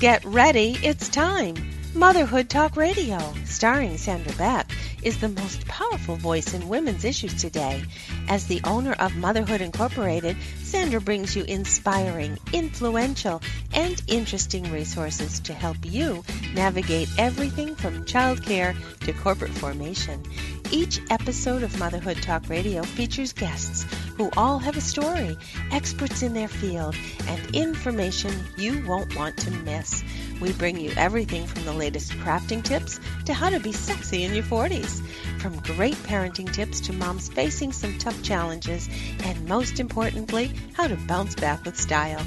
Get 0.00 0.24
ready, 0.24 0.78
it's 0.80 1.08
time. 1.08 1.56
Motherhood 1.92 2.48
Talk 2.48 2.76
Radio, 2.76 3.18
starring 3.44 3.98
Sandra 3.98 4.32
Beck, 4.34 4.70
is 5.02 5.18
the 5.18 5.28
most 5.28 5.66
powerful 5.66 6.14
voice 6.14 6.54
in 6.54 6.68
women's 6.68 7.04
issues 7.04 7.34
today. 7.34 7.82
As 8.28 8.46
the 8.46 8.60
owner 8.62 8.92
of 8.92 9.16
Motherhood 9.16 9.60
Incorporated, 9.60 10.36
Sandra 10.62 11.00
brings 11.00 11.34
you 11.34 11.42
inspiring, 11.42 12.38
influential, 12.52 13.42
and 13.74 14.00
interesting 14.06 14.70
resources 14.70 15.40
to 15.40 15.52
help 15.52 15.78
you 15.82 16.22
navigate 16.54 17.08
everything 17.18 17.74
from 17.74 18.04
childcare 18.04 18.76
to 19.00 19.12
corporate 19.14 19.50
formation. 19.50 20.22
Each 20.70 21.00
episode 21.08 21.62
of 21.62 21.78
Motherhood 21.78 22.18
Talk 22.20 22.50
Radio 22.50 22.82
features 22.82 23.32
guests 23.32 23.86
who 24.18 24.30
all 24.36 24.58
have 24.58 24.76
a 24.76 24.82
story, 24.82 25.38
experts 25.72 26.22
in 26.22 26.34
their 26.34 26.46
field, 26.46 26.94
and 27.26 27.56
information 27.56 28.34
you 28.58 28.84
won't 28.86 29.16
want 29.16 29.38
to 29.38 29.50
miss. 29.50 30.04
We 30.42 30.52
bring 30.52 30.78
you 30.78 30.92
everything 30.94 31.46
from 31.46 31.64
the 31.64 31.72
latest 31.72 32.12
crafting 32.12 32.62
tips 32.62 33.00
to 33.24 33.32
how 33.32 33.48
to 33.48 33.60
be 33.60 33.72
sexy 33.72 34.24
in 34.24 34.34
your 34.34 34.44
40s. 34.44 35.00
From 35.40 35.58
great 35.60 35.96
parenting 35.96 36.52
tips 36.52 36.80
to 36.82 36.92
moms 36.92 37.30
facing 37.30 37.72
some 37.72 37.96
tough 37.96 38.22
challenges, 38.22 38.90
and 39.24 39.48
most 39.48 39.80
importantly, 39.80 40.52
how 40.74 40.86
to 40.86 40.96
bounce 40.96 41.34
back 41.34 41.64
with 41.64 41.80
style. 41.80 42.20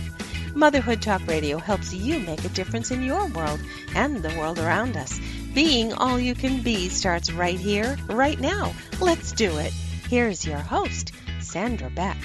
Motherhood 0.56 1.02
Talk 1.02 1.26
Radio 1.28 1.60
helps 1.60 1.94
you 1.94 2.20
make 2.20 2.44
a 2.44 2.50
difference 2.50 2.90
in 2.90 3.04
your 3.04 3.28
world 3.28 3.60
and 3.96 4.18
the 4.18 4.36
world 4.38 4.58
around 4.58 4.98
us. 4.98 5.20
Being 5.54 5.92
all 5.94 6.18
you 6.18 6.34
can 6.34 6.62
be 6.62 6.88
starts 6.88 7.32
right 7.32 7.60
here, 7.60 7.98
right 8.10 8.40
now. 8.40 8.74
Let's 9.02 9.34
do 9.34 9.58
it. 9.58 9.74
Here's 10.10 10.46
your 10.46 10.60
host, 10.60 11.12
Sandra 11.42 11.90
Beck. 11.90 12.18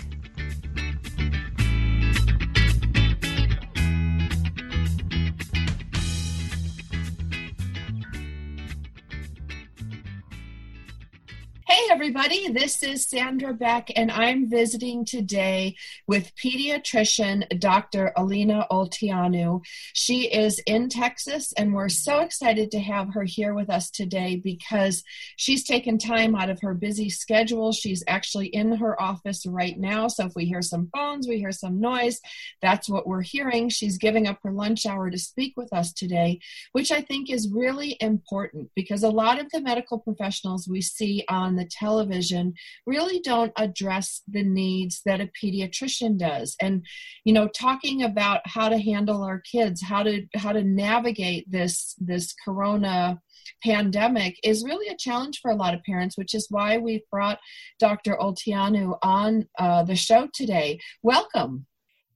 Hey, 11.76 11.88
everybody, 11.90 12.48
this 12.48 12.82
is 12.82 13.06
Sandra 13.06 13.52
Beck, 13.52 13.90
and 13.96 14.10
I'm 14.10 14.48
visiting 14.48 15.04
today 15.04 15.76
with 16.06 16.34
pediatrician 16.34 17.60
Dr. 17.60 18.14
Alina 18.16 18.66
Olteanu. 18.70 19.62
She 19.92 20.22
is 20.22 20.58
in 20.60 20.88
Texas, 20.88 21.52
and 21.52 21.74
we're 21.74 21.90
so 21.90 22.20
excited 22.20 22.70
to 22.70 22.80
have 22.80 23.12
her 23.12 23.24
here 23.24 23.52
with 23.52 23.68
us 23.68 23.90
today 23.90 24.36
because 24.36 25.04
she's 25.36 25.64
taken 25.64 25.98
time 25.98 26.34
out 26.34 26.48
of 26.48 26.62
her 26.62 26.72
busy 26.72 27.10
schedule. 27.10 27.72
She's 27.72 28.02
actually 28.08 28.46
in 28.46 28.72
her 28.76 28.98
office 28.98 29.44
right 29.44 29.78
now, 29.78 30.08
so 30.08 30.24
if 30.24 30.32
we 30.34 30.46
hear 30.46 30.62
some 30.62 30.88
phones, 30.96 31.28
we 31.28 31.36
hear 31.36 31.52
some 31.52 31.78
noise, 31.78 32.22
that's 32.62 32.88
what 32.88 33.06
we're 33.06 33.20
hearing. 33.20 33.68
She's 33.68 33.98
giving 33.98 34.26
up 34.26 34.38
her 34.44 34.50
lunch 34.50 34.86
hour 34.86 35.10
to 35.10 35.18
speak 35.18 35.58
with 35.58 35.74
us 35.74 35.92
today, 35.92 36.40
which 36.72 36.90
I 36.90 37.02
think 37.02 37.28
is 37.28 37.50
really 37.52 37.98
important 38.00 38.70
because 38.74 39.02
a 39.02 39.10
lot 39.10 39.38
of 39.38 39.50
the 39.50 39.60
medical 39.60 39.98
professionals 39.98 40.66
we 40.66 40.80
see 40.80 41.22
on 41.28 41.56
the 41.56 41.65
television 41.70 42.54
really 42.86 43.20
don't 43.20 43.52
address 43.56 44.22
the 44.28 44.42
needs 44.42 45.02
that 45.04 45.20
a 45.20 45.30
pediatrician 45.42 46.16
does 46.18 46.56
and 46.60 46.84
you 47.24 47.32
know 47.32 47.48
talking 47.48 48.02
about 48.02 48.40
how 48.44 48.68
to 48.68 48.78
handle 48.78 49.22
our 49.22 49.40
kids 49.40 49.82
how 49.82 50.02
to 50.02 50.26
how 50.34 50.52
to 50.52 50.64
navigate 50.64 51.50
this 51.50 51.94
this 51.98 52.34
corona 52.44 53.20
pandemic 53.62 54.38
is 54.42 54.64
really 54.64 54.88
a 54.88 54.96
challenge 54.96 55.40
for 55.40 55.50
a 55.50 55.56
lot 55.56 55.74
of 55.74 55.82
parents, 55.84 56.16
which 56.16 56.34
is 56.34 56.46
why 56.50 56.78
we've 56.78 57.08
brought 57.10 57.38
Dr. 57.78 58.16
Olteanu 58.16 58.98
on 59.02 59.46
uh, 59.58 59.82
the 59.84 59.96
show 59.96 60.28
today. 60.32 60.78
Welcome. 61.02 61.66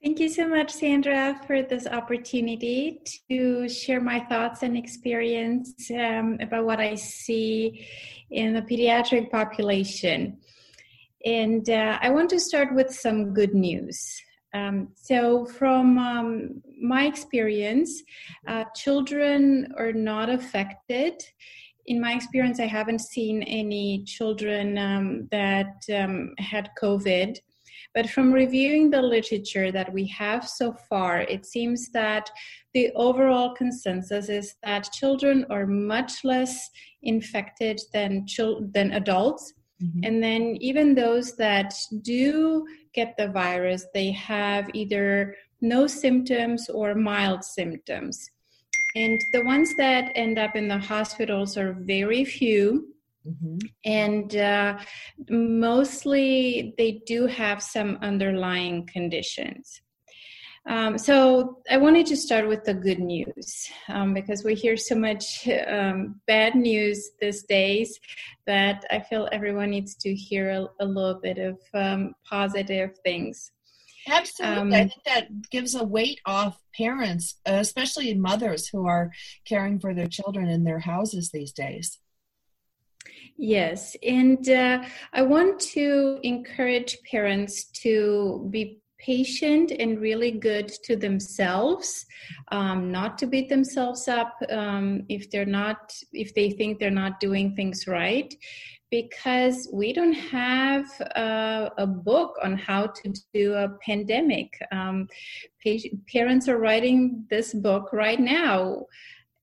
Thank 0.03 0.19
you 0.19 0.31
so 0.31 0.48
much, 0.48 0.70
Sandra, 0.70 1.39
for 1.47 1.61
this 1.61 1.86
opportunity 1.86 3.02
to 3.30 3.69
share 3.69 4.01
my 4.01 4.20
thoughts 4.20 4.63
and 4.63 4.74
experience 4.74 5.74
um, 5.91 6.39
about 6.41 6.64
what 6.64 6.80
I 6.80 6.95
see 6.95 7.86
in 8.30 8.55
the 8.55 8.63
pediatric 8.63 9.30
population. 9.30 10.39
And 11.27 11.69
uh, 11.69 11.98
I 12.01 12.08
want 12.08 12.30
to 12.30 12.41
start 12.41 12.74
with 12.74 12.91
some 12.91 13.35
good 13.35 13.55
news. 13.55 14.02
Um, 14.55 14.89
so, 14.95 15.45
from 15.45 15.98
um, 15.98 16.63
my 16.80 17.05
experience, 17.05 18.03
uh, 18.48 18.64
children 18.74 19.70
are 19.77 19.92
not 19.92 20.30
affected. 20.30 21.23
In 21.85 22.01
my 22.01 22.14
experience, 22.14 22.58
I 22.58 22.67
haven't 22.67 23.03
seen 23.03 23.42
any 23.42 24.05
children 24.05 24.79
um, 24.79 25.29
that 25.30 25.85
um, 25.95 26.33
had 26.39 26.70
COVID 26.83 27.36
but 27.95 28.08
from 28.08 28.33
reviewing 28.33 28.90
the 28.90 29.02
literature 29.02 29.73
that 29.73 29.92
we 29.92 30.06
have 30.06 30.48
so 30.48 30.73
far, 30.89 31.20
it 31.23 31.45
seems 31.45 31.90
that 31.90 32.30
the 32.73 32.90
overall 32.95 33.55
consensus 33.55 34.28
is 34.28 34.55
that 34.62 34.92
children 34.92 35.45
are 35.51 35.67
much 35.67 36.24
less 36.24 36.70
infected 37.02 37.80
than 37.92 38.27
chil- 38.27 38.68
than 38.73 38.92
adults. 38.92 39.52
Mm-hmm. 39.83 40.00
And 40.05 40.23
then 40.23 40.56
even 40.61 40.95
those 40.95 41.36
that 41.36 41.74
do 42.02 42.67
get 42.95 43.17
the 43.17 43.29
virus, 43.29 43.86
they 43.92 44.12
have 44.12 44.68
either 44.74 45.34
no 45.61 45.86
symptoms 45.86 46.68
or 46.68 46.95
mild 46.95 47.45
symptoms. 47.45 48.30
And 48.96 49.20
the 49.33 49.45
ones 49.45 49.70
that 49.77 50.12
end 50.14 50.39
up 50.39 50.56
in 50.56 50.68
the 50.68 50.79
hospitals 50.79 51.56
are 51.56 51.73
very 51.73 52.24
few. 52.24 52.95
Mm-hmm. 53.27 53.58
And 53.85 54.36
uh, 54.36 54.79
mostly 55.29 56.75
they 56.79 57.03
do 57.07 57.27
have 57.27 57.63
some 57.63 57.98
underlying 58.01 58.86
conditions. 58.86 59.83
Um, 60.67 60.98
so 60.98 61.63
I 61.70 61.79
wanted 61.79 62.07
to 62.07 62.17
start 62.17 62.47
with 62.47 62.64
the 62.64 62.75
good 62.75 62.98
news 62.98 63.70
um, 63.89 64.13
because 64.13 64.45
we 64.45 64.55
hear 64.55 64.77
so 64.77 64.95
much 64.95 65.48
um, 65.67 66.20
bad 66.27 66.55
news 66.55 67.13
these 67.20 67.42
days 67.45 67.98
that 68.47 68.85
I 68.91 69.01
feel 69.01 69.29
everyone 69.33 69.70
needs 69.70 69.95
to 69.97 70.14
hear 70.14 70.51
a, 70.51 70.67
a 70.80 70.85
little 70.85 71.19
bit 71.20 71.39
of 71.39 71.59
um, 71.73 72.14
positive 72.25 72.98
things. 73.03 73.53
Absolutely. 74.07 74.57
I 74.57 74.61
um, 74.61 74.70
think 74.70 75.05
that 75.07 75.51
gives 75.51 75.75
a 75.75 75.85
weight 75.85 76.20
off 76.27 76.61
parents, 76.75 77.36
especially 77.47 78.14
mothers 78.14 78.69
who 78.69 78.86
are 78.86 79.11
caring 79.45 79.79
for 79.79 79.95
their 79.95 80.09
children 80.09 80.48
in 80.48 80.64
their 80.64 80.80
houses 80.80 81.30
these 81.30 81.53
days. 81.53 81.98
Yes, 83.36 83.96
and 84.02 84.48
uh, 84.50 84.83
I 85.12 85.22
want 85.22 85.61
to 85.72 86.18
encourage 86.22 86.98
parents 87.11 87.64
to 87.83 88.46
be 88.50 88.80
patient 88.98 89.72
and 89.72 89.98
really 89.98 90.30
good 90.30 90.68
to 90.84 90.94
themselves 90.94 92.05
um, 92.52 92.92
not 92.92 93.16
to 93.16 93.27
beat 93.27 93.48
themselves 93.48 94.08
up 94.08 94.34
um, 94.50 95.02
if 95.08 95.30
they're 95.30 95.46
not 95.46 95.90
if 96.12 96.34
they 96.34 96.50
think 96.50 96.78
they're 96.78 96.90
not 96.90 97.18
doing 97.18 97.56
things 97.56 97.86
right 97.86 98.34
because 98.90 99.68
we 99.72 99.92
don't 99.92 100.12
have 100.12 100.84
a, 101.14 101.70
a 101.78 101.86
book 101.86 102.36
on 102.42 102.56
how 102.56 102.88
to 102.88 103.14
do 103.32 103.55
a 103.55 103.68
pandemic. 103.86 104.52
Um, 104.72 105.06
parents 106.12 106.48
are 106.48 106.58
writing 106.58 107.24
this 107.30 107.55
book 107.55 107.92
right 107.92 108.18
now 108.18 108.86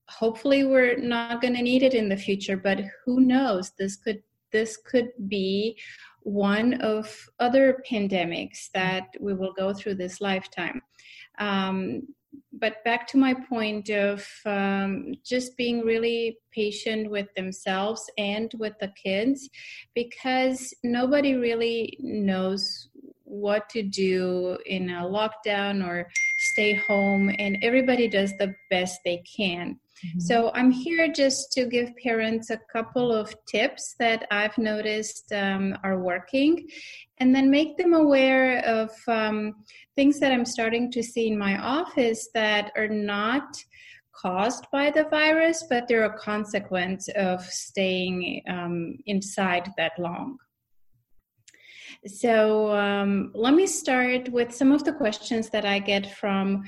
hopefully 0.08 0.64
we're 0.64 0.96
not 0.98 1.40
going 1.40 1.54
to 1.54 1.62
need 1.62 1.82
it 1.82 1.94
in 1.94 2.08
the 2.08 2.16
future 2.16 2.56
but 2.56 2.80
who 3.04 3.20
knows? 3.20 3.72
This 3.78 3.96
could 3.96 4.22
this 4.50 4.78
could 4.78 5.10
be 5.28 5.78
one 6.22 6.74
of 6.80 7.14
other 7.38 7.82
pandemics 7.90 8.70
that 8.74 9.08
we 9.20 9.34
will 9.34 9.52
go 9.52 9.72
through 9.72 9.94
this 9.94 10.20
lifetime. 10.20 10.80
Um, 11.38 12.02
but 12.52 12.82
back 12.84 13.06
to 13.08 13.18
my 13.18 13.34
point 13.34 13.90
of 13.90 14.26
um, 14.44 15.14
just 15.24 15.56
being 15.56 15.80
really 15.80 16.38
patient 16.52 17.10
with 17.10 17.32
themselves 17.34 18.02
and 18.18 18.52
with 18.58 18.74
the 18.80 18.92
kids 19.02 19.48
because 19.94 20.74
nobody 20.82 21.34
really 21.34 21.96
knows 22.00 22.88
what 23.24 23.68
to 23.70 23.82
do 23.82 24.58
in 24.66 24.90
a 24.90 25.02
lockdown 25.02 25.86
or 25.86 26.08
stay 26.58 26.74
home 26.74 27.30
and 27.38 27.58
everybody 27.62 28.08
does 28.08 28.32
the 28.38 28.54
best 28.70 29.00
they 29.04 29.22
can 29.36 29.78
Mm-hmm. 30.06 30.20
So 30.20 30.50
I'm 30.54 30.70
here 30.70 31.08
just 31.12 31.52
to 31.52 31.66
give 31.66 31.96
parents 31.96 32.50
a 32.50 32.60
couple 32.72 33.12
of 33.12 33.34
tips 33.46 33.96
that 33.98 34.26
I've 34.30 34.56
noticed 34.56 35.32
um, 35.32 35.76
are 35.82 35.98
working 35.98 36.68
and 37.18 37.34
then 37.34 37.50
make 37.50 37.76
them 37.76 37.94
aware 37.94 38.64
of 38.64 38.90
um, 39.08 39.64
things 39.96 40.20
that 40.20 40.32
I'm 40.32 40.44
starting 40.44 40.92
to 40.92 41.02
see 41.02 41.28
in 41.28 41.38
my 41.38 41.58
office 41.58 42.28
that 42.34 42.70
are 42.76 42.88
not 42.88 43.56
caused 44.12 44.66
by 44.72 44.90
the 44.90 45.04
virus, 45.04 45.64
but 45.68 45.88
they're 45.88 46.04
a 46.04 46.18
consequence 46.18 47.08
of 47.16 47.44
staying 47.44 48.42
um, 48.48 48.98
inside 49.06 49.70
that 49.76 49.92
long. 49.98 50.38
So 52.06 52.74
um, 52.76 53.32
let 53.34 53.54
me 53.54 53.66
start 53.66 54.28
with 54.30 54.54
some 54.54 54.72
of 54.72 54.84
the 54.84 54.92
questions 54.92 55.50
that 55.50 55.64
I 55.64 55.78
get 55.78 56.16
from 56.16 56.64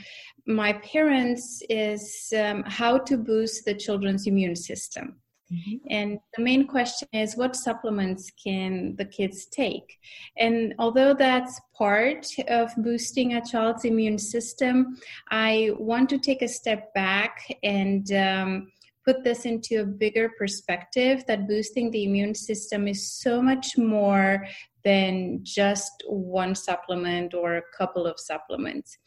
my 0.47 0.73
parents 0.73 1.63
is 1.69 2.33
um, 2.37 2.65
how 2.67 2.99
to 2.99 3.17
boost 3.17 3.65
the 3.65 3.75
children's 3.75 4.27
immune 4.27 4.57
system. 4.57 5.17
Mm-hmm. 5.53 5.77
And 5.91 6.19
the 6.37 6.43
main 6.43 6.67
question 6.67 7.09
is 7.13 7.37
what 7.37 7.57
supplements 7.57 8.31
can 8.43 8.95
the 8.97 9.05
kids 9.05 9.47
take? 9.47 9.99
And 10.37 10.75
although 10.79 11.13
that's 11.13 11.61
part 11.77 12.27
of 12.49 12.71
boosting 12.77 13.35
a 13.35 13.45
child's 13.45 13.85
immune 13.85 14.19
system, 14.19 14.97
I 15.31 15.73
want 15.77 16.09
to 16.11 16.19
take 16.19 16.43
a 16.43 16.49
step 16.49 16.95
back 16.95 17.39
and 17.65 18.13
um, 18.13 18.73
put 19.05 19.25
this 19.25 19.45
into 19.45 19.81
a 19.81 19.85
bigger 19.85 20.31
perspective 20.39 21.25
that 21.27 21.49
boosting 21.49 21.91
the 21.91 22.05
immune 22.05 22.35
system 22.35 22.87
is 22.87 23.11
so 23.11 23.43
much 23.43 23.77
more 23.77 24.47
than 24.85 25.41
just 25.43 25.93
one 26.07 26.55
supplement 26.55 27.35
or 27.35 27.57
a 27.57 27.63
couple 27.77 28.07
of 28.07 28.19
supplements. 28.19 28.99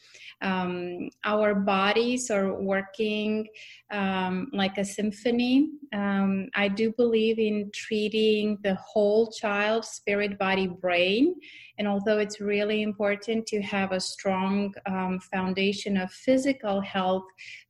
Um, 0.42 1.10
our 1.24 1.56
bodies 1.56 2.30
are 2.30 2.54
working 2.62 3.48
um, 3.92 4.50
like 4.54 4.78
a 4.78 4.86
symphony. 4.86 5.70
Um, 5.94 6.50
I 6.56 6.68
do 6.68 6.92
believe 6.98 7.40
in 7.40 7.72
treating 7.74 8.58
the 8.64 8.76
whole 8.76 9.32
child, 9.32 9.86
spirit, 9.86 10.38
body, 10.38 10.68
brain. 10.68 11.36
And 11.78 11.88
although 11.88 12.20
it's 12.20 12.40
really 12.40 12.82
important 12.82 13.48
to 13.48 13.62
have 13.62 13.92
a 13.92 14.00
strong 14.00 14.74
um, 14.86 15.20
foundation 15.20 15.98
of 15.98 16.12
physical 16.12 16.82
health, 16.82 17.24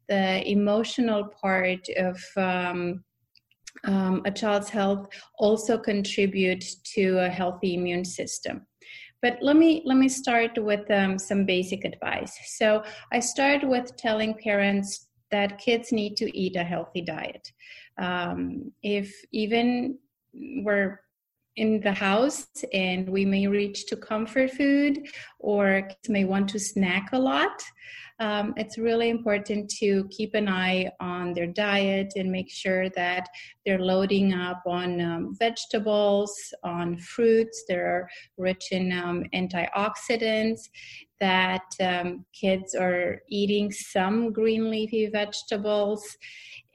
the 0.09 0.45
emotional 0.49 1.25
part 1.41 1.87
of 1.97 2.19
um, 3.85 4.21
a 4.25 4.31
child's 4.31 4.69
health 4.69 5.07
also 5.37 5.77
contribute 5.77 6.63
to 6.95 7.19
a 7.19 7.29
healthy 7.29 7.75
immune 7.75 8.05
system. 8.05 8.65
But 9.21 9.37
let 9.41 9.55
me 9.55 9.81
let 9.85 9.97
me 9.97 10.09
start 10.09 10.51
with 10.61 10.89
um, 10.91 11.17
some 11.17 11.45
basic 11.45 11.85
advice. 11.85 12.37
So 12.57 12.83
i 13.11 13.19
start 13.19 13.67
with 13.67 13.95
telling 13.95 14.33
parents 14.35 15.07
that 15.31 15.57
kids 15.57 15.91
need 15.91 16.17
to 16.17 16.37
eat 16.37 16.55
a 16.55 16.63
healthy 16.63 17.01
diet. 17.01 17.51
Um, 17.97 18.71
if 18.83 19.13
even 19.31 19.97
we're 20.33 20.99
in 21.55 21.79
the 21.81 21.93
house 21.93 22.47
and 22.73 23.07
we 23.09 23.25
may 23.25 23.47
reach 23.47 23.85
to 23.87 23.95
comfort 23.95 24.51
food 24.51 25.07
or 25.39 25.83
kids 25.83 26.09
may 26.09 26.25
want 26.25 26.49
to 26.49 26.59
snack 26.59 27.09
a 27.13 27.19
lot. 27.19 27.61
Um, 28.19 28.53
it's 28.57 28.77
really 28.77 29.09
important 29.09 29.69
to 29.79 30.07
keep 30.09 30.35
an 30.35 30.47
eye 30.47 30.89
on 30.99 31.33
their 31.33 31.47
diet 31.47 32.13
and 32.15 32.31
make 32.31 32.49
sure 32.49 32.89
that 32.91 33.27
they're 33.65 33.79
loading 33.79 34.33
up 34.33 34.61
on 34.67 35.01
um, 35.01 35.35
vegetables, 35.37 36.31
on 36.63 36.97
fruits 36.97 37.65
that 37.67 37.77
are 37.77 38.07
rich 38.37 38.67
in 38.71 38.91
um, 38.91 39.23
antioxidants, 39.33 40.61
that 41.19 41.65
um, 41.81 42.25
kids 42.39 42.75
are 42.75 43.19
eating 43.29 43.71
some 43.71 44.31
green 44.31 44.69
leafy 44.69 45.07
vegetables 45.07 46.17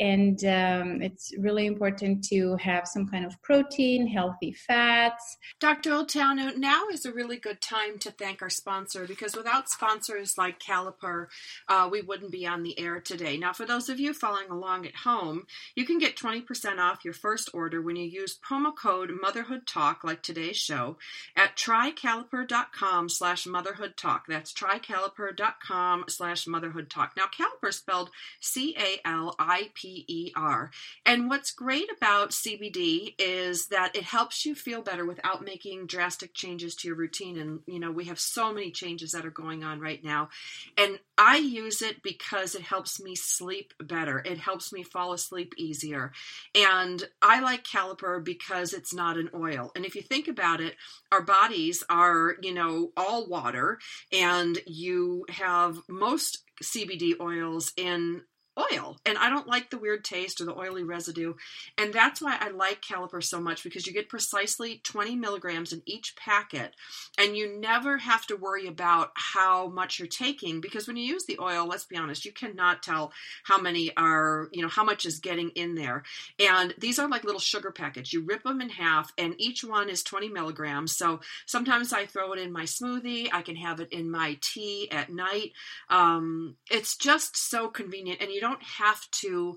and 0.00 0.44
um, 0.44 1.02
it's 1.02 1.32
really 1.38 1.66
important 1.66 2.22
to 2.24 2.56
have 2.56 2.86
some 2.86 3.08
kind 3.08 3.24
of 3.24 3.40
protein, 3.42 4.06
healthy 4.06 4.52
fats. 4.52 5.36
Dr. 5.58 5.90
Olteanu, 5.90 6.56
now 6.56 6.84
is 6.92 7.04
a 7.04 7.12
really 7.12 7.36
good 7.36 7.60
time 7.60 7.98
to 7.98 8.10
thank 8.12 8.40
our 8.40 8.50
sponsor 8.50 9.06
because 9.06 9.36
without 9.36 9.68
sponsors 9.68 10.38
like 10.38 10.60
Caliper, 10.60 11.26
uh, 11.68 11.88
we 11.90 12.00
wouldn't 12.00 12.30
be 12.30 12.46
on 12.46 12.62
the 12.62 12.78
air 12.78 13.00
today. 13.00 13.36
Now, 13.36 13.52
for 13.52 13.66
those 13.66 13.88
of 13.88 13.98
you 13.98 14.14
following 14.14 14.50
along 14.50 14.86
at 14.86 14.96
home, 14.96 15.46
you 15.74 15.84
can 15.84 15.98
get 15.98 16.16
20% 16.16 16.78
off 16.78 17.04
your 17.04 17.14
first 17.14 17.50
order 17.52 17.82
when 17.82 17.96
you 17.96 18.04
use 18.04 18.38
promo 18.38 18.72
code 18.74 19.10
Motherhood 19.20 19.66
Talk, 19.66 20.04
like 20.04 20.22
today's 20.22 20.56
show, 20.56 20.96
at 21.36 21.56
trycaliper.com 21.56 23.08
slash 23.08 23.46
motherhood 23.46 23.96
talk. 23.96 24.26
That's 24.28 24.52
trycaliper.com 24.52 26.04
slash 26.08 26.46
motherhood 26.46 26.88
talk. 26.88 27.14
Now, 27.16 27.24
Caliper 27.26 27.72
spelled 27.72 28.10
C 28.40 28.76
A 28.78 29.00
L 29.04 29.34
I 29.38 29.70
P 29.74 29.87
R. 30.36 30.70
And 31.04 31.28
what's 31.28 31.50
great 31.50 31.88
about 31.96 32.30
CBD 32.30 33.14
is 33.18 33.66
that 33.68 33.96
it 33.96 34.04
helps 34.04 34.44
you 34.44 34.54
feel 34.54 34.82
better 34.82 35.04
without 35.04 35.44
making 35.44 35.86
drastic 35.86 36.34
changes 36.34 36.74
to 36.76 36.88
your 36.88 36.96
routine. 36.96 37.38
And, 37.38 37.60
you 37.66 37.78
know, 37.78 37.90
we 37.90 38.06
have 38.06 38.20
so 38.20 38.52
many 38.52 38.70
changes 38.70 39.12
that 39.12 39.26
are 39.26 39.30
going 39.30 39.64
on 39.64 39.80
right 39.80 40.02
now. 40.02 40.28
And 40.76 40.98
I 41.16 41.38
use 41.38 41.82
it 41.82 42.02
because 42.02 42.54
it 42.54 42.62
helps 42.62 43.00
me 43.00 43.14
sleep 43.14 43.74
better. 43.80 44.20
It 44.24 44.38
helps 44.38 44.72
me 44.72 44.82
fall 44.82 45.12
asleep 45.12 45.54
easier. 45.56 46.12
And 46.54 47.02
I 47.20 47.40
like 47.40 47.64
Caliper 47.64 48.24
because 48.24 48.72
it's 48.72 48.94
not 48.94 49.16
an 49.16 49.30
oil. 49.34 49.72
And 49.74 49.84
if 49.84 49.94
you 49.94 50.02
think 50.02 50.28
about 50.28 50.60
it, 50.60 50.76
our 51.10 51.22
bodies 51.22 51.82
are, 51.88 52.36
you 52.42 52.54
know, 52.54 52.92
all 52.96 53.26
water, 53.28 53.78
and 54.12 54.58
you 54.66 55.24
have 55.30 55.78
most 55.88 56.44
CBD 56.62 57.14
oils 57.20 57.72
in 57.76 58.22
oil 58.58 58.96
and 59.06 59.16
I 59.18 59.30
don't 59.30 59.46
like 59.46 59.70
the 59.70 59.78
weird 59.78 60.04
taste 60.04 60.40
or 60.40 60.44
the 60.44 60.56
oily 60.56 60.82
residue. 60.82 61.34
And 61.76 61.92
that's 61.92 62.20
why 62.20 62.36
I 62.40 62.50
like 62.50 62.82
Caliper 62.82 63.22
so 63.22 63.40
much 63.40 63.62
because 63.62 63.86
you 63.86 63.92
get 63.92 64.08
precisely 64.08 64.80
20 64.84 65.16
milligrams 65.16 65.72
in 65.72 65.82
each 65.86 66.16
packet 66.16 66.74
and 67.18 67.36
you 67.36 67.58
never 67.58 67.98
have 67.98 68.26
to 68.26 68.36
worry 68.36 68.66
about 68.66 69.12
how 69.14 69.68
much 69.68 69.98
you're 69.98 70.08
taking 70.08 70.60
because 70.60 70.86
when 70.86 70.96
you 70.96 71.04
use 71.04 71.24
the 71.24 71.38
oil, 71.40 71.66
let's 71.66 71.84
be 71.84 71.96
honest, 71.96 72.24
you 72.24 72.32
cannot 72.32 72.82
tell 72.82 73.12
how 73.44 73.60
many 73.60 73.94
are, 73.96 74.48
you 74.52 74.62
know, 74.62 74.68
how 74.68 74.84
much 74.84 75.06
is 75.06 75.18
getting 75.18 75.50
in 75.50 75.74
there. 75.74 76.02
And 76.38 76.74
these 76.78 76.98
are 76.98 77.08
like 77.08 77.24
little 77.24 77.40
sugar 77.40 77.70
packets. 77.70 78.12
You 78.12 78.22
rip 78.22 78.42
them 78.42 78.60
in 78.60 78.70
half 78.70 79.12
and 79.18 79.34
each 79.38 79.64
one 79.64 79.88
is 79.88 80.02
20 80.02 80.28
milligrams. 80.28 80.96
So 80.96 81.20
sometimes 81.46 81.92
I 81.92 82.06
throw 82.06 82.32
it 82.32 82.38
in 82.38 82.52
my 82.52 82.64
smoothie. 82.64 83.28
I 83.32 83.42
can 83.42 83.56
have 83.56 83.80
it 83.80 83.92
in 83.92 84.10
my 84.10 84.38
tea 84.40 84.90
at 84.90 85.10
night. 85.10 85.52
Um, 85.88 86.56
it's 86.70 86.96
just 86.96 87.36
so 87.36 87.68
convenient 87.68 88.20
and 88.20 88.30
you 88.30 88.40
don't 88.40 88.47
don't 88.48 88.62
have 88.62 89.00
to 89.10 89.56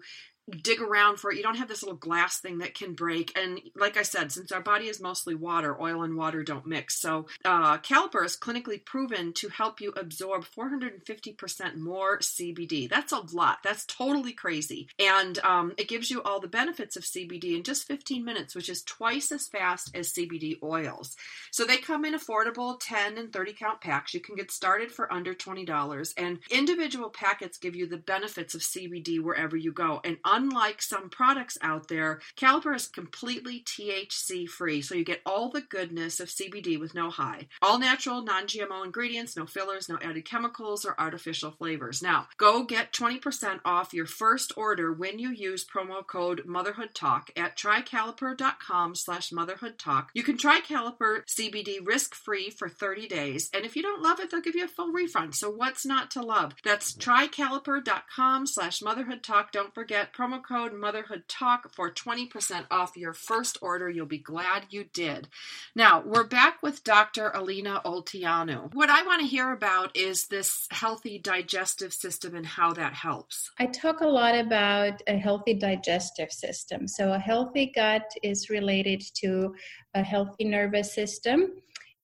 dig 0.50 0.82
around 0.82 1.18
for 1.18 1.32
it. 1.32 1.38
You 1.38 1.44
don't 1.44 1.58
have 1.58 1.68
this 1.68 1.84
little 1.84 1.98
glass 1.98 2.40
thing 2.40 2.60
that 2.60 2.74
can 2.74 2.94
break. 2.94 3.38
And 3.38 3.60
like 3.76 3.98
I 3.98 4.02
said, 4.02 4.32
since 4.32 4.52
our 4.52 4.62
body 4.62 4.88
is 4.88 5.00
mostly 5.00 5.36
water, 5.36 5.80
oil 5.80 6.04
and 6.04 6.16
water 6.16 6.44
don't 6.44 6.66
mix. 6.66 7.00
So 7.00 7.28
uh, 7.46 7.78
Caliper 7.78 8.26
is 8.26 8.38
clinically 8.38 8.84
proven 8.84 9.34
to 9.34 9.50
help 9.50 9.80
you 9.80 9.94
absorb 9.96 10.46
450% 10.46 11.78
more 11.78 12.20
CBD. 12.20 12.90
That's 12.90 13.12
a 13.12 13.22
lot. 13.34 13.60
That's 13.64 13.86
totally 13.86 14.34
crazy. 14.34 14.88
And 15.00 15.40
um, 15.40 15.74
it 15.78 15.88
gives 15.88 16.10
you 16.10 16.22
all 16.24 16.40
the 16.40 16.48
benefits 16.48 16.96
of 16.96 17.04
CBD 17.04 17.56
in 17.56 17.64
just 17.64 17.88
15 17.88 18.26
minutes, 18.26 18.56
which 18.56 18.70
is 18.70 18.84
twice 18.84 19.32
as 19.32 19.48
fast 19.48 19.96
as 19.96 20.14
CBD 20.14 20.62
oils. 20.64 21.16
So 21.52 21.66
they 21.66 21.78
come 21.78 22.04
in 22.04 22.14
affordable 22.14 22.78
10 22.82 23.18
and 23.18 23.32
30 23.32 23.54
count 23.54 23.82
packs. 23.82 24.14
You 24.14 24.20
can 24.20 24.36
get 24.36 24.52
started 24.52 24.92
for 24.92 25.12
under 25.14 25.34
$20. 25.34 26.14
And 26.18 26.40
individual 26.50 27.10
packets 27.10 27.58
give 27.58 27.76
you 27.76 27.88
the 27.88 27.98
benefits 27.98 28.56
of 28.56 28.62
CBD 28.62 29.22
wherever 29.22 29.56
you 29.56 29.72
go. 29.72 30.02
And 30.04 30.18
unlike 30.32 30.82
some 30.82 31.10
products 31.10 31.58
out 31.62 31.90
there, 31.90 32.22
Caliper 32.38 32.76
is 32.76 32.88
completely 32.88 33.64
THC 33.66 34.48
free, 34.48 34.82
so 34.82 34.96
you 34.96 35.04
get 35.04 35.22
all 35.26 35.50
the 35.50 35.62
goodness 35.62 36.20
of 36.20 36.30
CBD 36.30 36.80
with 36.80 36.96
no 36.96 37.10
high. 37.10 37.48
All 37.62 37.78
natural, 37.78 38.22
non 38.22 38.48
GMO 38.48 38.86
ingredients, 38.86 39.36
no 39.36 39.46
fillers, 39.46 39.90
no 39.90 39.98
added 40.02 40.26
chemicals 40.26 40.86
or 40.86 41.00
artificial 41.00 41.52
flavors. 41.52 42.02
Now, 42.02 42.28
go 42.38 42.64
get 42.64 42.94
20% 42.94 43.60
off 43.66 43.94
your 43.94 44.06
first 44.06 44.54
order 44.56 44.94
when 44.94 45.20
you 45.20 45.32
use 45.32 45.66
promo 45.66 46.06
code 46.06 46.44
Motherhood 46.46 46.96
Talk 46.96 47.30
at 47.36 47.58
trycaliper.com 47.58 48.96
slash 48.96 49.32
motherhood 49.32 49.78
talk. 49.78 50.10
You 50.14 50.24
can 50.24 50.38
try 50.38 50.62
Caliper 50.62 51.26
CBD 51.28 51.86
risk 51.86 52.16
free 52.16 52.50
for 52.50 52.70
30 52.70 53.08
days, 53.08 53.50
and 53.54 53.66
if 53.66 53.76
you 53.76 53.82
don't 53.82 54.02
love 54.02 54.20
it, 54.20 54.32
they'll 54.32 54.42
give 54.42 54.56
you 54.56 54.66
a 54.66 54.70
full 54.70 54.92
refund. 54.92 55.36
So, 55.36 55.50
what's 55.50 55.86
not 55.86 56.12
to 56.12 56.22
love? 56.22 56.54
That's 56.64 56.94
trycaliper.com 56.94 58.48
slash 58.48 58.82
motherhood 58.82 59.24
talk. 59.24 59.52
Don't 59.52 59.74
forget, 59.74 60.14
promo 60.22 60.44
code 60.44 60.72
Motherhood 60.72 61.24
Talk 61.28 61.74
for 61.74 61.92
20% 61.92 62.66
off 62.70 62.96
your 62.96 63.14
first 63.14 63.58
order. 63.60 63.90
You'll 63.90 64.06
be 64.06 64.20
glad 64.20 64.68
you 64.70 64.84
did. 64.94 65.28
Now, 65.76 66.04
we're 66.06 66.28
back 66.28 66.62
with 66.62 66.84
Dr. 66.84 67.32
Alina 67.32 67.82
Olteanu. 67.84 68.72
What 68.76 68.92
I 68.92 69.02
want 69.02 69.22
to 69.22 69.28
hear 69.28 69.52
about 69.52 69.98
is 69.98 70.28
this 70.28 70.68
healthy 70.70 71.18
digestive 71.18 71.92
system 71.92 72.36
and 72.36 72.46
how 72.46 72.72
that 72.74 72.94
helps. 72.94 73.50
I 73.58 73.66
talk 73.66 74.02
a 74.02 74.08
lot 74.08 74.36
about 74.36 75.02
a 75.08 75.18
healthy 75.18 75.56
digestive 75.56 76.32
system. 76.32 76.88
So, 76.88 77.14
a 77.14 77.20
healthy 77.20 77.72
gut 77.74 78.12
is 78.22 78.52
related 78.52 79.02
to 79.22 79.56
a 79.96 80.04
healthy 80.04 80.44
nervous 80.44 80.94
system 80.94 81.54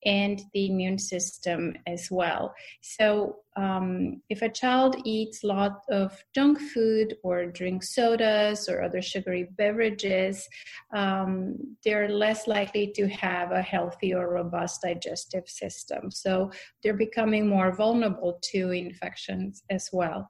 and 0.05 0.41
the 0.53 0.67
immune 0.69 0.99
system 0.99 1.75
as 1.87 2.09
well. 2.11 2.53
So, 2.81 3.37
um, 3.55 4.21
if 4.29 4.43
a 4.43 4.49
child 4.49 4.97
eats 5.03 5.43
a 5.43 5.47
lot 5.47 5.81
of 5.89 6.23
junk 6.35 6.59
food 6.59 7.15
or 7.23 7.47
drinks 7.47 7.95
sodas 7.95 8.69
or 8.69 8.83
other 8.83 9.01
sugary 9.01 9.47
beverages, 9.57 10.47
um, 10.93 11.55
they're 11.83 12.09
less 12.09 12.47
likely 12.47 12.93
to 12.95 13.07
have 13.07 13.51
a 13.51 13.61
healthy 13.61 14.13
or 14.13 14.31
robust 14.31 14.83
digestive 14.83 15.49
system. 15.49 16.11
So, 16.11 16.51
they're 16.83 16.93
becoming 16.93 17.47
more 17.47 17.75
vulnerable 17.75 18.39
to 18.51 18.71
infections 18.71 19.63
as 19.69 19.89
well. 19.91 20.29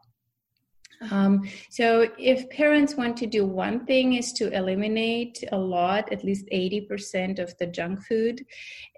Um, 1.12 1.48
so 1.70 2.08
if 2.18 2.50
parents 2.50 2.96
want 2.96 3.18
to 3.18 3.27
do 3.27 3.46
one 3.46 3.86
thing 3.86 4.13
is 4.13 4.34
to 4.34 4.51
eliminate 4.51 5.44
a 5.51 5.58
lot, 5.58 6.12
at 6.12 6.24
least 6.24 6.48
80% 6.51 7.39
of 7.39 7.56
the 7.58 7.68
junk 7.68 8.04
food. 8.04 8.44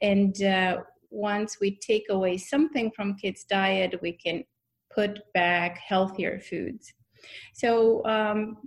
And 0.01 0.41
uh, 0.41 0.77
once 1.09 1.57
we 1.59 1.77
take 1.77 2.05
away 2.09 2.37
something 2.37 2.91
from 2.91 3.15
kids' 3.15 3.43
diet, 3.43 3.99
we 4.01 4.13
can 4.13 4.43
put 4.93 5.19
back 5.33 5.77
healthier 5.77 6.39
foods. 6.39 6.93
So 7.53 8.05
um, 8.05 8.57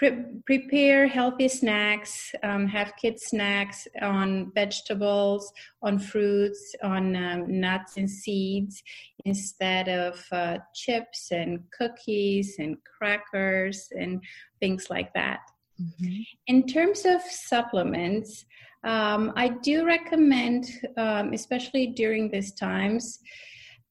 pre- 0.00 0.24
prepare 0.46 1.06
healthy 1.06 1.46
snacks, 1.46 2.34
um, 2.42 2.66
have 2.66 2.96
kids 2.96 3.24
snacks 3.26 3.86
on 4.00 4.50
vegetables, 4.54 5.52
on 5.82 5.98
fruits, 5.98 6.74
on 6.82 7.14
um, 7.14 7.60
nuts 7.60 7.98
and 7.98 8.10
seeds 8.10 8.82
instead 9.26 9.90
of 9.90 10.26
uh, 10.32 10.56
chips 10.74 11.32
and 11.32 11.60
cookies 11.70 12.56
and 12.58 12.78
crackers 12.82 13.90
and 13.94 14.24
things 14.58 14.88
like 14.88 15.12
that. 15.12 15.40
Mm-hmm. 15.78 16.22
In 16.46 16.66
terms 16.66 17.04
of 17.04 17.20
supplements, 17.20 18.46
um, 18.84 19.34
I 19.36 19.48
do 19.48 19.84
recommend, 19.84 20.64
um, 20.96 21.34
especially 21.34 21.88
during 21.88 22.30
these 22.30 22.52
times, 22.52 23.18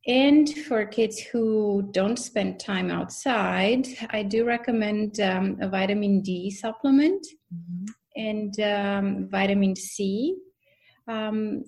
and 0.08 0.50
for 0.50 0.86
kids 0.86 1.20
who 1.20 1.90
don't 1.92 2.18
spend 2.18 2.60
time 2.60 2.90
outside, 2.90 3.88
I 4.12 4.24
do 4.24 4.46
recommend 4.46 5.20
um, 5.20 5.58
a 5.62 5.68
vitamin 5.68 6.22
D 6.22 6.50
supplement 6.52 7.26
mm-hmm. 7.54 7.86
and 8.16 8.60
um, 8.60 9.28
vitamin 9.30 9.76
C. 9.76 10.38
Um, 11.08 11.64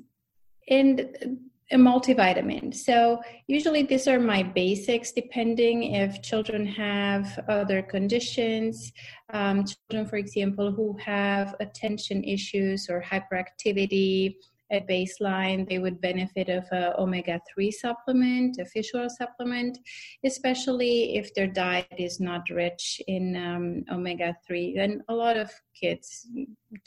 and 0.69 1.39
a 1.71 1.77
multivitamin. 1.77 2.75
So 2.75 3.21
usually 3.47 3.83
these 3.83 4.07
are 4.07 4.19
my 4.19 4.43
basics, 4.43 5.11
depending 5.11 5.95
if 5.95 6.21
children 6.21 6.65
have 6.65 7.39
other 7.47 7.81
conditions. 7.81 8.91
Um, 9.33 9.65
children, 9.65 10.07
for 10.07 10.17
example, 10.17 10.71
who 10.71 10.97
have 10.97 11.55
attention 11.59 12.23
issues 12.23 12.89
or 12.89 13.01
hyperactivity 13.01 14.35
at 14.71 14.87
baseline, 14.87 15.67
they 15.67 15.79
would 15.79 16.01
benefit 16.01 16.49
of 16.49 16.65
a 16.71 16.99
omega-3 16.99 17.71
supplement, 17.71 18.57
a 18.59 18.65
fish 18.65 18.91
oil 18.95 19.09
supplement, 19.09 19.77
especially 20.25 21.17
if 21.17 21.33
their 21.33 21.47
diet 21.47 21.87
is 21.97 22.19
not 22.19 22.49
rich 22.49 23.01
in 23.07 23.35
um, 23.35 23.83
omega-3. 23.95 24.79
And 24.79 25.01
a 25.09 25.13
lot 25.13 25.37
of 25.37 25.51
kids 25.79 26.27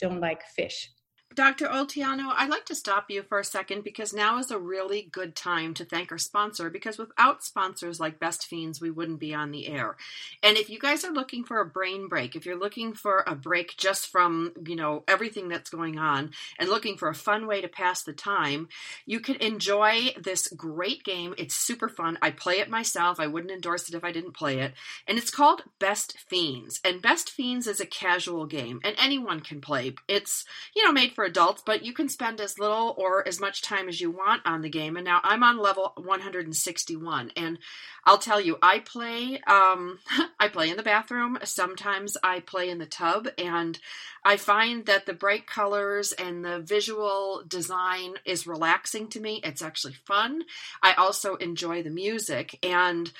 don't 0.00 0.20
like 0.20 0.42
fish. 0.56 0.90
Dr. 1.34 1.66
Olteanu, 1.66 2.32
I'd 2.36 2.50
like 2.50 2.64
to 2.66 2.76
stop 2.76 3.10
you 3.10 3.24
for 3.24 3.40
a 3.40 3.44
second 3.44 3.82
because 3.82 4.12
now 4.12 4.38
is 4.38 4.52
a 4.52 4.58
really 4.58 5.08
good 5.10 5.34
time 5.34 5.74
to 5.74 5.84
thank 5.84 6.12
our 6.12 6.18
sponsor 6.18 6.70
because 6.70 6.96
without 6.96 7.42
sponsors 7.42 7.98
like 7.98 8.20
Best 8.20 8.46
Fiends, 8.46 8.80
we 8.80 8.90
wouldn't 8.90 9.18
be 9.18 9.34
on 9.34 9.50
the 9.50 9.66
air. 9.66 9.96
And 10.44 10.56
if 10.56 10.70
you 10.70 10.78
guys 10.78 11.04
are 11.04 11.12
looking 11.12 11.42
for 11.42 11.60
a 11.60 11.66
brain 11.66 12.08
break, 12.08 12.36
if 12.36 12.46
you're 12.46 12.58
looking 12.58 12.92
for 12.92 13.24
a 13.26 13.34
break 13.34 13.76
just 13.76 14.12
from, 14.12 14.52
you 14.64 14.76
know, 14.76 15.02
everything 15.08 15.48
that's 15.48 15.70
going 15.70 15.98
on 15.98 16.30
and 16.58 16.68
looking 16.68 16.96
for 16.96 17.08
a 17.08 17.14
fun 17.14 17.48
way 17.48 17.60
to 17.60 17.68
pass 17.68 18.02
the 18.02 18.12
time, 18.12 18.68
you 19.04 19.18
can 19.18 19.36
enjoy 19.36 20.14
this 20.16 20.46
great 20.48 21.02
game. 21.02 21.34
It's 21.36 21.56
super 21.56 21.88
fun. 21.88 22.16
I 22.22 22.30
play 22.30 22.60
it 22.60 22.70
myself. 22.70 23.18
I 23.18 23.26
wouldn't 23.26 23.52
endorse 23.52 23.88
it 23.88 23.96
if 23.96 24.04
I 24.04 24.12
didn't 24.12 24.36
play 24.36 24.60
it. 24.60 24.74
And 25.08 25.18
it's 25.18 25.32
called 25.32 25.64
Best 25.80 26.16
Fiends. 26.16 26.80
And 26.84 27.02
Best 27.02 27.28
Fiends 27.28 27.66
is 27.66 27.80
a 27.80 27.86
casual 27.86 28.46
game 28.46 28.80
and 28.84 28.94
anyone 28.98 29.40
can 29.40 29.60
play. 29.60 29.94
It's, 30.06 30.44
you 30.76 30.84
know, 30.84 30.92
made 30.92 31.12
for 31.12 31.23
adults, 31.24 31.62
but 31.64 31.84
you 31.84 31.92
can 31.92 32.08
spend 32.08 32.40
as 32.40 32.58
little 32.58 32.94
or 32.96 33.26
as 33.26 33.40
much 33.40 33.62
time 33.62 33.88
as 33.88 34.00
you 34.00 34.10
want 34.10 34.42
on 34.44 34.62
the 34.62 34.68
game. 34.68 34.96
And 34.96 35.04
now 35.04 35.20
I'm 35.22 35.42
on 35.42 35.58
level 35.58 35.92
161, 35.96 37.32
and 37.36 37.58
I'll 38.04 38.18
tell 38.18 38.40
you, 38.40 38.58
I 38.62 38.80
play. 38.80 39.40
Um, 39.46 39.98
I 40.38 40.48
play 40.48 40.70
in 40.70 40.76
the 40.76 40.82
bathroom. 40.82 41.38
Sometimes 41.44 42.16
I 42.22 42.40
play 42.40 42.68
in 42.68 42.78
the 42.78 42.86
tub, 42.86 43.28
and 43.38 43.78
I 44.24 44.36
find 44.36 44.86
that 44.86 45.06
the 45.06 45.12
bright 45.12 45.46
colors 45.46 46.12
and 46.12 46.44
the 46.44 46.60
visual 46.60 47.42
design 47.46 48.14
is 48.24 48.46
relaxing 48.46 49.08
to 49.08 49.20
me. 49.20 49.40
It's 49.42 49.62
actually 49.62 49.94
fun. 49.94 50.44
I 50.82 50.94
also 50.94 51.36
enjoy 51.36 51.82
the 51.82 51.90
music 51.90 52.58
and 52.62 53.12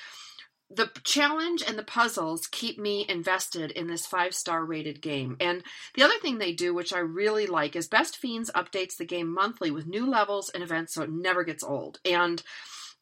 the 0.69 0.89
challenge 1.03 1.63
and 1.65 1.77
the 1.77 1.83
puzzles 1.83 2.47
keep 2.47 2.79
me 2.79 3.05
invested 3.07 3.71
in 3.71 3.87
this 3.87 4.05
five 4.05 4.33
star 4.33 4.65
rated 4.65 5.01
game. 5.01 5.37
And 5.39 5.63
the 5.93 6.03
other 6.03 6.17
thing 6.21 6.37
they 6.37 6.53
do, 6.53 6.73
which 6.73 6.93
I 6.93 6.99
really 6.99 7.45
like, 7.45 7.75
is 7.75 7.87
Best 7.87 8.17
Fiends 8.17 8.51
updates 8.55 8.97
the 8.97 9.05
game 9.05 9.31
monthly 9.31 9.69
with 9.71 9.87
new 9.87 10.09
levels 10.09 10.49
and 10.49 10.63
events 10.63 10.93
so 10.93 11.03
it 11.03 11.11
never 11.11 11.43
gets 11.43 11.63
old. 11.63 11.99
And 12.03 12.41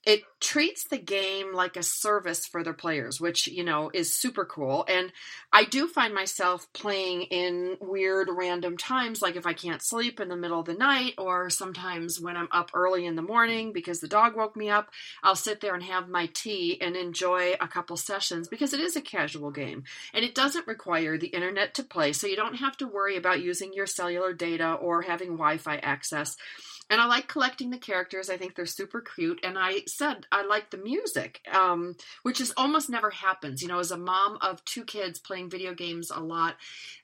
it 0.05 0.23
treats 0.41 0.85
the 0.89 0.97
game 0.97 1.53
like 1.53 1.77
a 1.77 1.83
service 1.83 2.45
for 2.45 2.61
their 2.61 2.73
players, 2.73 3.21
which, 3.21 3.47
you 3.47 3.63
know, 3.63 3.89
is 3.93 4.13
super 4.13 4.43
cool. 4.43 4.85
And 4.89 5.13
I 5.53 5.63
do 5.63 5.87
find 5.87 6.13
myself 6.13 6.67
playing 6.73 7.23
in 7.23 7.77
weird 7.79 8.27
random 8.29 8.75
times, 8.75 9.21
like 9.21 9.37
if 9.37 9.45
I 9.45 9.53
can't 9.53 9.81
sleep 9.81 10.19
in 10.19 10.27
the 10.27 10.35
middle 10.35 10.59
of 10.59 10.65
the 10.65 10.73
night, 10.73 11.13
or 11.17 11.49
sometimes 11.49 12.19
when 12.19 12.35
I'm 12.35 12.49
up 12.51 12.71
early 12.73 13.05
in 13.05 13.15
the 13.15 13.21
morning 13.21 13.71
because 13.71 14.01
the 14.01 14.09
dog 14.09 14.35
woke 14.35 14.57
me 14.57 14.69
up, 14.69 14.89
I'll 15.23 15.37
sit 15.37 15.61
there 15.61 15.73
and 15.73 15.83
have 15.83 16.09
my 16.09 16.29
tea 16.33 16.77
and 16.81 16.97
enjoy 16.97 17.53
a 17.61 17.67
couple 17.67 17.95
sessions 17.95 18.49
because 18.49 18.73
it 18.73 18.81
is 18.81 18.97
a 18.97 19.01
casual 19.01 19.51
game. 19.51 19.85
And 20.13 20.25
it 20.25 20.35
doesn't 20.35 20.67
require 20.67 21.17
the 21.17 21.27
internet 21.27 21.73
to 21.75 21.83
play, 21.83 22.11
so 22.11 22.27
you 22.27 22.35
don't 22.35 22.55
have 22.55 22.75
to 22.77 22.87
worry 22.87 23.15
about 23.15 23.41
using 23.41 23.71
your 23.73 23.87
cellular 23.87 24.33
data 24.33 24.73
or 24.73 25.03
having 25.03 25.37
Wi 25.37 25.57
Fi 25.57 25.77
access. 25.77 26.35
And 26.93 27.01
I 27.01 27.05
like 27.05 27.27
collecting 27.27 27.71
the 27.71 27.79
characters. 27.79 28.29
I 28.29 28.37
think 28.37 28.53
they're 28.53 28.67
super 28.67 29.01
cute. 29.01 29.39
And 29.43 29.57
I 29.57 29.81
said 29.87 30.27
I 30.31 30.45
like 30.45 30.69
the 30.69 30.77
music, 30.77 31.41
um, 31.51 31.95
which 32.21 32.39
is 32.39 32.53
almost 32.55 32.87
never 32.87 33.09
happens. 33.09 33.63
You 33.63 33.67
know, 33.67 33.79
as 33.79 33.89
a 33.89 33.97
mom 33.97 34.37
of 34.41 34.63
two 34.63 34.83
kids 34.83 35.17
playing 35.17 35.49
video 35.49 35.73
games 35.73 36.11
a 36.11 36.19
lot, 36.19 36.55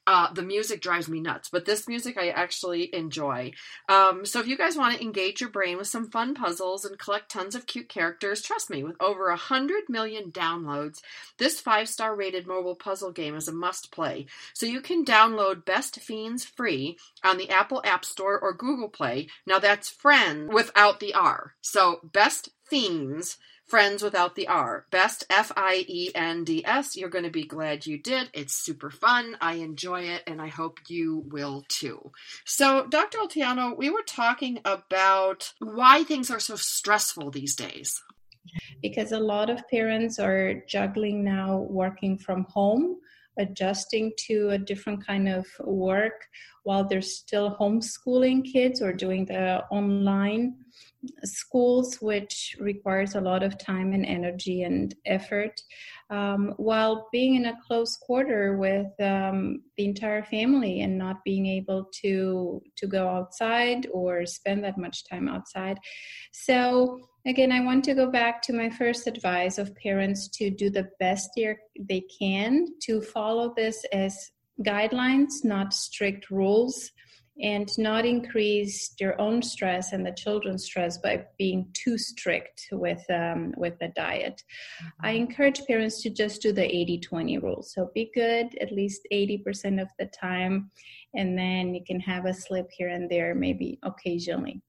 uh, 0.10 0.34
the 0.34 0.42
music 0.42 0.82
drives 0.82 1.08
me 1.08 1.20
nuts, 1.20 1.50
but 1.52 1.66
this 1.66 1.88
music 1.88 2.18
I 2.18 2.30
actually 2.30 2.90
enjoy. 2.96 3.52
Um, 3.88 4.26
so 4.26 4.40
if 4.40 4.48
you 4.48 4.58
guys 4.58 4.76
want 4.76 4.98
to 4.98 5.04
engage 5.04 5.40
your 5.40 5.52
brain 5.52 5.78
with 5.78 5.86
some 5.86 6.10
fun 6.10 6.34
puzzles 6.34 6.84
and 6.84 6.98
collect 6.98 7.30
tons 7.30 7.54
of 7.54 7.68
cute 7.68 7.90
characters, 7.90 8.42
trust 8.42 8.72
me, 8.72 8.84
with 8.84 8.96
over 9.00 9.30
a 9.30 9.38
hundred 9.38 9.84
million 9.88 10.32
downloads, 10.32 11.02
this 11.38 11.62
five-star 11.62 12.16
rated 12.16 12.48
mobile 12.48 12.74
puzzle 12.74 13.12
game 13.12 13.36
is 13.36 13.48
a 13.48 13.54
must-play. 13.54 14.26
So 14.56 14.66
you 14.66 14.82
can 14.82 15.06
download 15.06 15.64
Best 15.64 16.00
Fiends 16.00 16.44
free 16.44 16.98
on 17.24 17.38
the 17.38 17.52
Apple 17.52 17.84
App 17.86 18.04
Store 18.04 18.40
or 18.40 18.54
Google 18.54 18.90
Play. 18.90 19.28
Now 19.46 19.60
that's 19.60 19.90
friend 19.90 20.52
without 20.52 21.00
the 21.00 21.14
R. 21.14 21.54
So 21.62 22.00
Best 22.04 22.50
Fiends 22.64 23.38
Friends 23.70 24.02
without 24.02 24.34
the 24.36 24.48
R. 24.48 24.88
Best 24.90 25.26
F 25.30 25.52
I 25.56 25.86
E 25.88 26.10
N 26.16 26.44
D 26.44 26.66
S. 26.66 26.96
You're 26.96 27.10
going 27.10 27.26
to 27.26 27.30
be 27.30 27.46
glad 27.46 27.86
you 27.86 28.00
did. 28.00 28.32
It's 28.34 28.56
super 28.56 28.90
fun. 28.90 29.38
I 29.40 29.54
enjoy 29.56 30.02
it, 30.02 30.24
and 30.26 30.42
I 30.42 30.48
hope 30.48 30.80
you 30.88 31.24
will 31.30 31.64
too. 31.68 32.12
So, 32.46 32.88
Dr. 32.88 33.20
Olteanu, 33.20 33.78
we 33.78 33.92
were 33.92 34.02
talking 34.08 34.60
about 34.66 35.54
why 35.60 36.04
things 36.04 36.32
are 36.32 36.40
so 36.40 36.56
stressful 36.56 37.30
these 37.30 37.56
days. 37.56 38.02
Because 38.82 39.12
a 39.12 39.20
lot 39.20 39.52
of 39.52 39.68
parents 39.70 40.18
are 40.18 40.64
juggling 40.68 41.24
now 41.24 41.58
working 41.70 42.18
from 42.18 42.46
home 42.46 42.98
adjusting 43.40 44.12
to 44.18 44.50
a 44.50 44.58
different 44.58 45.06
kind 45.06 45.28
of 45.28 45.48
work 45.62 46.28
while 46.64 46.84
they're 46.84 47.02
still 47.02 47.56
homeschooling 47.60 48.44
kids 48.44 48.82
or 48.82 48.94
doing 48.94 49.26
the 49.26 49.64
online 49.72 50.56
schools, 51.24 51.96
which 52.02 52.56
requires 52.60 53.16
a 53.16 53.22
lot 53.22 53.44
of 53.44 53.58
time 53.58 53.94
and 53.94 54.06
energy 54.06 54.64
and 54.64 54.96
effort, 55.06 55.62
um, 56.10 56.54
while 56.58 57.08
being 57.12 57.36
in 57.36 57.46
a 57.46 57.58
close 57.66 57.96
quarter 57.98 58.58
with 58.58 58.88
um, 59.00 59.62
the 59.78 59.86
entire 59.86 60.24
family 60.24 60.82
and 60.82 60.98
not 60.98 61.24
being 61.24 61.46
able 61.46 61.86
to 62.02 62.62
to 62.76 62.88
go 62.88 63.08
outside 63.08 63.88
or 63.94 64.26
spend 64.26 64.64
that 64.64 64.78
much 64.78 65.08
time 65.08 65.28
outside. 65.28 65.78
So 66.32 67.00
again, 67.26 67.52
I 67.52 67.62
want 67.62 67.84
to 67.86 67.94
go 67.94 68.10
back 68.10 68.42
to 68.44 68.54
my 68.54 68.70
first 68.70 69.08
advice 69.08 69.58
of 69.58 69.76
parents 69.76 70.28
to 70.38 70.50
do 70.50 70.70
the 70.70 70.90
best 71.00 71.30
they 71.36 72.04
can 72.20 72.68
to 72.84 73.02
follow 73.02 73.54
this 73.56 73.86
as 73.94 74.32
guidelines, 74.64 75.44
not 75.44 75.74
strict 75.74 76.30
rules 76.30 76.92
and 77.42 77.70
not 77.78 78.06
increase 78.06 78.94
your 79.00 79.20
own 79.20 79.42
stress 79.42 79.94
and 79.94 80.06
the 80.06 80.12
children's 80.12 80.66
stress 80.66 80.98
by 80.98 81.26
being 81.38 81.68
too 81.74 81.98
strict 81.98 82.68
with 82.72 83.04
um, 83.10 83.54
with 83.58 83.78
the 83.80 83.90
diet. 83.96 84.44
Mm-hmm. 84.82 85.06
I 85.06 85.12
encourage 85.12 85.66
parents 85.66 86.02
to 86.04 86.10
just 86.10 86.42
do 86.42 86.52
the 86.52 86.62
80-20 86.62 87.42
rule. 87.42 87.62
So 87.64 87.92
be 87.94 88.12
good 88.14 88.58
at 88.60 88.72
least 88.72 89.08
80% 89.12 89.82
of 89.82 89.88
the 89.98 90.08
time, 90.08 90.72
and 91.16 91.38
then 91.38 91.74
you 91.74 91.84
can 91.86 92.00
have 92.02 92.26
a 92.26 92.34
slip 92.34 92.70
here 92.72 92.90
and 92.90 93.10
there, 93.10 93.34
maybe 93.36 93.80
occasionally. 93.84 94.62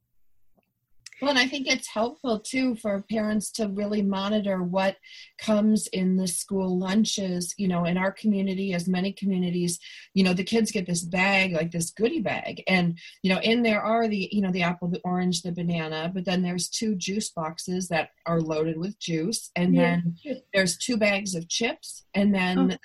Well, 1.21 1.31
and 1.31 1.39
I 1.39 1.47
think 1.47 1.67
it's 1.67 1.89
helpful 1.89 2.41
too 2.41 2.77
for 2.77 3.05
parents 3.11 3.51
to 3.53 3.69
really 3.69 4.03
monitor 4.03 4.63
what 4.63 4.97
comes 5.39 5.87
in 5.89 6.17
the 6.17 6.27
school 6.27 6.79
lunches. 6.79 7.55
You 7.59 7.69
know, 7.69 7.85
in 7.85 7.97
our 7.97 8.13
community, 8.13 8.73
as 8.73 8.89
many 8.89 9.13
communities, 9.13 9.79
you 10.15 10.25
know, 10.25 10.33
the 10.33 10.45
kids 10.45 10.71
get 10.71 10.87
this 10.87 11.03
bag, 11.03 11.53
like 11.53 11.71
this 11.71 11.91
goodie 11.91 12.21
bag. 12.21 12.63
And, 12.67 12.99
you 13.23 13.33
know, 13.33 13.41
in 13.41 13.63
there 13.63 13.83
are 13.83 14.09
the, 14.09 14.29
you 14.33 14.41
know, 14.41 14.51
the 14.51 14.63
apple, 14.63 14.89
the 14.89 15.01
orange, 15.05 15.43
the 15.43 15.53
banana, 15.53 16.11
but 16.13 16.25
then 16.25 16.43
there's 16.43 16.69
two 16.69 16.95
juice 16.95 17.31
boxes 17.31 17.89
that 17.89 18.11
are 18.27 18.41
loaded 18.41 18.79
with 18.79 18.99
juice. 18.99 19.51
And 19.57 19.75
yeah. 19.75 20.01
then 20.25 20.43
there's 20.55 20.77
two 20.77 20.97
bags 20.97 21.35
of 21.35 21.49
chips. 21.49 22.05
And 22.15 22.35
then 22.35 22.73
oh 22.73 22.77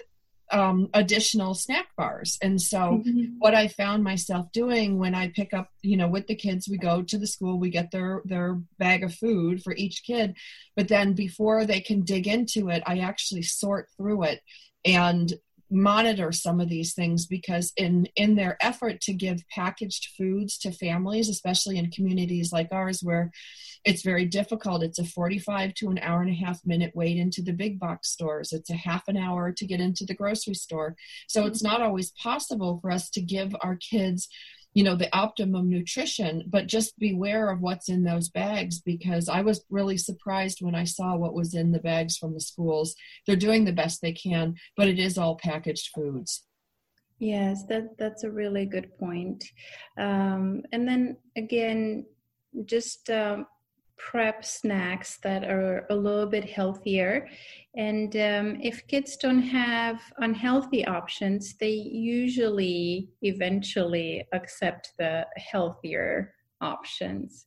um, 0.52 0.90
additional 0.94 1.54
snack 1.54 1.88
bars. 1.98 2.38
And 2.42 2.62
so, 2.62 3.02
mm-hmm. 3.06 3.36
what 3.40 3.56
I 3.56 3.68
found 3.68 4.04
myself 4.04 4.52
doing 4.52 4.98
when 4.98 5.16
I 5.16 5.30
pick 5.30 5.54
up, 5.54 5.70
you 5.82 5.98
know, 5.98 6.08
with 6.08 6.28
the 6.28 6.36
kids, 6.36 6.68
we 6.70 6.78
go 6.78 7.02
to 7.02 7.18
the 7.18 7.28
school, 7.28 7.60
we 7.60 7.70
get 7.70 7.92
their 7.92 8.22
their 8.26 8.60
bag 8.78 9.04
of 9.04 9.14
food 9.14 9.64
for 9.64 9.76
each 9.76 10.04
kid, 10.06 10.36
but 10.76 10.88
then 10.88 11.14
before 11.14 11.66
they 11.66 11.82
can 11.82 12.02
dig 12.02 12.28
into 12.28 12.70
it, 12.70 12.84
I 12.86 13.00
actually 13.00 13.44
sort 13.44 13.90
through 13.98 14.24
it 14.24 14.42
and 14.86 15.34
monitor 15.76 16.32
some 16.32 16.60
of 16.60 16.70
these 16.70 16.94
things 16.94 17.26
because 17.26 17.74
in 17.78 18.08
in 18.16 18.36
their 18.36 18.58
effort 18.62 19.02
to 19.02 19.14
give 19.14 19.48
packaged 19.50 20.10
foods 20.18 20.58
to 20.58 20.72
families 20.72 21.30
especially 21.30 21.78
in 21.78 21.92
communities 21.92 22.52
like 22.52 22.70
ours 22.72 23.02
where 23.04 23.32
it's 23.84 24.02
very 24.02 24.26
difficult 24.26 24.84
it's 24.84 25.00
a 25.00 25.04
45 25.04 25.74
to 25.76 25.90
an 25.90 26.00
hour 26.00 26.22
and 26.22 26.32
a 26.32 26.46
half 26.46 26.60
minute 26.66 26.92
wait 26.96 27.18
into 27.18 27.42
the 27.42 27.54
big 27.54 27.80
box 27.80 28.10
stores. 28.10 28.54
It's 28.54 28.70
a 28.70 28.76
half 28.76 29.08
an 29.08 29.18
hour 29.18 29.52
to 29.52 29.66
get 29.66 29.80
into 29.80 30.06
the 30.06 30.14
grocery 30.14 30.54
store. 30.54 30.96
So 31.28 31.46
it's 31.46 31.62
mm-hmm. 31.62 31.80
not 31.80 31.82
always 31.82 32.12
possible 32.12 32.80
for 32.82 32.92
us 32.92 33.10
to 33.12 33.22
give 33.22 33.56
our 33.62 33.76
kids 33.76 34.28
you 34.76 34.84
know 34.84 34.96
the 34.96 35.14
optimum 35.18 35.70
nutrition 35.70 36.44
but 36.48 36.68
just 36.68 37.00
beware 37.00 37.50
of 37.50 37.62
what's 37.62 37.90
in 37.90 38.04
those 38.04 38.30
bags 38.30 38.80
because 38.82 39.28
i 39.28 39.42
was 39.42 39.66
really 39.72 39.98
surprised 39.98 40.60
when 40.62 40.76
i 40.76 40.84
saw 40.84 41.16
what 41.16 41.34
was 41.34 41.56
in 41.56 41.72
the 41.72 41.80
bags 41.80 42.18
from 42.18 42.34
the 42.34 42.40
schools. 42.40 42.96
They're 43.26 43.36
doing 43.36 43.66
the 43.66 43.72
best 43.72 44.02
they 44.02 44.14
can 44.14 44.56
but 44.78 44.88
it 44.88 45.00
is 45.00 45.18
all 45.18 45.38
packaged 45.38 45.90
foods. 45.96 46.44
Yes 47.20 47.64
that 47.70 47.98
that's 47.98 48.24
a 48.24 48.32
really 48.32 48.66
good 48.66 48.96
point. 49.00 49.44
Um, 49.98 50.64
and 50.72 50.88
then 50.88 51.18
again 51.36 52.06
just 52.66 53.10
um, 53.10 53.48
prep 53.98 54.44
snacks 54.44 55.18
that 55.24 55.44
are 55.44 55.86
a 55.90 55.96
little 55.96 56.26
bit 56.26 56.50
healthier. 56.50 57.28
And 57.76 58.16
um, 58.16 58.60
if 58.62 58.86
kids 58.88 59.18
don't 59.18 59.42
have 59.42 60.02
unhealthy 60.18 60.86
options, 60.86 61.56
they 61.60 61.72
usually 61.72 63.10
eventually 63.22 64.26
accept 64.34 64.92
the 64.98 65.26
healthier 65.38 66.34
options. 66.62 67.46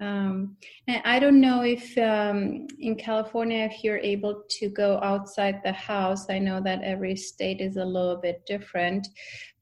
Um, 0.00 0.56
and 0.86 1.02
I 1.04 1.18
don't 1.18 1.40
know 1.40 1.62
if 1.62 1.98
um, 1.98 2.68
in 2.78 2.94
California, 2.94 3.68
if 3.70 3.82
you're 3.82 3.98
able 3.98 4.44
to 4.48 4.68
go 4.68 5.00
outside 5.02 5.60
the 5.64 5.72
house. 5.72 6.30
I 6.30 6.38
know 6.38 6.60
that 6.62 6.82
every 6.82 7.16
state 7.16 7.60
is 7.60 7.76
a 7.76 7.84
little 7.84 8.16
bit 8.16 8.46
different, 8.46 9.08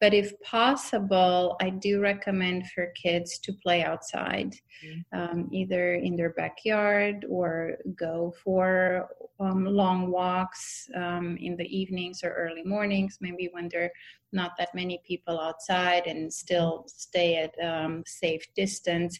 but 0.00 0.12
if 0.12 0.38
possible, 0.42 1.56
I 1.60 1.70
do 1.70 2.00
recommend 2.00 2.66
for 2.70 2.92
kids 3.02 3.38
to 3.38 3.52
play 3.62 3.82
outside, 3.82 4.54
mm-hmm. 4.84 5.18
um, 5.18 5.48
either 5.52 5.94
in 5.94 6.16
their 6.16 6.30
backyard 6.30 7.24
or 7.30 7.78
go 7.98 8.34
for 8.44 9.08
um, 9.40 9.64
long 9.64 10.10
walks 10.10 10.88
um, 10.94 11.38
in 11.40 11.56
the 11.56 11.64
evenings 11.64 12.22
or 12.22 12.30
early 12.30 12.62
mornings, 12.64 13.18
maybe 13.20 13.48
when 13.52 13.68
there 13.70 13.84
are 13.84 13.90
not 14.36 14.52
that 14.58 14.74
many 14.74 15.00
people 15.04 15.40
outside 15.40 16.06
and 16.06 16.32
still 16.32 16.84
stay 16.86 17.36
at 17.36 17.54
um, 17.64 18.04
safe 18.06 18.44
distance. 18.54 19.18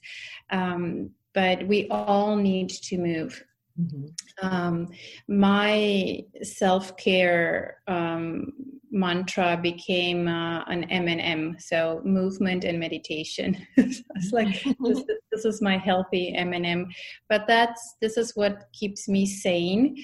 Um, 0.51 1.11
but 1.35 1.67
we 1.67 1.89
all 1.89 2.37
need 2.37 2.71
to 2.71 2.99
move. 2.99 3.45
Mm-hmm. 3.81 4.47
Um, 4.47 4.89
my 5.29 6.25
self 6.43 6.97
care 6.97 7.83
um, 7.87 8.53
mantra 8.91 9.59
became 9.61 10.29
uh, 10.29 10.65
an 10.65 10.85
M&M, 10.85 11.57
so 11.59 12.01
movement 12.05 12.65
and 12.65 12.81
meditation. 12.81 13.67
it's 13.77 14.33
like 14.33 14.63
this, 14.81 15.05
this 15.31 15.45
is 15.45 15.61
my 15.61 15.77
healthy 15.77 16.35
M&M, 16.35 16.87
but 17.29 17.47
that's 17.47 17.97
this 18.01 18.17
is 18.17 18.33
what 18.35 18.65
keeps 18.73 19.09
me 19.09 19.27
sane. 19.27 19.97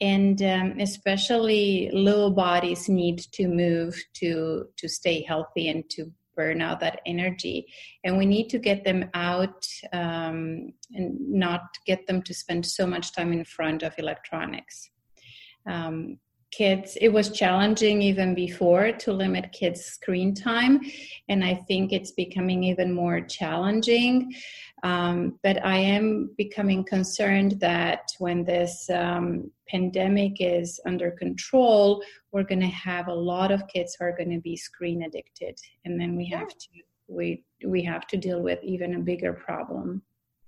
And 0.00 0.42
um, 0.42 0.80
especially 0.80 1.90
little 1.92 2.30
bodies 2.30 2.88
need 2.88 3.20
to 3.32 3.46
move 3.48 3.96
to 4.14 4.66
to 4.76 4.88
stay 4.88 5.22
healthy 5.22 5.68
and 5.68 5.88
to 5.90 6.12
burn 6.36 6.60
out 6.60 6.80
that 6.80 7.00
energy. 7.06 7.66
And 8.02 8.18
we 8.18 8.26
need 8.26 8.48
to 8.50 8.58
get 8.58 8.84
them 8.84 9.08
out 9.14 9.66
um, 9.92 10.72
and 10.92 11.30
not 11.30 11.62
get 11.86 12.06
them 12.06 12.22
to 12.22 12.34
spend 12.34 12.66
so 12.66 12.86
much 12.86 13.12
time 13.12 13.32
in 13.32 13.44
front 13.44 13.82
of 13.82 13.94
electronics. 13.98 14.90
Um, 15.66 16.18
kids 16.56 16.96
it 17.00 17.08
was 17.08 17.30
challenging 17.30 18.00
even 18.02 18.34
before 18.34 18.92
to 18.92 19.12
limit 19.12 19.52
kids 19.52 19.84
screen 19.84 20.34
time 20.34 20.80
and 21.28 21.44
i 21.44 21.54
think 21.68 21.92
it's 21.92 22.12
becoming 22.12 22.62
even 22.62 22.92
more 22.92 23.20
challenging. 23.20 24.32
Um, 24.82 25.38
but 25.42 25.64
i 25.64 25.76
am 25.76 26.30
becoming 26.36 26.84
concerned 26.84 27.52
that 27.60 28.02
when 28.18 28.44
this 28.44 28.88
um, 28.90 29.50
pandemic 29.68 30.34
is 30.40 30.78
under 30.86 31.10
control 31.10 32.02
we're 32.32 32.50
going 32.52 32.60
to 32.60 32.66
have 32.66 33.08
a 33.08 33.14
lot 33.14 33.50
of 33.50 33.66
kids 33.68 33.96
who 33.98 34.04
are 34.04 34.16
going 34.16 34.30
to 34.30 34.40
be 34.40 34.56
screen 34.56 35.02
addicted 35.04 35.58
and 35.84 36.00
then 36.00 36.16
we 36.16 36.26
have 36.26 36.48
to 36.48 36.68
we 37.08 37.42
we 37.66 37.82
have 37.82 38.06
to 38.08 38.16
deal 38.16 38.42
with 38.42 38.62
even 38.62 38.94
a 38.94 38.98
bigger 38.98 39.32
problem 39.32 40.02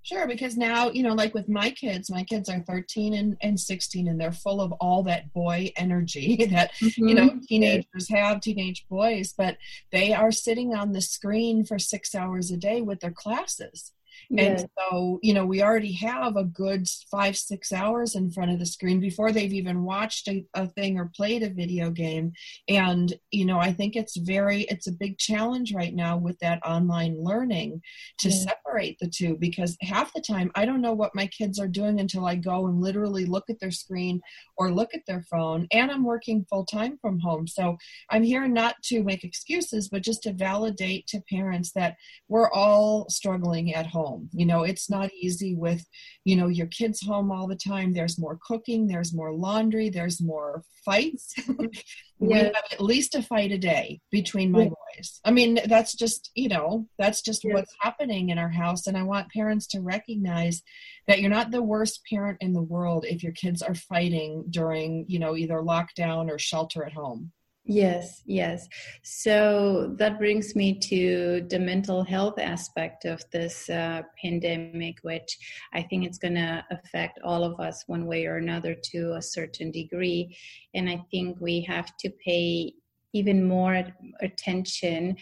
Sure, 0.07 0.29
because 0.29 0.57
now, 0.57 0.89
you 0.89 1.03
know, 1.03 1.15
like 1.15 1.35
with 1.35 1.49
my 1.49 1.69
kids, 1.69 2.13
my 2.13 2.23
kids 2.23 2.49
are 2.49 2.61
13 2.61 3.13
and, 3.13 3.37
and 3.43 3.59
16, 3.59 4.07
and 4.07 4.21
they're 4.21 4.31
full 4.31 4.61
of 4.61 4.71
all 4.75 5.03
that 5.03 5.33
boy 5.33 5.73
energy 5.77 6.47
that, 6.53 6.73
mm-hmm. 6.75 7.09
you 7.09 7.15
know, 7.17 7.29
mm-hmm. 7.29 7.41
teenagers 7.49 8.09
have, 8.09 8.41
teenage 8.41 8.87
boys, 8.89 9.35
but 9.37 9.57
they 9.91 10.15
are 10.15 10.31
sitting 10.31 10.77
on 10.77 10.93
the 10.93 11.01
screen 11.01 11.65
for 11.65 11.81
six 11.81 12.15
hours 12.15 12.53
a 12.53 12.57
day 12.57 12.83
with 12.83 13.01
their 13.01 13.11
classes. 13.11 13.91
And 14.37 14.69
so, 14.79 15.21
you 15.23 15.35
know, 15.35 15.47
we 15.47 15.63
already 15.63 15.93
have 15.93 16.37
a 16.37 16.45
good 16.45 16.89
five, 17.11 17.37
six 17.37 17.73
hours 17.73 18.15
in 18.15 18.31
front 18.31 18.51
of 18.51 18.59
the 18.59 18.67
screen 18.67 19.01
before 19.01 19.31
they've 19.31 19.53
even 19.53 19.85
watched 19.85 20.29
a, 20.29 20.45
a, 20.55 20.67
thing 20.67 20.99
or 20.99 21.11
played 21.15 21.43
a 21.43 21.51
video 21.51 21.91
game. 21.91 22.33
And, 22.69 23.15
you 23.31 23.45
know, 23.45 23.59
I 23.59 23.73
think 23.73 23.95
it's 23.95 24.17
very, 24.17 24.63
it's 24.63 24.89
a 24.89 24.93
big 24.93 25.19
challenge 25.19 25.73
right 25.75 25.95
now 25.95 26.17
with 26.17 26.39
that 26.41 26.65
online 26.67 27.23
learning 27.23 27.83
to 28.19 28.29
yeah. 28.29 28.37
separate 28.37 28.66
the 28.77 29.09
two 29.09 29.37
because 29.37 29.77
half 29.81 30.13
the 30.13 30.21
time 30.21 30.51
I 30.55 30.65
don't 30.65 30.81
know 30.81 30.93
what 30.93 31.15
my 31.15 31.27
kids 31.27 31.59
are 31.59 31.69
doing 31.69 32.01
until 32.01 32.27
I 32.27 32.35
go 32.35 32.67
and 32.67 32.81
literally 32.81 33.25
look 33.25 33.45
at 33.49 33.59
their 33.61 33.71
screen 33.71 34.21
or 34.57 34.71
look 34.71 34.95
at 34.95 35.07
their 35.07 35.23
phone. 35.31 35.67
And 35.73 35.91
I'm 35.91 36.05
working 36.05 36.47
full 36.49 36.65
time 36.65 36.99
from 37.01 37.19
home. 37.19 37.47
So 37.47 37.77
I'm 38.11 38.23
here 38.23 38.47
not 38.49 38.77
to 38.85 39.03
make 39.03 39.25
excuses, 39.25 39.89
but 39.89 40.03
just 40.03 40.23
to 40.25 40.33
validate 40.33 41.07
to 41.09 41.21
parents 41.31 41.73
that 41.73 41.97
we're 42.29 42.51
all 42.51 43.09
struggling 43.09 43.75
at 43.75 43.87
home. 43.87 44.29
You 44.33 44.47
know, 44.47 44.63
it's 44.63 44.91
not 44.91 45.13
easy 45.13 45.55
with, 45.55 45.85
you 46.25 46.37
know, 46.37 46.49
your 46.49 46.67
kids 46.69 47.01
home 47.01 47.31
all 47.31 47.47
the 47.47 47.57
time. 47.57 47.93
There's 47.93 48.19
more 48.19 48.39
cooking, 48.47 48.87
there's 48.87 49.15
more 49.15 49.33
laundry, 49.33 49.89
there's 49.91 50.21
more 50.21 50.63
fights. 50.85 51.35
we 52.19 52.35
have 52.35 52.55
at 52.73 52.81
least 52.81 53.15
a 53.15 53.23
fight 53.23 53.53
a 53.53 53.59
day 53.59 54.01
between 54.11 54.51
my 54.51 54.63
yeah. 54.63 54.69
boys. 54.69 55.21
I 55.25 55.31
mean, 55.31 55.61
that's 55.67 55.95
just, 55.95 56.31
you 56.35 56.49
know, 56.49 56.87
that's 56.99 57.21
just 57.21 57.45
yeah. 57.45 57.55
what's 57.55 57.75
happening 57.81 58.31
in 58.31 58.39
our 58.39 58.49
house. 58.49 58.66
And 58.87 58.97
I 58.97 59.03
want 59.03 59.31
parents 59.31 59.67
to 59.69 59.81
recognize 59.81 60.63
that 61.07 61.21
you're 61.21 61.31
not 61.31 61.51
the 61.51 61.63
worst 61.63 62.01
parent 62.11 62.39
in 62.41 62.53
the 62.53 62.63
world 62.63 63.05
if 63.07 63.23
your 63.23 63.33
kids 63.33 63.63
are 63.63 63.75
fighting 63.75 64.45
during, 64.51 65.05
you 65.09 65.19
know, 65.19 65.37
either 65.37 65.63
lockdown 65.63 66.31
or 66.31 66.39
shelter 66.39 66.85
at 66.85 66.93
home. 66.93 67.33
Yes, 67.69 68.23
yes. 68.27 68.69
So 69.03 69.93
that 69.99 70.19
brings 70.19 70.55
me 70.55 70.79
to 70.79 71.45
the 71.51 71.59
mental 71.59 72.05
health 72.05 72.39
aspect 72.39 73.05
of 73.05 73.21
this 73.33 73.69
uh, 73.69 74.03
pandemic, 74.23 74.99
which 75.03 75.37
I 75.75 75.83
think 75.83 76.07
it's 76.07 76.19
going 76.19 76.37
to 76.37 76.65
affect 76.71 77.19
all 77.25 77.43
of 77.43 77.59
us 77.59 77.83
one 77.89 78.07
way 78.07 78.27
or 78.27 78.37
another 78.37 78.77
to 78.93 79.15
a 79.15 79.23
certain 79.23 79.73
degree. 79.73 80.37
And 80.75 80.89
I 80.89 81.03
think 81.11 81.41
we 81.41 81.61
have 81.63 81.91
to 81.99 82.11
pay 82.25 82.73
even 83.17 83.47
more 83.47 83.85
attention 84.21 85.17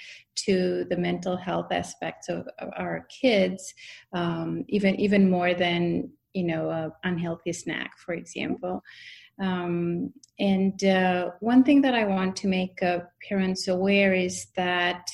to 0.46 0.84
the 0.90 0.96
mental 0.96 1.36
health 1.36 1.70
aspects 1.70 2.28
of, 2.28 2.48
of 2.58 2.68
our 2.76 3.06
kids, 3.20 3.74
um, 4.12 4.64
even 4.68 4.94
even 4.96 5.30
more 5.30 5.54
than 5.54 6.10
you 6.34 6.42
know, 6.42 6.68
an 6.70 6.92
unhealthy 7.04 7.52
snack, 7.52 7.96
for 7.96 8.12
example. 8.12 8.82
Um, 9.40 10.12
and 10.38 10.82
uh, 10.84 11.30
one 11.40 11.64
thing 11.64 11.80
that 11.82 11.94
I 11.94 12.04
want 12.04 12.36
to 12.36 12.48
make 12.48 12.82
uh, 12.82 13.00
parents 13.28 13.68
aware 13.68 14.12
is 14.12 14.48
that 14.56 15.08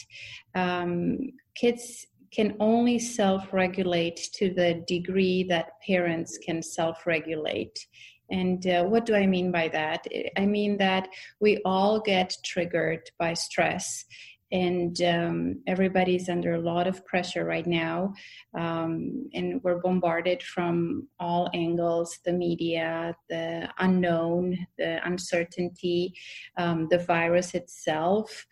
um, 0.55 1.19
kids 1.55 2.07
can 2.33 2.57
only 2.61 2.99
self 2.99 3.53
regulate 3.53 4.29
to 4.35 4.53
the 4.53 4.83
degree 4.87 5.45
that 5.45 5.81
parents 5.87 6.39
can 6.39 6.63
self 6.63 7.07
regulate. 7.07 7.87
And 8.31 8.67
uh, 8.67 8.85
what 8.85 9.07
do 9.07 9.15
I 9.15 9.27
mean 9.27 9.51
by 9.51 9.69
that? 9.69 10.07
I 10.37 10.47
mean 10.47 10.77
that 10.79 11.09
we 11.41 11.61
all 11.65 12.01
get 12.01 12.37
triggered 12.45 13.11
by 13.19 13.35
stress 13.35 14.05
and 14.53 15.01
um, 15.03 15.61
everybody's 15.67 16.29
under 16.29 16.55
a 16.55 16.61
lot 16.61 16.87
of 16.87 17.05
pressure 17.07 17.45
right 17.45 17.67
now 17.67 18.13
um, 18.59 19.29
and 19.33 19.63
we're 19.63 19.81
bombarded 19.81 20.43
from 20.43 21.07
all 21.21 21.49
angles 21.55 22.19
the 22.25 22.33
media 22.33 23.15
the 23.29 23.69
unknown 23.79 24.57
the 24.79 25.05
uncertainty 25.07 26.13
um, 26.57 26.89
the 26.91 26.99
virus 26.99 27.55
itself 27.55 28.47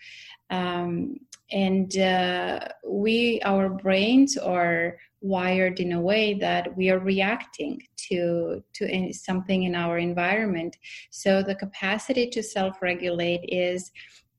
um, 0.51 1.17
and 1.51 1.99
uh, 1.99 2.61
we 2.87 3.41
our 3.45 3.69
brains 3.69 4.37
are 4.37 4.99
wired 5.21 5.81
in 5.81 5.93
a 5.93 6.01
way 6.01 6.35
that 6.35 6.77
we 6.77 6.91
are 6.91 7.01
reacting 7.01 7.83
to 7.97 8.63
to 8.73 9.13
something 9.13 9.65
in 9.65 9.75
our 9.75 9.99
environment 9.99 10.77
so 11.11 11.43
the 11.43 11.57
capacity 11.57 12.31
to 12.31 12.43
self-regulate 12.43 13.41
is 13.49 13.91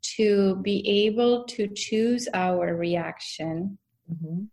to 0.01 0.55
be 0.57 0.87
able 0.87 1.43
to 1.45 1.67
choose 1.67 2.27
our 2.33 2.75
reaction 2.75 3.77
mm-hmm. 4.11 4.43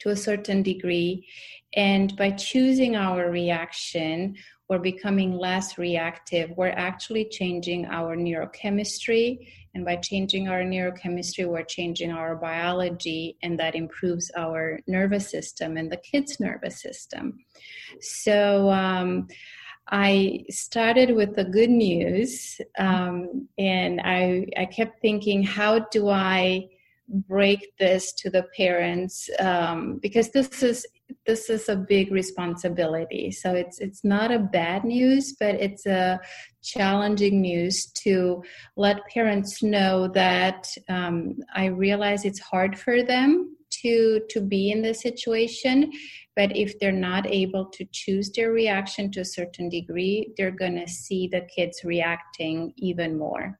to 0.00 0.08
a 0.10 0.16
certain 0.16 0.62
degree. 0.62 1.26
And 1.74 2.14
by 2.16 2.32
choosing 2.32 2.96
our 2.96 3.30
reaction, 3.30 4.36
we're 4.72 4.78
becoming 4.78 5.36
less 5.36 5.76
reactive. 5.76 6.50
We're 6.56 6.68
actually 6.68 7.26
changing 7.26 7.84
our 7.84 8.16
neurochemistry. 8.16 9.46
And 9.74 9.84
by 9.84 9.96
changing 9.96 10.48
our 10.48 10.62
neurochemistry, 10.62 11.46
we're 11.46 11.62
changing 11.62 12.10
our 12.10 12.36
biology, 12.36 13.36
and 13.42 13.60
that 13.60 13.74
improves 13.74 14.30
our 14.34 14.80
nervous 14.86 15.30
system 15.30 15.76
and 15.76 15.92
the 15.92 15.98
kids' 15.98 16.40
nervous 16.40 16.80
system. 16.80 17.44
So, 18.00 18.70
um, 18.70 19.28
I 19.88 20.44
started 20.48 21.14
with 21.14 21.36
the 21.36 21.44
good 21.44 21.68
news, 21.68 22.58
um, 22.78 23.46
and 23.58 24.00
I, 24.00 24.46
I 24.56 24.64
kept 24.64 25.02
thinking, 25.02 25.42
how 25.42 25.80
do 25.90 26.08
I 26.08 26.70
break 27.08 27.76
this 27.78 28.14
to 28.20 28.30
the 28.30 28.44
parents? 28.56 29.28
Um, 29.38 29.98
because 29.98 30.30
this 30.30 30.62
is 30.62 30.86
this 31.26 31.50
is 31.50 31.68
a 31.68 31.76
big 31.76 32.10
responsibility. 32.12 33.30
So 33.30 33.54
it's 33.54 33.78
it's 33.80 34.04
not 34.04 34.30
a 34.30 34.38
bad 34.38 34.84
news, 34.84 35.34
but 35.38 35.56
it's 35.56 35.86
a 35.86 36.20
challenging 36.62 37.40
news 37.40 37.86
to 38.04 38.42
let 38.76 39.06
parents 39.12 39.62
know 39.62 40.08
that 40.08 40.66
um, 40.88 41.36
I 41.54 41.66
realize 41.66 42.24
it's 42.24 42.40
hard 42.40 42.78
for 42.78 43.02
them 43.02 43.56
to 43.82 44.20
to 44.30 44.40
be 44.40 44.70
in 44.70 44.82
this 44.82 45.00
situation 45.00 45.90
but 46.34 46.56
if 46.56 46.78
they're 46.78 46.92
not 46.92 47.26
able 47.26 47.66
to 47.66 47.84
choose 47.92 48.30
their 48.30 48.52
reaction 48.52 49.10
to 49.10 49.20
a 49.20 49.24
certain 49.24 49.68
degree 49.68 50.32
they're 50.36 50.50
going 50.50 50.76
to 50.76 50.88
see 50.88 51.28
the 51.28 51.40
kids 51.54 51.80
reacting 51.84 52.72
even 52.76 53.18
more 53.18 53.58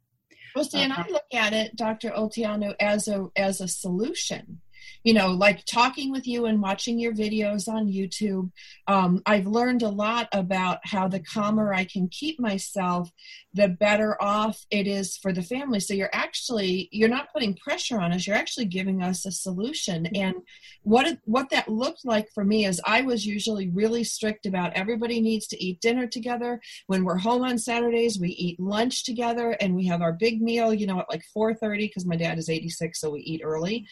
well 0.55 0.65
see 0.65 0.83
and 0.83 0.93
i 0.93 0.97
uh-huh. 0.97 1.13
look 1.13 1.25
at 1.33 1.53
it 1.53 1.75
dr 1.77 2.11
olteanu 2.11 2.75
as 2.81 3.09
a 3.09 3.27
as 3.37 3.61
a 3.61 3.69
solution 3.69 4.61
you 5.05 5.15
know, 5.15 5.29
like 5.29 5.65
talking 5.65 6.13
with 6.13 6.27
you 6.27 6.47
and 6.47 6.63
watching 6.63 6.99
your 6.99 7.13
videos 7.13 7.69
on 7.69 7.89
YouTube, 7.89 8.51
um, 8.87 9.23
I've 9.27 9.47
learned 9.47 9.83
a 9.83 9.89
lot 9.89 10.29
about 10.33 10.79
how 10.85 11.09
the 11.09 11.21
calmer 11.21 11.75
I 11.75 11.85
can 11.85 12.09
keep 12.09 12.39
myself, 12.39 13.11
the 13.55 13.69
better 13.69 14.21
off 14.23 14.65
it 14.71 14.87
is 14.87 15.17
for 15.17 15.33
the 15.33 15.43
family. 15.43 15.81
So 15.81 15.95
you're 15.95 16.11
actually 16.13 16.89
you're 16.93 17.09
not 17.09 17.33
putting 17.33 17.55
pressure 17.57 18.01
on 18.01 18.13
us. 18.13 18.27
You're 18.27 18.37
actually 18.37 18.67
giving 18.67 19.03
us 19.03 19.27
a 19.27 19.33
solution. 19.33 20.05
Mm-hmm. 20.05 20.23
And 20.23 20.35
what 20.83 21.07
it, 21.07 21.19
what 21.25 21.51
that 21.51 21.69
looked 21.69 22.05
like 22.05 22.29
for 22.35 22.45
me 22.45 22.67
is 22.67 22.81
I 22.87 23.03
was 23.03 23.27
usually 23.27 23.69
really 23.69 24.05
strict 24.05 24.47
about 24.47 24.73
everybody 24.75 25.21
needs 25.21 25.47
to 25.49 25.63
eat 25.63 25.81
dinner 25.81 26.07
together. 26.07 26.61
When 26.87 27.05
we're 27.05 27.19
home 27.19 27.43
on 27.43 27.59
Saturdays, 27.59 28.19
we 28.19 28.31
eat 28.31 28.61
lunch 28.61 29.05
together 29.05 29.57
and 29.61 29.75
we 29.75 29.87
have 29.87 30.03
our 30.03 30.13
big 30.13 30.41
meal. 30.41 30.73
You 30.73 30.87
know, 30.87 31.01
at 31.01 31.11
like 31.11 31.25
4:30 31.37 31.89
because 31.89 32.07
my 32.07 32.17
dad 32.17 32.39
is 32.39 32.49
86, 32.49 33.01
so 33.01 33.11
we 33.11 33.21
eat 33.21 33.43
early. 33.45 33.87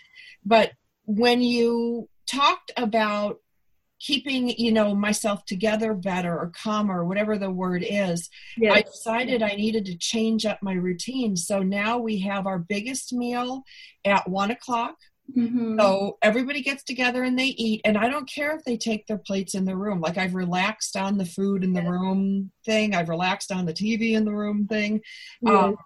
But 0.44 0.72
when 1.06 1.42
you 1.42 2.08
talked 2.26 2.70
about 2.76 3.40
keeping 4.00 4.48
you 4.48 4.72
know 4.72 4.94
myself 4.94 5.44
together 5.44 5.92
better 5.92 6.36
or 6.36 6.50
calmer 6.56 7.00
or 7.00 7.04
whatever 7.04 7.36
the 7.36 7.50
word 7.50 7.84
is 7.86 8.30
yes. 8.56 8.74
i 8.74 8.82
decided 8.82 9.42
i 9.42 9.54
needed 9.54 9.84
to 9.84 9.96
change 9.96 10.46
up 10.46 10.58
my 10.62 10.72
routine 10.72 11.36
so 11.36 11.62
now 11.62 11.98
we 11.98 12.18
have 12.18 12.46
our 12.46 12.58
biggest 12.58 13.12
meal 13.12 13.62
at 14.06 14.26
one 14.26 14.50
o'clock 14.50 14.96
mm-hmm. 15.36 15.78
so 15.78 16.16
everybody 16.22 16.62
gets 16.62 16.82
together 16.82 17.24
and 17.24 17.38
they 17.38 17.48
eat 17.48 17.82
and 17.84 17.98
i 17.98 18.08
don't 18.08 18.28
care 18.28 18.56
if 18.56 18.64
they 18.64 18.76
take 18.76 19.06
their 19.06 19.18
plates 19.18 19.54
in 19.54 19.66
the 19.66 19.76
room 19.76 20.00
like 20.00 20.16
i've 20.16 20.34
relaxed 20.34 20.96
on 20.96 21.18
the 21.18 21.26
food 21.26 21.62
in 21.62 21.74
the 21.74 21.82
room 21.82 22.50
thing 22.64 22.94
i've 22.94 23.10
relaxed 23.10 23.52
on 23.52 23.66
the 23.66 23.74
tv 23.74 24.12
in 24.12 24.24
the 24.24 24.34
room 24.34 24.66
thing 24.66 24.98
yes. 25.42 25.54
um, 25.54 25.76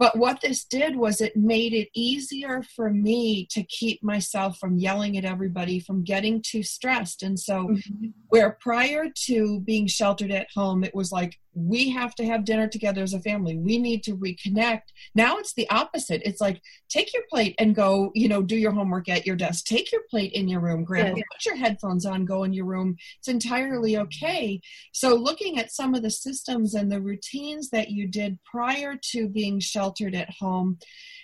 but 0.00 0.16
what 0.16 0.40
this 0.40 0.64
did 0.64 0.96
was 0.96 1.20
it 1.20 1.36
made 1.36 1.74
it 1.74 1.90
easier 1.94 2.62
for 2.74 2.88
me 2.88 3.46
to 3.50 3.62
keep 3.64 4.02
myself 4.02 4.56
from 4.56 4.78
yelling 4.78 5.18
at 5.18 5.26
everybody, 5.26 5.78
from 5.78 6.02
getting 6.02 6.40
too 6.40 6.62
stressed. 6.62 7.22
And 7.22 7.38
so, 7.38 7.68
mm-hmm. 7.68 8.06
where 8.28 8.56
prior 8.62 9.10
to 9.26 9.60
being 9.60 9.86
sheltered 9.86 10.30
at 10.30 10.46
home, 10.56 10.84
it 10.84 10.94
was 10.94 11.12
like, 11.12 11.38
we 11.54 11.90
have 11.90 12.14
to 12.14 12.24
have 12.24 12.44
dinner 12.44 12.68
together 12.68 13.02
as 13.02 13.12
a 13.12 13.20
family. 13.20 13.56
We 13.56 13.78
need 13.78 14.04
to 14.04 14.16
reconnect. 14.16 14.82
Now 15.14 15.38
it's 15.38 15.54
the 15.54 15.68
opposite. 15.70 16.22
It's 16.24 16.40
like, 16.40 16.60
take 16.88 17.12
your 17.12 17.24
plate 17.28 17.54
and 17.58 17.74
go, 17.74 18.10
you 18.14 18.28
know, 18.28 18.42
do 18.42 18.56
your 18.56 18.72
homework 18.72 19.08
at 19.08 19.26
your 19.26 19.36
desk. 19.36 19.64
Take 19.64 19.90
your 19.90 20.02
plate 20.10 20.32
in 20.32 20.48
your 20.48 20.60
room, 20.60 20.84
grab 20.84 21.16
yes. 21.16 21.26
put 21.32 21.46
your 21.46 21.56
headphones 21.56 22.06
on, 22.06 22.24
go 22.24 22.44
in 22.44 22.52
your 22.52 22.66
room. 22.66 22.96
It's 23.18 23.28
entirely 23.28 23.96
okay. 23.96 24.60
So, 24.92 25.14
looking 25.14 25.58
at 25.58 25.72
some 25.72 25.94
of 25.94 26.02
the 26.02 26.10
systems 26.10 26.74
and 26.74 26.90
the 26.90 27.00
routines 27.00 27.70
that 27.70 27.90
you 27.90 28.06
did 28.06 28.38
prior 28.44 28.96
to 29.10 29.28
being 29.28 29.60
sheltered 29.60 30.14
at 30.14 30.30
home, 30.30 30.78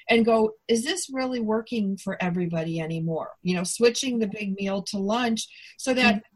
and 0.09 0.25
go, 0.25 0.53
is 0.69 0.85
this 0.85 1.09
really 1.13 1.41
working 1.41 1.97
for 1.97 2.17
everybody 2.23 2.81
anymore? 2.81 3.31
You 3.43 3.57
know, 3.57 3.65
switching 3.65 4.19
the 4.19 4.29
big 4.29 4.55
meal 4.55 4.83
to 4.85 4.99
lunch 4.99 5.47
so 5.79 5.95
that 5.95 6.15
mm-hmm 6.17 6.36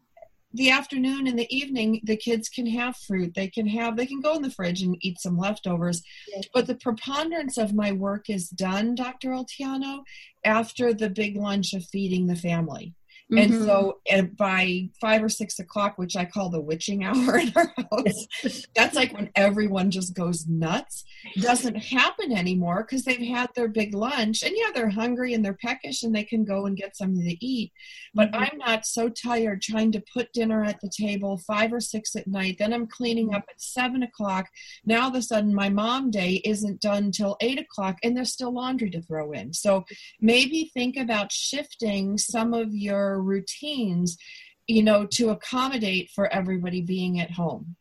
the 0.53 0.69
afternoon 0.69 1.27
and 1.27 1.37
the 1.37 1.55
evening 1.55 2.01
the 2.03 2.17
kids 2.17 2.49
can 2.49 2.65
have 2.67 2.95
fruit. 2.97 3.33
They 3.35 3.47
can 3.47 3.67
have 3.67 3.95
they 3.95 4.05
can 4.05 4.21
go 4.21 4.35
in 4.35 4.41
the 4.41 4.51
fridge 4.51 4.81
and 4.81 4.97
eat 5.01 5.19
some 5.19 5.37
leftovers. 5.37 6.01
Yes. 6.27 6.45
but 6.53 6.67
the 6.67 6.75
preponderance 6.75 7.57
of 7.57 7.73
my 7.73 7.91
work 7.91 8.29
is 8.29 8.49
done 8.49 8.95
dr 8.95 9.27
olteanu 9.27 10.03
after 10.45 10.93
the 10.93 11.09
big 11.09 11.35
lunch 11.35 11.73
of 11.73 11.85
feeding 11.85 12.27
the 12.27 12.35
family 12.35 12.93
Mm-hmm. 13.31 13.53
And 13.53 13.63
so 13.63 13.99
and 14.09 14.35
by 14.35 14.89
five 14.99 15.23
or 15.23 15.29
six 15.29 15.59
o'clock, 15.59 15.97
which 15.97 16.17
I 16.17 16.25
call 16.25 16.49
the 16.49 16.59
witching 16.59 17.03
hour 17.05 17.37
in 17.37 17.53
our 17.55 17.73
house, 17.77 18.67
that's 18.75 18.95
like 18.95 19.13
when 19.13 19.29
everyone 19.35 19.91
just 19.91 20.13
goes 20.13 20.47
nuts. 20.47 21.05
Doesn't 21.39 21.75
happen 21.75 22.31
anymore 22.31 22.83
because 22.83 23.05
they've 23.05 23.27
had 23.27 23.49
their 23.55 23.67
big 23.67 23.93
lunch. 23.93 24.43
And 24.43 24.53
yeah, 24.55 24.71
they're 24.73 24.89
hungry 24.89 25.33
and 25.33 25.45
they're 25.45 25.53
peckish 25.53 26.03
and 26.03 26.13
they 26.13 26.23
can 26.23 26.43
go 26.43 26.65
and 26.65 26.75
get 26.75 26.97
something 26.97 27.23
to 27.23 27.45
eat. 27.45 27.71
But 28.13 28.31
mm-hmm. 28.31 28.43
I'm 28.43 28.57
not 28.57 28.85
so 28.85 29.07
tired 29.07 29.61
trying 29.61 29.91
to 29.93 30.03
put 30.13 30.33
dinner 30.33 30.63
at 30.63 30.81
the 30.81 30.89
table 30.89 31.37
five 31.37 31.71
or 31.71 31.79
six 31.79 32.15
at 32.15 32.27
night. 32.27 32.57
Then 32.59 32.73
I'm 32.73 32.87
cleaning 32.87 33.27
mm-hmm. 33.27 33.35
up 33.35 33.45
at 33.49 33.61
seven 33.61 34.03
o'clock. 34.03 34.47
Now 34.85 35.03
all 35.03 35.09
of 35.09 35.15
a 35.15 35.21
sudden 35.21 35.53
my 35.53 35.69
mom 35.69 36.11
day 36.11 36.41
isn't 36.43 36.81
done 36.81 37.11
till 37.11 37.37
eight 37.39 37.59
o'clock 37.59 37.97
and 38.03 38.17
there's 38.17 38.33
still 38.33 38.53
laundry 38.53 38.89
to 38.89 39.01
throw 39.01 39.31
in. 39.31 39.53
So 39.53 39.85
maybe 40.19 40.71
think 40.73 40.97
about 40.97 41.31
shifting 41.31 42.17
some 42.17 42.53
of 42.53 42.73
your 42.73 43.20
routines 43.21 44.17
you 44.67 44.83
know 44.83 45.05
to 45.05 45.29
accommodate 45.29 46.09
for 46.11 46.31
everybody 46.33 46.81
being 46.81 47.19
at 47.19 47.31
home. 47.31 47.75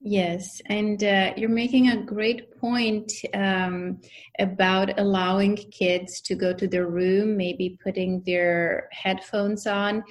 Yes, 0.00 0.62
and 0.66 1.02
uh, 1.04 1.32
you're 1.36 1.50
making 1.50 1.90
a 1.90 2.02
great 2.02 2.58
point 2.58 3.12
um, 3.34 4.00
about 4.38 4.98
allowing 4.98 5.56
kids 5.56 6.22
to 6.22 6.34
go 6.34 6.54
to 6.54 6.66
their 6.66 6.86
room, 6.86 7.36
maybe 7.36 7.78
putting 7.82 8.22
their 8.24 8.88
headphones 8.92 9.66
on, 9.66 10.02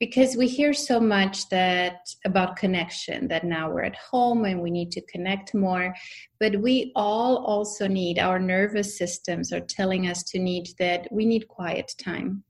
because 0.00 0.36
we 0.36 0.46
hear 0.46 0.72
so 0.72 0.98
much 0.98 1.50
that 1.50 2.08
about 2.24 2.56
connection 2.56 3.28
that 3.28 3.44
now 3.44 3.70
we're 3.70 3.84
at 3.84 3.96
home 3.96 4.46
and 4.46 4.62
we 4.62 4.70
need 4.70 4.90
to 4.92 5.02
connect 5.02 5.52
more, 5.52 5.94
but 6.40 6.56
we 6.60 6.92
all 6.96 7.44
also 7.44 7.86
need 7.86 8.18
our 8.18 8.38
nervous 8.38 8.96
systems 8.96 9.52
are 9.52 9.60
telling 9.60 10.06
us 10.06 10.22
to 10.22 10.38
need 10.38 10.68
that 10.78 11.08
we 11.10 11.26
need 11.26 11.46
quiet 11.46 11.92
time 11.98 12.42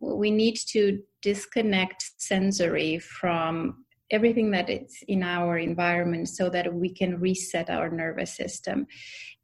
we 0.00 0.30
need 0.30 0.56
to 0.68 1.00
disconnect 1.22 2.04
sensory 2.18 2.98
from 2.98 3.84
everything 4.10 4.50
that 4.50 4.70
is 4.70 5.02
in 5.08 5.22
our 5.22 5.58
environment 5.58 6.28
so 6.28 6.48
that 6.48 6.72
we 6.72 6.92
can 6.92 7.20
reset 7.20 7.68
our 7.68 7.90
nervous 7.90 8.34
system. 8.34 8.86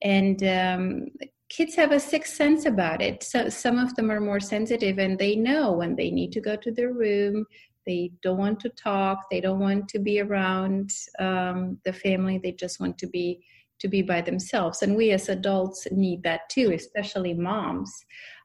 And 0.02 0.42
um, 0.44 1.06
kids 1.50 1.74
have 1.76 1.92
a 1.92 2.00
sixth 2.00 2.34
sense 2.34 2.64
about 2.64 3.02
it. 3.02 3.22
So 3.22 3.48
some 3.48 3.78
of 3.78 3.94
them 3.94 4.10
are 4.10 4.20
more 4.20 4.40
sensitive 4.40 4.98
and 4.98 5.18
they 5.18 5.36
know 5.36 5.72
when 5.72 5.96
they 5.96 6.10
need 6.10 6.32
to 6.32 6.40
go 6.40 6.56
to 6.56 6.72
their 6.72 6.92
room 6.92 7.46
they 7.86 8.10
don't 8.22 8.38
want 8.38 8.60
to 8.60 8.70
talk 8.70 9.18
they 9.30 9.40
don't 9.40 9.60
want 9.60 9.88
to 9.88 9.98
be 9.98 10.20
around 10.20 10.90
um, 11.18 11.78
the 11.84 11.92
family 11.92 12.38
they 12.42 12.52
just 12.52 12.80
want 12.80 12.96
to 12.98 13.06
be 13.06 13.44
to 13.80 13.88
be 13.88 14.02
by 14.02 14.20
themselves. 14.20 14.82
And 14.82 14.96
we 14.96 15.10
as 15.10 15.28
adults 15.28 15.86
need 15.90 16.22
that 16.22 16.48
too 16.48 16.72
especially 16.72 17.34
moms 17.34 17.92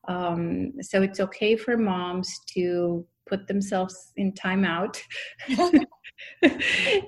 um, 0.08 0.74
so 0.82 1.02
it's 1.02 1.20
okay 1.20 1.56
for 1.56 1.78
moms 1.78 2.40
to 2.54 3.06
put 3.30 3.48
themselves 3.48 4.12
in 4.18 4.32
timeout 4.34 5.00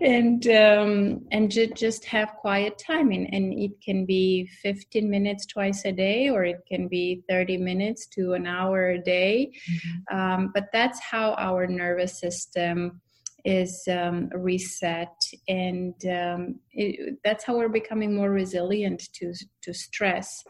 and 0.01 0.47
um, 0.47 1.25
and 1.31 1.51
ju- 1.51 1.73
just 1.75 2.05
have 2.05 2.35
quiet 2.39 2.77
time. 2.77 3.11
And, 3.11 3.27
and 3.33 3.53
it 3.53 3.71
can 3.83 4.05
be 4.05 4.47
15 4.61 5.09
minutes 5.09 5.45
twice 5.47 5.83
a 5.85 5.91
day 5.91 6.29
or 6.29 6.43
it 6.43 6.61
can 6.67 6.87
be 6.87 7.23
30 7.27 7.57
minutes 7.57 8.07
to 8.07 8.33
an 8.33 8.45
hour 8.45 8.91
a 8.91 9.01
day. 9.01 9.51
Mm-hmm. 9.69 10.17
um, 10.17 10.51
but 10.53 10.65
that's 10.71 10.99
how 11.01 11.33
our 11.37 11.67
nervous 11.67 12.19
system 12.19 13.01
is 13.43 13.83
um, 13.89 14.29
reset. 14.35 15.15
And 15.47 15.95
um, 16.05 16.59
it, 16.71 17.17
that's 17.23 17.43
how 17.43 17.57
we're 17.57 17.69
becoming 17.69 18.15
more 18.15 18.29
resilient 18.29 19.01
to 19.13 19.33
to 19.63 19.73
stress. 19.73 20.43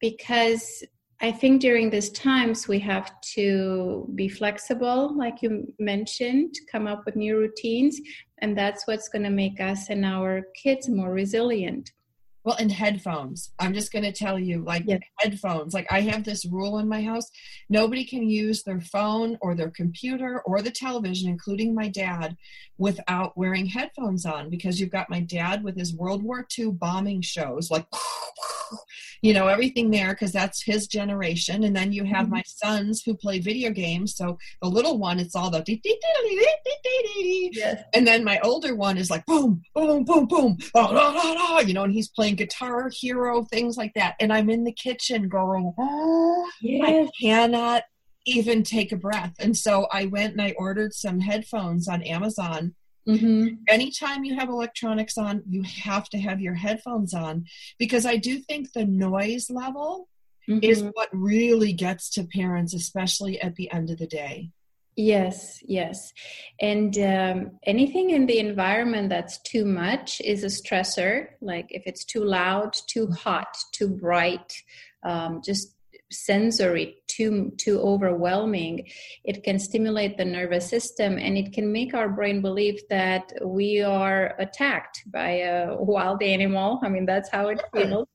Because 0.00 0.82
I 1.22 1.32
think 1.32 1.60
during 1.60 1.90
these 1.90 2.10
times 2.10 2.66
we 2.66 2.78
have 2.80 3.20
to 3.34 4.10
be 4.14 4.28
flexible, 4.28 5.14
like 5.16 5.42
you 5.42 5.70
mentioned, 5.78 6.54
come 6.72 6.86
up 6.86 7.04
with 7.04 7.14
new 7.14 7.36
routines, 7.36 8.00
and 8.38 8.56
that's 8.56 8.86
what's 8.86 9.10
going 9.10 9.24
to 9.24 9.30
make 9.30 9.60
us 9.60 9.90
and 9.90 10.04
our 10.04 10.42
kids 10.62 10.88
more 10.88 11.12
resilient. 11.12 11.92
Well, 12.42 12.56
and 12.58 12.72
headphones. 12.72 13.52
I'm 13.58 13.74
just 13.74 13.92
going 13.92 14.04
to 14.04 14.12
tell 14.12 14.38
you, 14.38 14.64
like 14.64 14.84
Yes. 14.86 15.00
headphones. 15.18 15.74
Like 15.74 15.86
I 15.92 16.00
have 16.00 16.24
this 16.24 16.46
rule 16.46 16.78
in 16.78 16.88
my 16.88 17.02
house: 17.02 17.30
nobody 17.68 18.04
can 18.04 18.28
use 18.28 18.62
their 18.62 18.80
phone 18.80 19.36
or 19.42 19.54
their 19.54 19.70
computer 19.70 20.40
or 20.46 20.62
the 20.62 20.70
television, 20.70 21.28
including 21.28 21.74
my 21.74 21.88
dad, 21.88 22.36
without 22.78 23.36
wearing 23.36 23.66
headphones 23.66 24.24
on. 24.24 24.48
Because 24.48 24.80
you've 24.80 24.90
got 24.90 25.10
my 25.10 25.20
dad 25.20 25.62
with 25.62 25.76
his 25.76 25.94
World 25.94 26.22
War 26.22 26.46
II 26.58 26.70
bombing 26.72 27.20
shows, 27.20 27.70
like 27.70 27.86
you 29.22 29.34
know 29.34 29.48
everything 29.48 29.90
there, 29.90 30.10
because 30.10 30.32
that's 30.32 30.62
his 30.62 30.86
generation. 30.86 31.64
And 31.64 31.76
then 31.76 31.92
you 31.92 32.04
have 32.04 32.26
Mhm. 32.26 32.30
my 32.30 32.42
sons 32.46 33.02
who 33.04 33.14
play 33.14 33.38
video 33.38 33.70
games. 33.70 34.16
So 34.16 34.38
the 34.62 34.68
little 34.68 34.98
one, 34.98 35.20
it's 35.20 35.36
all 35.36 35.50
the 35.50 35.62
Yes. 37.52 37.82
and 37.94 38.06
then 38.06 38.24
my 38.24 38.38
older 38.40 38.74
one 38.74 38.96
is 38.96 39.10
like 39.10 39.26
boom, 39.26 39.62
boom, 39.74 40.04
boom, 40.04 40.26
boom, 40.26 40.56
you 41.66 41.74
know, 41.74 41.84
and 41.84 41.92
he's 41.92 42.08
playing 42.08 42.29
guitar 42.32 42.90
hero, 42.92 43.44
things 43.44 43.76
like 43.76 43.92
that. 43.94 44.16
And 44.20 44.32
I'm 44.32 44.50
in 44.50 44.64
the 44.64 44.72
kitchen 44.72 45.28
going, 45.28 45.72
oh, 45.78 46.50
I 46.64 47.08
cannot 47.20 47.82
even 48.26 48.62
take 48.62 48.92
a 48.92 48.96
breath. 48.96 49.34
And 49.38 49.56
so 49.56 49.86
I 49.90 50.06
went 50.06 50.32
and 50.32 50.42
I 50.42 50.54
ordered 50.58 50.94
some 50.94 51.20
headphones 51.20 51.88
on 51.88 52.02
Amazon. 52.02 52.74
Mm-hmm. 53.08 53.54
Anytime 53.68 54.24
you 54.24 54.34
have 54.36 54.50
electronics 54.50 55.16
on, 55.16 55.42
you 55.48 55.62
have 55.62 56.08
to 56.10 56.18
have 56.18 56.40
your 56.40 56.54
headphones 56.54 57.14
on 57.14 57.46
because 57.78 58.04
I 58.04 58.16
do 58.16 58.38
think 58.38 58.72
the 58.72 58.84
noise 58.84 59.50
level 59.50 60.08
is 60.48 60.82
Mm-hmm. 60.82 60.88
what 60.94 61.08
really 61.12 61.72
gets 61.72 62.10
to 62.10 62.24
parents, 62.24 62.74
especially 62.74 63.40
at 63.40 63.54
the 63.54 63.70
end 63.70 63.90
of 63.90 63.98
the 63.98 64.06
day. 64.06 64.50
Yes, 65.00 65.62
yes. 65.66 66.12
And 66.60 66.98
um, 66.98 67.52
anything 67.62 68.10
in 68.10 68.26
the 68.26 68.38
environment 68.38 69.08
that's 69.08 69.38
too 69.38 69.64
much 69.64 70.20
is 70.20 70.44
a 70.44 70.48
stressor. 70.48 71.28
Like 71.40 71.68
if 71.70 71.84
it's 71.86 72.04
too 72.04 72.22
loud, 72.22 72.74
too 72.86 73.06
hot, 73.10 73.56
too 73.72 73.88
bright, 73.88 74.62
um, 75.02 75.40
just 75.42 75.74
sensory, 76.12 76.96
too 77.06 77.50
too 77.56 77.80
overwhelming, 77.80 78.90
it 79.24 79.42
can 79.42 79.58
stimulate 79.58 80.18
the 80.18 80.24
nervous 80.26 80.68
system 80.68 81.18
and 81.18 81.38
it 81.38 81.54
can 81.54 81.72
make 81.72 81.94
our 81.94 82.10
brain 82.10 82.42
believe 82.42 82.82
that 82.90 83.32
we 83.42 83.80
are 83.80 84.34
attacked 84.38 85.04
by 85.06 85.30
a 85.38 85.76
wild 85.78 86.22
animal. 86.22 86.78
I 86.82 86.90
mean, 86.90 87.06
that's 87.06 87.30
how 87.30 87.48
it 87.48 87.62
feels 87.72 88.06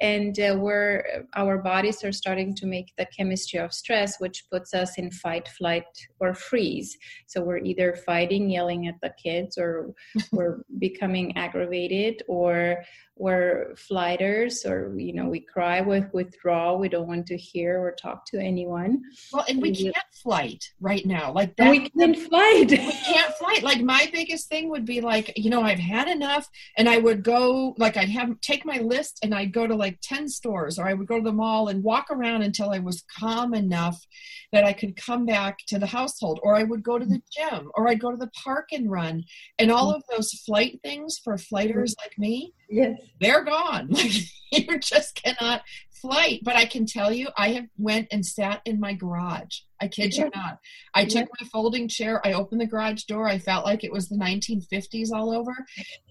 and 0.00 0.38
uh, 0.40 0.54
where 0.54 1.24
our 1.34 1.58
bodies 1.58 2.02
are 2.04 2.12
starting 2.12 2.54
to 2.54 2.66
make 2.66 2.92
the 2.96 3.06
chemistry 3.16 3.58
of 3.58 3.72
stress 3.72 4.18
which 4.20 4.44
puts 4.50 4.74
us 4.74 4.98
in 4.98 5.10
fight 5.10 5.48
flight 5.48 5.84
or 6.20 6.34
freeze 6.34 6.96
so 7.26 7.42
we're 7.42 7.58
either 7.58 7.94
fighting 8.06 8.50
yelling 8.50 8.86
at 8.86 9.00
the 9.02 9.12
kids 9.22 9.58
or 9.58 9.92
we're 10.32 10.62
becoming 10.78 11.36
aggravated 11.36 12.22
or 12.28 12.82
we're 13.16 13.74
flighters 13.76 14.64
or 14.64 14.94
you 14.98 15.12
know 15.12 15.28
we 15.28 15.40
cry 15.40 15.82
with 15.82 16.08
withdraw 16.14 16.74
we 16.74 16.88
don't 16.88 17.06
want 17.06 17.26
to 17.26 17.36
hear 17.36 17.78
or 17.78 17.92
talk 17.92 18.24
to 18.24 18.38
anyone 18.38 19.02
Well, 19.30 19.44
and 19.46 19.60
we 19.60 19.74
can't 19.74 19.96
flight 20.22 20.64
right 20.80 21.04
now. 21.04 21.32
Like 21.32 21.54
and 21.58 21.68
that, 21.68 21.70
we 21.70 21.90
can't 21.90 22.16
fight 22.30 22.70
we 22.70 22.76
can't 22.76 23.34
flight. 23.34 23.62
Like 23.62 23.80
my 23.80 24.08
biggest 24.12 24.48
thing 24.48 24.68
would 24.70 24.84
be 24.84 25.00
like, 25.00 25.32
you 25.36 25.50
know, 25.50 25.62
I've 25.62 25.78
had 25.78 26.08
enough, 26.08 26.48
and 26.76 26.88
I 26.88 26.98
would 26.98 27.22
go 27.22 27.74
like 27.78 27.96
I'd 27.96 28.08
have 28.10 28.40
take 28.40 28.64
my 28.64 28.78
list 28.78 29.20
and 29.22 29.34
I'd 29.34 29.52
go 29.52 29.66
to 29.66 29.74
like 29.74 29.89
ten 30.02 30.28
stores, 30.28 30.78
or 30.78 30.86
I 30.86 30.94
would 30.94 31.06
go 31.06 31.18
to 31.18 31.24
the 31.24 31.32
mall 31.32 31.68
and 31.68 31.82
walk 31.82 32.06
around 32.10 32.42
until 32.42 32.70
I 32.70 32.78
was 32.78 33.04
calm 33.18 33.54
enough 33.54 34.04
that 34.52 34.64
I 34.64 34.72
could 34.72 34.96
come 34.96 35.26
back 35.26 35.58
to 35.68 35.78
the 35.78 35.86
household, 35.86 36.40
or 36.42 36.54
I 36.54 36.62
would 36.62 36.82
go 36.82 36.98
to 36.98 37.04
the 37.04 37.20
mm. 37.20 37.22
gym, 37.30 37.70
or 37.74 37.88
I'd 37.88 38.00
go 38.00 38.10
to 38.10 38.16
the 38.16 38.30
park 38.30 38.68
and 38.72 38.90
run, 38.90 39.24
and 39.58 39.70
all 39.70 39.92
mm. 39.92 39.96
of 39.96 40.02
those 40.10 40.32
flight 40.46 40.80
things 40.82 41.20
for 41.22 41.36
flighters 41.38 41.94
mm. 41.94 42.04
like 42.04 42.18
me, 42.18 42.52
yes. 42.68 42.98
they're 43.20 43.44
gone. 43.44 43.88
Like 43.90 44.12
you 44.52 44.78
just 44.78 45.14
cannot 45.14 45.62
flight. 46.00 46.40
But 46.42 46.56
I 46.56 46.64
can 46.64 46.86
tell 46.86 47.12
you, 47.12 47.28
I 47.36 47.50
have 47.50 47.66
went 47.76 48.08
and 48.10 48.24
sat 48.24 48.62
in 48.64 48.80
my 48.80 48.94
garage. 48.94 49.60
I 49.80 49.88
kid 49.88 50.14
you 50.14 50.30
not. 50.34 50.58
I 50.94 51.04
took 51.04 51.28
my 51.40 51.46
folding 51.48 51.88
chair. 51.88 52.20
I 52.24 52.34
opened 52.34 52.60
the 52.60 52.66
garage 52.66 53.04
door. 53.04 53.26
I 53.26 53.38
felt 53.38 53.64
like 53.64 53.82
it 53.82 53.92
was 53.92 54.08
the 54.08 54.16
1950s 54.16 55.10
all 55.12 55.34
over, 55.34 55.54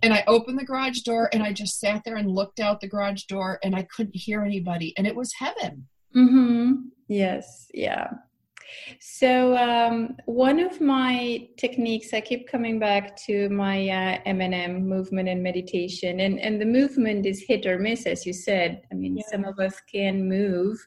and 0.02 0.14
I 0.14 0.24
opened 0.28 0.58
the 0.58 0.66
garage 0.66 1.02
door 1.02 1.30
and 1.32 1.44
I 1.44 1.54
just 1.54 1.80
sat 1.80 2.04
there 2.04 2.16
and 2.16 2.32
looked 2.32 2.60
out 2.60 2.82
the 2.82 2.88
garage 2.88 3.24
door, 3.24 3.60
and 3.64 3.76
I 3.76 3.84
couldn't 3.84 4.16
hear 4.16 4.44
anybody, 4.44 4.94
and 4.98 5.06
it 5.06 5.16
was 5.16 5.34
heaven. 5.38 5.88
Mm-hmm. 6.16 6.74
Yes, 7.08 7.68
yeah. 7.74 8.10
So 9.00 9.56
um, 9.58 10.16
one 10.26 10.60
of 10.60 10.82
my 10.82 11.48
techniques, 11.58 12.14
I 12.14 12.22
keep 12.22 12.48
coming 12.48 12.80
back 12.80 13.16
to 13.28 13.50
my 13.50 13.88
uh, 13.90 14.20
M&M 14.26 14.88
movement 14.88 15.30
and 15.30 15.42
meditation, 15.44 16.20
and 16.20 16.40
and 16.40 16.60
the 16.62 16.66
movement 16.66 17.26
is 17.26 17.44
hit 17.48 17.66
or 17.66 17.78
miss, 17.80 18.06
as 18.06 18.26
you 18.26 18.34
said. 18.34 18.82
I 18.92 18.96
mean, 18.96 19.18
Yeah. 19.18 19.24
some 19.32 19.46
of 19.46 19.60
us 19.60 19.76
can 19.92 20.28
move 20.28 20.78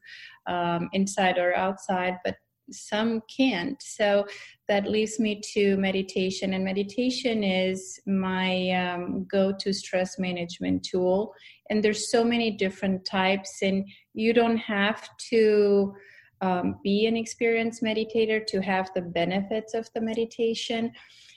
um, 0.46 0.88
inside 0.92 1.38
or 1.38 1.54
outside, 1.56 2.18
but 2.24 2.36
some 2.70 3.20
can't. 3.36 3.80
So 3.82 4.26
that 4.68 4.88
leads 4.88 5.18
me 5.18 5.40
to 5.52 5.76
meditation, 5.76 6.54
and 6.54 6.64
meditation 6.64 7.42
is 7.44 8.00
my 8.06 8.70
um, 8.70 9.26
go-to 9.30 9.72
stress 9.72 10.18
management 10.18 10.84
tool. 10.84 11.34
And 11.70 11.82
there's 11.82 12.10
so 12.10 12.22
many 12.24 12.50
different 12.50 13.04
types, 13.04 13.62
and 13.62 13.84
you 14.14 14.32
don't 14.32 14.58
have 14.58 15.08
to 15.30 15.94
um, 16.42 16.78
be 16.82 17.06
an 17.06 17.16
experienced 17.16 17.82
meditator 17.82 18.46
to 18.48 18.60
have 18.60 18.90
the 18.94 19.00
benefits 19.00 19.74
of 19.74 19.88
the 19.94 20.00
meditation. 20.00 20.92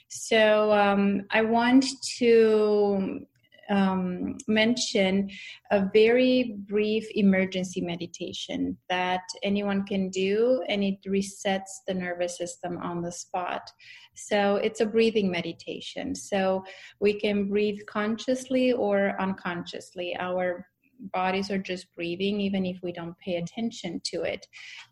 So 0.08 0.72
um, 0.72 1.22
I 1.30 1.42
want 1.42 1.84
to 2.18 3.26
um, 3.68 4.36
mention 4.46 5.30
a 5.70 5.88
very 5.92 6.56
brief 6.68 7.06
emergency 7.14 7.80
meditation 7.80 8.76
that 8.88 9.22
anyone 9.42 9.84
can 9.84 10.10
do, 10.10 10.62
and 10.68 10.84
it 10.84 10.98
resets 11.06 11.82
the 11.86 11.94
nervous 11.94 12.36
system 12.36 12.78
on 12.78 13.02
the 13.02 13.12
spot. 13.12 13.68
So 14.14 14.56
it's 14.56 14.80
a 14.80 14.86
breathing 14.86 15.30
meditation. 15.30 16.14
So 16.14 16.64
we 17.00 17.18
can 17.18 17.48
breathe 17.48 17.80
consciously 17.86 18.72
or 18.72 19.20
unconsciously. 19.20 20.16
Our 20.18 20.66
bodies 21.12 21.50
are 21.50 21.58
just 21.58 21.92
breathing, 21.94 22.40
even 22.40 22.64
if 22.64 22.78
we 22.82 22.92
don't 22.92 23.18
pay 23.18 23.36
attention 23.36 24.00
to 24.04 24.22
it. 24.22 24.46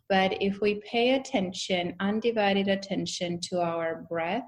But 0.09 0.43
if 0.43 0.61
we 0.61 0.83
pay 0.91 1.15
attention, 1.15 1.95
undivided 2.01 2.69
attention 2.69 3.41
to 3.49 3.61
our 3.61 4.07
breath, 4.09 4.45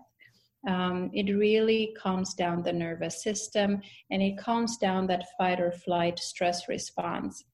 um, 0.68 1.10
it 1.12 1.32
really 1.32 1.94
calms 2.00 2.34
down 2.34 2.62
the 2.62 2.72
nervous 2.72 3.22
system 3.22 3.80
and 4.10 4.22
it 4.22 4.36
calms 4.36 4.78
down 4.78 5.06
that 5.06 5.26
fight 5.38 5.60
or 5.60 5.72
flight 5.72 6.18
stress 6.18 6.68
response. 6.68 7.44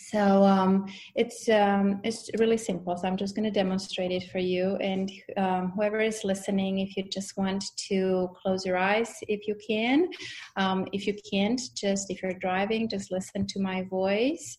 So 0.00 0.44
um, 0.44 0.86
it's 1.16 1.48
um, 1.48 2.00
it's 2.04 2.30
really 2.38 2.56
simple. 2.56 2.96
So 2.96 3.08
I'm 3.08 3.16
just 3.16 3.34
going 3.34 3.44
to 3.44 3.50
demonstrate 3.50 4.12
it 4.12 4.30
for 4.30 4.38
you, 4.38 4.76
and 4.76 5.10
um, 5.36 5.72
whoever 5.74 6.00
is 6.00 6.22
listening, 6.22 6.78
if 6.78 6.96
you 6.96 7.02
just 7.02 7.36
want 7.36 7.64
to 7.88 8.30
close 8.40 8.64
your 8.64 8.78
eyes, 8.78 9.12
if 9.22 9.48
you 9.48 9.56
can. 9.66 10.08
Um, 10.56 10.86
if 10.92 11.04
you 11.06 11.14
can't, 11.28 11.60
just 11.76 12.10
if 12.10 12.22
you're 12.22 12.32
driving, 12.34 12.88
just 12.88 13.10
listen 13.10 13.44
to 13.48 13.60
my 13.60 13.82
voice. 13.90 14.56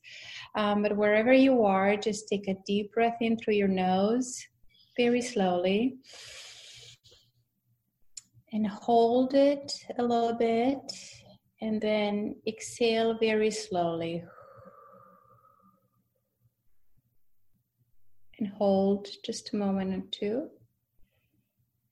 Um, 0.55 0.83
but 0.83 0.97
wherever 0.97 1.31
you 1.31 1.63
are, 1.63 1.95
just 1.95 2.27
take 2.27 2.49
a 2.49 2.55
deep 2.67 2.91
breath 2.91 3.17
in 3.21 3.37
through 3.37 3.53
your 3.53 3.69
nose, 3.69 4.37
very 4.97 5.21
slowly, 5.21 5.99
and 8.51 8.67
hold 8.67 9.35
it 9.35 9.71
a 9.97 10.03
little 10.03 10.33
bit, 10.33 10.79
and 11.61 11.79
then 11.79 12.35
exhale 12.45 13.17
very 13.17 13.51
slowly. 13.51 14.21
And 18.39 18.47
hold 18.47 19.07
just 19.25 19.53
a 19.53 19.57
moment 19.57 19.93
or 19.93 20.07
two. 20.11 20.49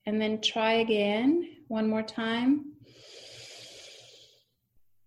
And 0.05 0.21
then 0.21 0.41
try 0.41 0.73
again 0.73 1.57
one 1.67 1.89
more 1.89 2.03
time. 2.03 2.73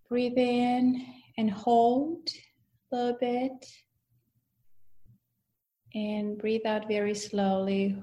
Breathe 0.09 0.37
in 0.37 1.07
and 1.39 1.51
hold 1.51 2.29
a 2.93 2.97
little 2.97 3.17
bit. 3.19 3.67
And 5.95 6.39
breathe 6.39 6.67
out 6.67 6.87
very 6.87 7.15
slowly. 7.15 7.97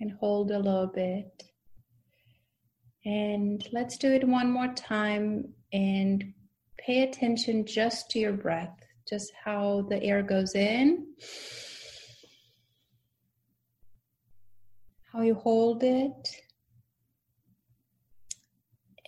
And 0.00 0.12
hold 0.20 0.50
a 0.50 0.58
little 0.58 0.86
bit. 0.86 1.42
And 3.04 3.66
let's 3.72 3.96
do 3.96 4.12
it 4.12 4.28
one 4.28 4.50
more 4.50 4.74
time 4.74 5.54
and 5.72 6.34
pay 6.78 7.02
attention 7.02 7.64
just 7.64 8.10
to 8.10 8.18
your 8.18 8.32
breath 8.32 8.78
just 9.08 9.32
how 9.44 9.86
the 9.88 10.02
air 10.02 10.22
goes 10.22 10.54
in, 10.54 11.06
how 15.12 15.22
you 15.22 15.34
hold 15.34 15.82
it, 15.82 16.28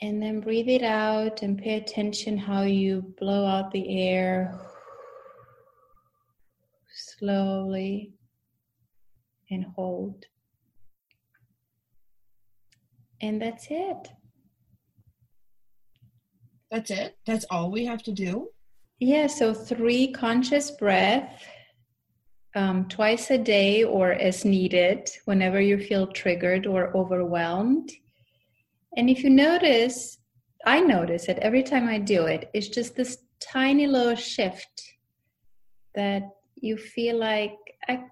and 0.00 0.22
then 0.22 0.40
breathe 0.40 0.68
it 0.68 0.82
out 0.82 1.42
and 1.42 1.58
pay 1.58 1.76
attention 1.76 2.38
how 2.38 2.62
you 2.62 3.14
blow 3.18 3.44
out 3.44 3.70
the 3.70 4.08
air 4.08 4.58
slowly 6.92 8.14
and 9.50 9.64
hold. 9.76 10.24
And 13.20 13.40
that's 13.42 13.66
it. 13.68 14.08
That's 16.70 16.90
it? 16.90 17.18
That's 17.26 17.44
all 17.50 17.70
we 17.70 17.84
have 17.84 18.02
to 18.04 18.12
do? 18.12 18.48
Yeah, 19.00 19.28
so 19.28 19.54
three 19.54 20.12
conscious 20.12 20.70
breath 20.70 21.42
um, 22.54 22.86
twice 22.86 23.30
a 23.30 23.38
day 23.38 23.82
or 23.82 24.12
as 24.12 24.44
needed 24.44 25.08
whenever 25.24 25.58
you 25.58 25.78
feel 25.78 26.06
triggered 26.08 26.66
or 26.66 26.94
overwhelmed. 26.94 27.90
And 28.98 29.08
if 29.08 29.24
you 29.24 29.30
notice, 29.30 30.18
I 30.66 30.80
notice 30.80 31.30
it 31.30 31.38
every 31.38 31.62
time 31.62 31.88
I 31.88 31.98
do 31.98 32.26
it, 32.26 32.50
it's 32.52 32.68
just 32.68 32.94
this 32.94 33.16
tiny 33.40 33.86
little 33.86 34.16
shift 34.16 34.82
that 35.94 36.24
you 36.56 36.76
feel 36.76 37.18
like 37.18 37.56
I, 37.88 38.04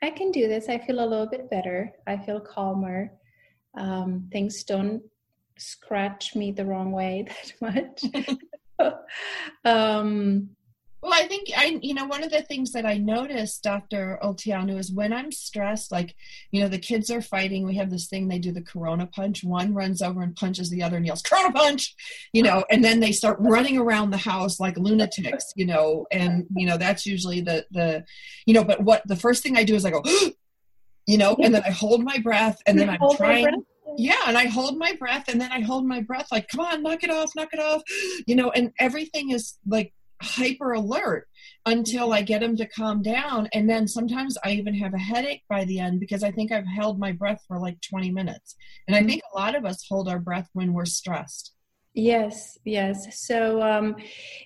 I 0.00 0.10
can 0.10 0.30
do 0.30 0.46
this. 0.46 0.68
I 0.68 0.78
feel 0.78 1.00
a 1.00 1.08
little 1.08 1.28
bit 1.28 1.50
better. 1.50 1.90
I 2.06 2.18
feel 2.18 2.38
calmer. 2.38 3.10
Um, 3.76 4.28
things 4.30 4.62
don't 4.62 5.02
scratch 5.58 6.36
me 6.36 6.52
the 6.52 6.64
wrong 6.64 6.92
way 6.92 7.26
that 7.60 7.98
much. 8.14 8.38
um, 9.64 10.50
well, 11.06 11.14
I 11.14 11.28
think 11.28 11.50
I, 11.56 11.78
you 11.82 11.94
know, 11.94 12.06
one 12.06 12.24
of 12.24 12.32
the 12.32 12.42
things 12.42 12.72
that 12.72 12.84
I 12.84 12.98
noticed, 12.98 13.62
Dr. 13.62 14.18
Olteanu, 14.24 14.76
is 14.76 14.90
when 14.90 15.12
I'm 15.12 15.30
stressed, 15.30 15.92
like, 15.92 16.16
you 16.50 16.60
know, 16.60 16.68
the 16.68 16.80
kids 16.80 17.12
are 17.12 17.22
fighting. 17.22 17.64
We 17.64 17.76
have 17.76 17.90
this 17.90 18.08
thing, 18.08 18.26
they 18.26 18.40
do 18.40 18.50
the 18.50 18.62
Corona 18.62 19.06
punch. 19.06 19.44
One 19.44 19.72
runs 19.72 20.02
over 20.02 20.22
and 20.22 20.34
punches 20.34 20.68
the 20.68 20.82
other 20.82 20.96
and 20.96 21.06
yells, 21.06 21.22
Corona 21.22 21.52
punch, 21.52 21.94
you 22.32 22.42
know, 22.42 22.64
and 22.70 22.82
then 22.82 22.98
they 22.98 23.12
start 23.12 23.36
running 23.38 23.78
around 23.78 24.10
the 24.10 24.16
house 24.16 24.58
like 24.58 24.76
lunatics, 24.78 25.52
you 25.54 25.66
know, 25.66 26.06
and, 26.10 26.46
you 26.56 26.66
know, 26.66 26.76
that's 26.76 27.06
usually 27.06 27.40
the, 27.40 27.64
the, 27.70 28.04
you 28.44 28.54
know, 28.54 28.64
but 28.64 28.82
what 28.82 29.06
the 29.06 29.16
first 29.16 29.44
thing 29.44 29.56
I 29.56 29.62
do 29.62 29.76
is 29.76 29.84
I 29.84 29.90
go, 29.90 30.02
you 31.06 31.18
know, 31.18 31.36
and 31.40 31.54
then 31.54 31.62
I 31.64 31.70
hold 31.70 32.02
my 32.02 32.18
breath 32.18 32.60
and 32.66 32.76
then 32.76 32.90
I'm 32.90 32.98
trying 33.16 33.64
yeah 33.98 34.22
and 34.26 34.36
i 34.36 34.46
hold 34.46 34.76
my 34.78 34.94
breath 34.94 35.24
and 35.28 35.40
then 35.40 35.50
i 35.52 35.60
hold 35.60 35.86
my 35.86 36.00
breath 36.00 36.28
like 36.30 36.48
come 36.48 36.60
on 36.60 36.82
knock 36.82 37.02
it 37.02 37.10
off 37.10 37.30
knock 37.36 37.48
it 37.52 37.60
off 37.60 37.82
you 38.26 38.36
know 38.36 38.50
and 38.50 38.72
everything 38.78 39.30
is 39.30 39.58
like 39.66 39.92
hyper 40.22 40.72
alert 40.72 41.28
until 41.66 42.12
I 42.12 42.22
get 42.22 42.40
them 42.40 42.56
to 42.56 42.66
calm 42.66 43.02
down. 43.02 43.48
And 43.52 43.68
then 43.68 43.86
sometimes 43.86 44.38
I 44.44 44.52
even 44.52 44.74
have 44.74 44.94
a 44.94 44.98
headache 44.98 45.42
by 45.48 45.64
the 45.64 45.78
end 45.78 46.00
because 46.00 46.22
I 46.22 46.30
think 46.30 46.52
I've 46.52 46.66
held 46.66 46.98
my 46.98 47.12
breath 47.12 47.42
for 47.46 47.58
like 47.58 47.80
20 47.82 48.10
minutes. 48.10 48.56
And 48.86 48.96
I 48.96 49.00
mm-hmm. 49.00 49.08
think 49.08 49.22
a 49.32 49.38
lot 49.38 49.54
of 49.54 49.64
us 49.64 49.84
hold 49.88 50.08
our 50.08 50.18
breath 50.18 50.48
when 50.52 50.72
we're 50.72 50.86
stressed. 50.86 51.52
Yes, 51.98 52.58
yes. 52.66 53.26
So 53.26 53.62
um, 53.62 53.96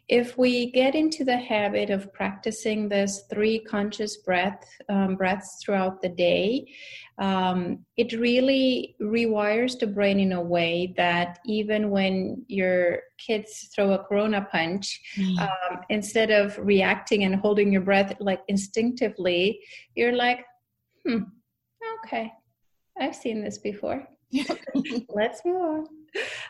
if 0.09 0.39
we 0.39 0.71
get 0.71 0.95
into 0.95 1.25
the 1.25 1.37
habit 1.37 1.91
of 1.91 2.13
practicing 2.13 2.89
this 2.89 3.25
three 3.29 3.59
conscious 3.59 4.19
breath 4.19 4.65
um, 4.89 5.17
breaths 5.17 5.59
throughout 5.61 6.01
the 6.01 6.11
day, 6.11 6.73
um, 7.19 7.85
it 7.97 8.13
really 8.13 8.95
rewires 9.03 9.77
the 9.77 9.89
brain 9.89 10.21
in 10.21 10.31
a 10.31 10.41
way 10.41 10.95
that 10.97 11.41
even 11.45 11.91
when 11.91 12.45
your 12.47 13.01
kids 13.19 13.69
throw 13.75 13.95
a 13.95 14.05
corona 14.05 14.47
punch, 14.49 15.01
mm. 15.19 15.49
instead 15.89 16.31
of 16.31 16.57
reacting 16.57 17.25
and 17.25 17.35
holding 17.35 17.73
your 17.73 17.83
breath 17.83 18.15
like 18.21 18.43
instinctively, 18.47 19.59
you're 19.97 20.15
like, 20.15 20.45
hmm, 21.05 21.25
okay, 22.05 22.33
I've 22.97 23.17
seen 23.17 23.43
this 23.43 23.59
before. 23.59 24.07
Let's 25.09 25.41
move 25.45 25.61
on 25.63 26.00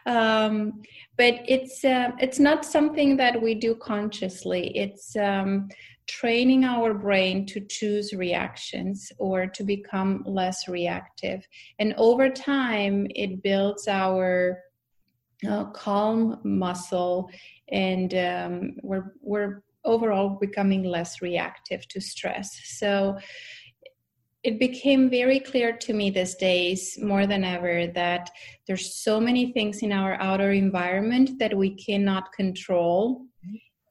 um, 0.07 0.83
but 1.17 1.41
it's 1.47 1.85
uh, 1.85 2.11
it's 2.19 2.39
not 2.39 2.65
something 2.65 3.17
that 3.17 3.41
we 3.41 3.55
do 3.55 3.75
consciously. 3.75 4.77
It's 4.77 5.17
um, 5.17 5.69
training 6.07 6.65
our 6.65 6.95
brain 6.95 7.47
to 7.47 7.61
choose 7.61 8.13
reactions 8.13 9.13
or 9.19 9.47
to 9.47 9.63
become 9.63 10.23
less 10.27 10.69
reactive, 10.69 11.47
and 11.79 11.95
over 11.97 12.29
time, 12.29 13.07
it 13.15 13.43
builds 13.43 13.89
our 13.89 14.59
uh, 15.49 15.65
calm 15.67 16.41
muscle, 16.45 17.31
and 17.71 18.15
um, 18.15 18.77
we're 18.83 19.13
we're 19.23 19.63
overall 19.85 20.37
becoming 20.41 20.83
less 20.83 21.23
reactive 21.23 21.87
to 21.89 22.01
stress. 22.01 22.61
So 22.65 23.19
it 24.43 24.59
became 24.59 25.11
very 25.11 25.39
clear 25.39 25.73
to 25.77 25.93
me 25.93 26.11
these 26.11 26.35
days 26.35 26.99
more 27.03 27.27
than 27.27 27.45
ever 27.45 27.87
that 27.89 28.31
there's 28.67 28.95
so 28.95 29.21
many 29.21 29.53
things 29.53 29.83
in 29.83 29.93
our 29.93 30.15
outer 30.15 30.53
environment 30.53 31.39
that 31.39 31.57
we 31.57 31.75
cannot 31.75 32.33
control. 32.33 33.27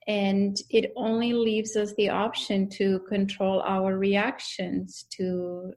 And 0.07 0.57
it 0.71 0.91
only 0.95 1.33
leaves 1.33 1.75
us 1.75 1.93
the 1.95 2.09
option 2.09 2.67
to 2.69 2.99
control 3.01 3.61
our 3.61 3.97
reactions 3.97 5.05
to 5.11 5.73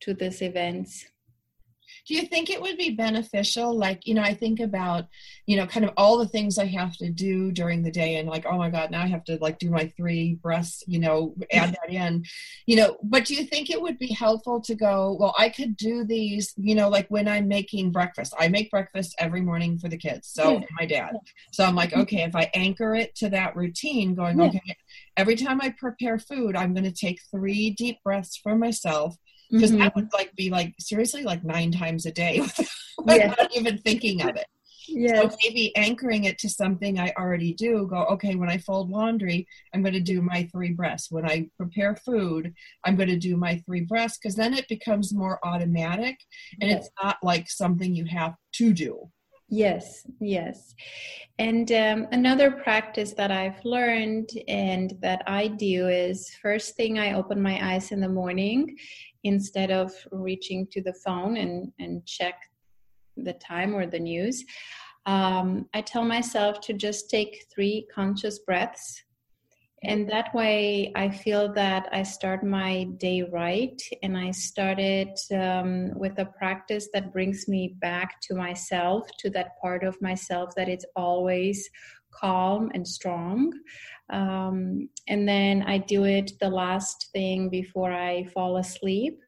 to 0.00 0.12
these 0.14 0.42
events 0.42 1.06
do 2.06 2.14
you 2.14 2.22
think 2.22 2.50
it 2.50 2.60
would 2.60 2.76
be 2.76 2.90
beneficial? 2.90 3.76
Like 3.76 4.06
you 4.06 4.14
know 4.14 4.22
i 4.22 4.34
think 4.34 4.60
about 4.60 5.06
you 5.46 5.56
know 5.56 5.66
kind 5.66 5.84
of 5.84 5.92
all 5.96 6.18
the 6.18 6.28
things 6.28 6.58
i 6.58 6.64
have 6.66 6.96
to 6.96 7.10
do 7.10 7.52
during 7.52 7.82
the 7.82 7.90
day 7.90 8.16
and 8.16 8.28
like 8.28 8.46
oh 8.46 8.56
my 8.56 8.70
god 8.70 8.90
now 8.90 9.02
i 9.02 9.06
have 9.06 9.24
to 9.24 9.38
like 9.40 9.58
do 9.58 9.70
my 9.70 9.86
three 9.96 10.34
breaths 10.42 10.82
you 10.86 10.98
know 10.98 11.34
add 11.52 11.70
that 11.70 11.92
in. 11.92 12.24
You 12.66 12.76
know 12.76 12.96
but 13.02 13.24
do 13.24 13.34
you 13.34 13.44
think 13.44 13.70
it 13.70 13.80
would 13.80 13.98
be 13.98 14.12
helpful 14.12 14.60
to 14.62 14.74
go 14.74 15.16
well 15.18 15.34
i 15.38 15.48
could 15.48 15.76
do 15.76 16.04
these 16.04 16.54
you 16.56 16.74
know 16.74 16.88
like 16.88 17.08
when 17.08 17.28
i'm 17.28 17.48
making 17.48 17.92
breakfast. 17.92 18.34
I 18.38 18.48
make 18.48 18.70
breakfast 18.70 19.14
every 19.18 19.40
morning 19.40 19.78
for 19.78 19.88
the 19.88 19.96
kids 19.96 20.28
so 20.28 20.62
my 20.78 20.86
dad. 20.86 21.16
So 21.52 21.64
i'm 21.64 21.74
like 21.74 21.90
mm-hmm. 21.90 22.02
okay 22.02 22.22
if 22.22 22.34
i 22.34 22.50
anchor 22.54 22.94
it 22.94 23.14
to 23.16 23.28
that 23.30 23.56
routine 23.56 24.14
going 24.14 24.40
okay 24.40 24.76
every 25.16 25.36
time 25.36 25.60
i 25.60 25.70
prepare 25.70 26.18
food 26.18 26.56
i'm 26.56 26.74
going 26.74 26.84
to 26.84 26.92
take 26.92 27.20
three 27.30 27.70
deep 27.70 27.98
breaths 28.02 28.36
for 28.36 28.56
myself 28.56 29.16
because 29.54 29.70
mm-hmm. 29.70 29.80
that 29.80 29.94
would 29.94 30.12
like 30.12 30.34
be 30.34 30.50
like 30.50 30.74
seriously 30.80 31.22
like 31.22 31.44
nine 31.44 31.70
times 31.70 32.06
a 32.06 32.12
day 32.12 32.40
without 32.98 33.38
yeah. 33.38 33.46
even 33.58 33.78
thinking 33.78 34.22
of 34.22 34.36
it. 34.36 34.46
Yeah. 34.88 35.22
So 35.22 35.36
maybe 35.42 35.74
anchoring 35.76 36.24
it 36.24 36.38
to 36.40 36.48
something 36.48 36.98
I 36.98 37.12
already 37.16 37.54
do, 37.54 37.86
go, 37.86 38.04
okay, 38.06 38.34
when 38.34 38.50
I 38.50 38.58
fold 38.58 38.90
laundry, 38.90 39.46
I'm 39.72 39.82
going 39.82 39.94
to 39.94 40.00
do 40.00 40.20
my 40.20 40.46
three 40.52 40.72
breaths. 40.72 41.10
When 41.10 41.24
I 41.24 41.48
prepare 41.56 41.96
food, 41.96 42.52
I'm 42.84 42.96
going 42.96 43.08
to 43.08 43.18
do 43.18 43.36
my 43.36 43.62
three 43.64 43.80
breaths 43.80 44.18
because 44.18 44.36
then 44.36 44.52
it 44.52 44.68
becomes 44.68 45.14
more 45.14 45.38
automatic 45.42 46.18
and 46.60 46.70
yes. 46.70 46.80
it's 46.80 46.90
not 47.02 47.16
like 47.22 47.48
something 47.48 47.94
you 47.94 48.04
have 48.04 48.34
to 48.56 48.74
do. 48.74 49.10
Yes, 49.48 50.06
yes. 50.20 50.74
And 51.38 51.70
um, 51.72 52.08
another 52.12 52.50
practice 52.50 53.12
that 53.12 53.30
I've 53.30 53.62
learned 53.64 54.30
and 54.48 54.94
that 55.00 55.22
I 55.26 55.48
do 55.48 55.88
is 55.88 56.34
first 56.42 56.76
thing 56.76 56.98
I 56.98 57.14
open 57.14 57.40
my 57.40 57.74
eyes 57.74 57.92
in 57.92 58.00
the 58.00 58.08
morning 58.08 58.76
instead 59.24 59.70
of 59.70 59.92
reaching 60.12 60.66
to 60.68 60.82
the 60.82 60.94
phone 61.04 61.36
and, 61.38 61.72
and 61.78 62.06
check 62.06 62.34
the 63.16 63.32
time 63.34 63.74
or 63.74 63.86
the 63.86 63.98
news. 63.98 64.44
Um, 65.06 65.66
I 65.74 65.80
tell 65.82 66.04
myself 66.04 66.60
to 66.62 66.72
just 66.72 67.10
take 67.10 67.46
three 67.54 67.86
conscious 67.94 68.38
breaths. 68.38 69.02
And 69.82 70.08
that 70.08 70.34
way, 70.34 70.92
I 70.94 71.10
feel 71.10 71.52
that 71.52 71.90
I 71.92 72.04
start 72.04 72.42
my 72.42 72.84
day 72.96 73.22
right. 73.30 73.80
And 74.02 74.16
I 74.16 74.30
started 74.30 75.10
um, 75.30 75.90
with 75.98 76.18
a 76.18 76.24
practice 76.24 76.88
that 76.94 77.12
brings 77.12 77.48
me 77.48 77.76
back 77.80 78.18
to 78.22 78.34
myself, 78.34 79.06
to 79.18 79.28
that 79.30 79.58
part 79.60 79.84
of 79.84 80.00
myself 80.00 80.54
that 80.56 80.70
it's 80.70 80.86
always 80.96 81.68
calm 82.18 82.70
and 82.74 82.86
strong. 82.86 83.52
Um, 84.10 84.88
and 85.08 85.28
then 85.28 85.62
I 85.62 85.78
do 85.78 86.04
it 86.04 86.32
the 86.40 86.50
last 86.50 87.08
thing 87.12 87.48
before 87.48 87.92
I 87.92 88.24
fall 88.34 88.58
asleep. 88.58 89.18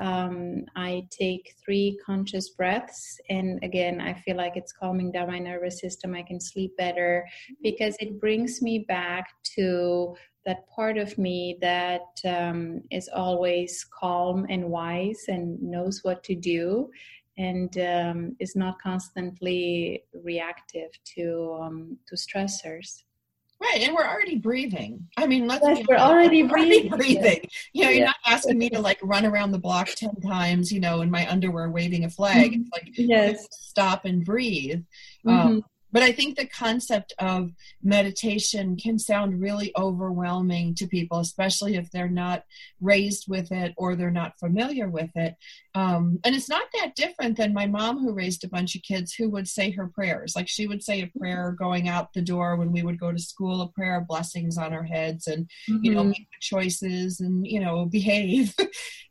Um, 0.00 0.64
I 0.74 1.06
take 1.10 1.54
three 1.62 1.98
conscious 2.04 2.50
breaths, 2.50 3.20
and 3.28 3.62
again, 3.62 4.00
I 4.00 4.14
feel 4.14 4.36
like 4.36 4.56
it's 4.56 4.72
calming 4.72 5.12
down 5.12 5.28
my 5.28 5.38
nervous 5.38 5.80
system. 5.80 6.14
I 6.14 6.22
can 6.22 6.40
sleep 6.40 6.74
better 6.78 7.26
because 7.62 7.94
it 8.00 8.18
brings 8.18 8.62
me 8.62 8.86
back 8.88 9.26
to 9.56 10.16
that 10.46 10.66
part 10.66 10.96
of 10.98 11.16
me 11.18 11.58
that 11.60 12.06
um, 12.26 12.80
is 12.90 13.08
always 13.14 13.84
calm 13.84 14.46
and 14.48 14.70
wise 14.70 15.24
and 15.28 15.60
knows 15.62 16.00
what 16.02 16.24
to 16.24 16.34
do 16.34 16.90
and 17.38 17.78
um, 17.78 18.36
is 18.40 18.54
not 18.56 18.80
constantly 18.80 20.04
reactive 20.24 20.90
to 21.16 21.58
um, 21.60 21.98
to 22.08 22.16
stressors. 22.16 23.02
Right, 23.60 23.82
and 23.82 23.94
we're 23.94 24.06
already 24.06 24.38
breathing. 24.38 25.06
I 25.16 25.26
mean, 25.26 25.46
let's 25.46 25.64
yes, 25.64 25.86
we're 25.88 25.96
already 25.96 26.42
breathing. 26.42 26.92
Already 26.92 27.14
breathing. 27.14 27.48
You 27.72 27.84
know, 27.84 27.90
you're 27.90 28.06
not 28.06 28.16
asking 28.26 28.58
me 28.58 28.68
to 28.70 28.80
like 28.80 28.98
run 29.02 29.24
around 29.24 29.52
the 29.52 29.58
block 29.58 29.88
ten 29.94 30.16
times, 30.16 30.72
you 30.72 30.80
know, 30.80 31.02
in 31.02 31.10
my 31.10 31.30
underwear 31.30 31.70
waving 31.70 32.04
a 32.04 32.10
flag. 32.10 32.54
It's 32.54 32.70
like 32.72 32.90
yes. 32.96 33.46
stop 33.52 34.04
and 34.04 34.24
breathe. 34.24 34.82
Mm-hmm. 35.24 35.28
Um, 35.30 35.64
but 35.92 36.02
I 36.02 36.12
think 36.12 36.36
the 36.36 36.46
concept 36.46 37.12
of 37.18 37.50
meditation 37.82 38.76
can 38.76 38.98
sound 38.98 39.40
really 39.40 39.72
overwhelming 39.76 40.74
to 40.76 40.86
people, 40.86 41.18
especially 41.18 41.76
if 41.76 41.90
they're 41.90 42.08
not 42.08 42.44
raised 42.80 43.28
with 43.28 43.52
it 43.52 43.74
or 43.76 43.94
they're 43.94 44.10
not 44.10 44.38
familiar 44.38 44.88
with 44.88 45.10
it. 45.14 45.36
Um, 45.74 46.18
and 46.24 46.34
it's 46.34 46.48
not 46.48 46.64
that 46.74 46.94
different 46.96 47.36
than 47.36 47.52
my 47.52 47.66
mom, 47.66 47.98
who 47.98 48.12
raised 48.12 48.44
a 48.44 48.48
bunch 48.48 48.74
of 48.74 48.82
kids, 48.82 49.14
who 49.14 49.28
would 49.30 49.46
say 49.48 49.70
her 49.70 49.86
prayers. 49.88 50.34
Like 50.34 50.48
she 50.48 50.66
would 50.66 50.82
say 50.82 51.02
a 51.02 51.18
prayer 51.18 51.54
going 51.58 51.88
out 51.88 52.12
the 52.12 52.22
door 52.22 52.56
when 52.56 52.72
we 52.72 52.82
would 52.82 52.98
go 52.98 53.12
to 53.12 53.18
school, 53.18 53.60
a 53.60 53.68
prayer 53.68 53.98
of 53.98 54.06
blessings 54.06 54.56
on 54.56 54.72
our 54.72 54.84
heads, 54.84 55.26
and 55.26 55.46
mm-hmm. 55.68 55.84
you 55.84 55.94
know, 55.94 56.00
mm-hmm. 56.00 56.10
make 56.10 56.28
choices 56.40 57.20
and 57.20 57.46
you 57.46 57.60
know, 57.60 57.84
behave. 57.90 58.54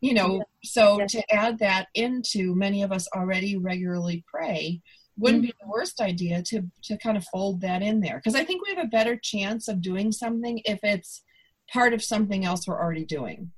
you 0.02 0.14
know, 0.14 0.38
yeah. 0.38 0.44
so 0.64 1.00
yeah. 1.00 1.08
to 1.08 1.34
add 1.34 1.60
that 1.60 1.88
into 1.94 2.56
many 2.56 2.84
of 2.84 2.92
us 2.92 3.08
already 3.16 3.58
regularly 3.58 4.24
pray 4.28 4.82
wouldn't 5.22 5.44
be 5.44 5.54
the 5.62 5.70
worst 5.70 6.02
idea 6.02 6.42
to 6.44 6.64
to 6.84 6.98
kind 6.98 7.18
of 7.18 7.26
fold 7.26 7.62
that 7.62 7.82
in 7.82 8.02
there 8.02 8.18
because 8.18 8.36
I 8.36 8.44
think 8.44 8.66
we 8.66 8.74
have 8.74 8.86
a 8.86 8.90
better 8.90 9.16
chance 9.16 9.68
of 9.68 9.82
doing 9.82 10.12
something 10.12 10.62
if 10.66 10.80
it's 10.84 11.24
part 11.72 11.94
of 11.94 12.04
something 12.04 12.46
else 12.46 12.68
we're 12.68 12.82
already 12.82 13.06
doing. 13.06 13.52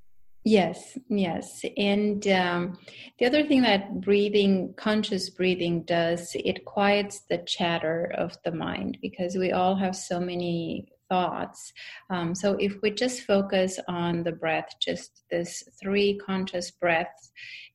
Yes, 0.46 0.98
yes. 1.08 1.64
And 1.78 2.26
um, 2.28 2.78
the 3.18 3.24
other 3.24 3.44
thing 3.46 3.62
that 3.62 4.02
breathing, 4.02 4.74
conscious 4.76 5.30
breathing 5.30 5.84
does, 5.84 6.32
it 6.34 6.66
quiets 6.66 7.22
the 7.30 7.38
chatter 7.38 8.12
of 8.18 8.36
the 8.44 8.52
mind 8.52 8.98
because 9.00 9.36
we 9.36 9.52
all 9.52 9.74
have 9.74 9.96
so 9.96 10.20
many 10.20 10.92
thoughts. 11.08 11.72
Um, 12.10 12.34
so 12.34 12.56
if 12.60 12.76
we 12.82 12.90
just 12.90 13.22
focus 13.22 13.80
on 13.88 14.22
the 14.22 14.32
breath, 14.32 14.68
just 14.82 15.22
this 15.30 15.64
three 15.80 16.18
conscious 16.18 16.70
breaths, 16.70 17.32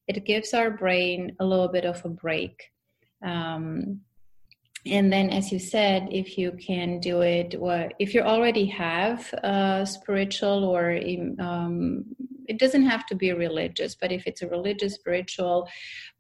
it 0.08 0.24
gives 0.26 0.54
our 0.54 0.70
brain 0.70 1.36
a 1.40 1.46
little 1.46 1.70
bit 1.70 1.86
of 1.86 2.06
a 2.06 2.10
break. 2.10 2.72
Um, 3.24 4.02
and 4.86 5.12
then 5.12 5.30
as 5.30 5.52
you 5.52 5.60
said 5.60 6.08
if 6.12 6.38
you 6.38 6.52
can 6.54 7.00
do 7.00 7.22
it 7.22 7.56
if 8.00 8.14
you 8.14 8.22
already 8.22 8.66
have 8.66 9.32
a 9.44 9.86
spiritual 9.86 10.64
or 10.64 11.00
um, 11.40 12.06
it 12.48 12.58
doesn't 12.58 12.86
have 12.86 13.06
to 13.06 13.16
be 13.16 13.32
religious 13.32 13.96
but 13.96 14.12
if 14.12 14.26
it's 14.26 14.42
a 14.42 14.48
religious 14.48 14.96
spiritual 14.96 15.68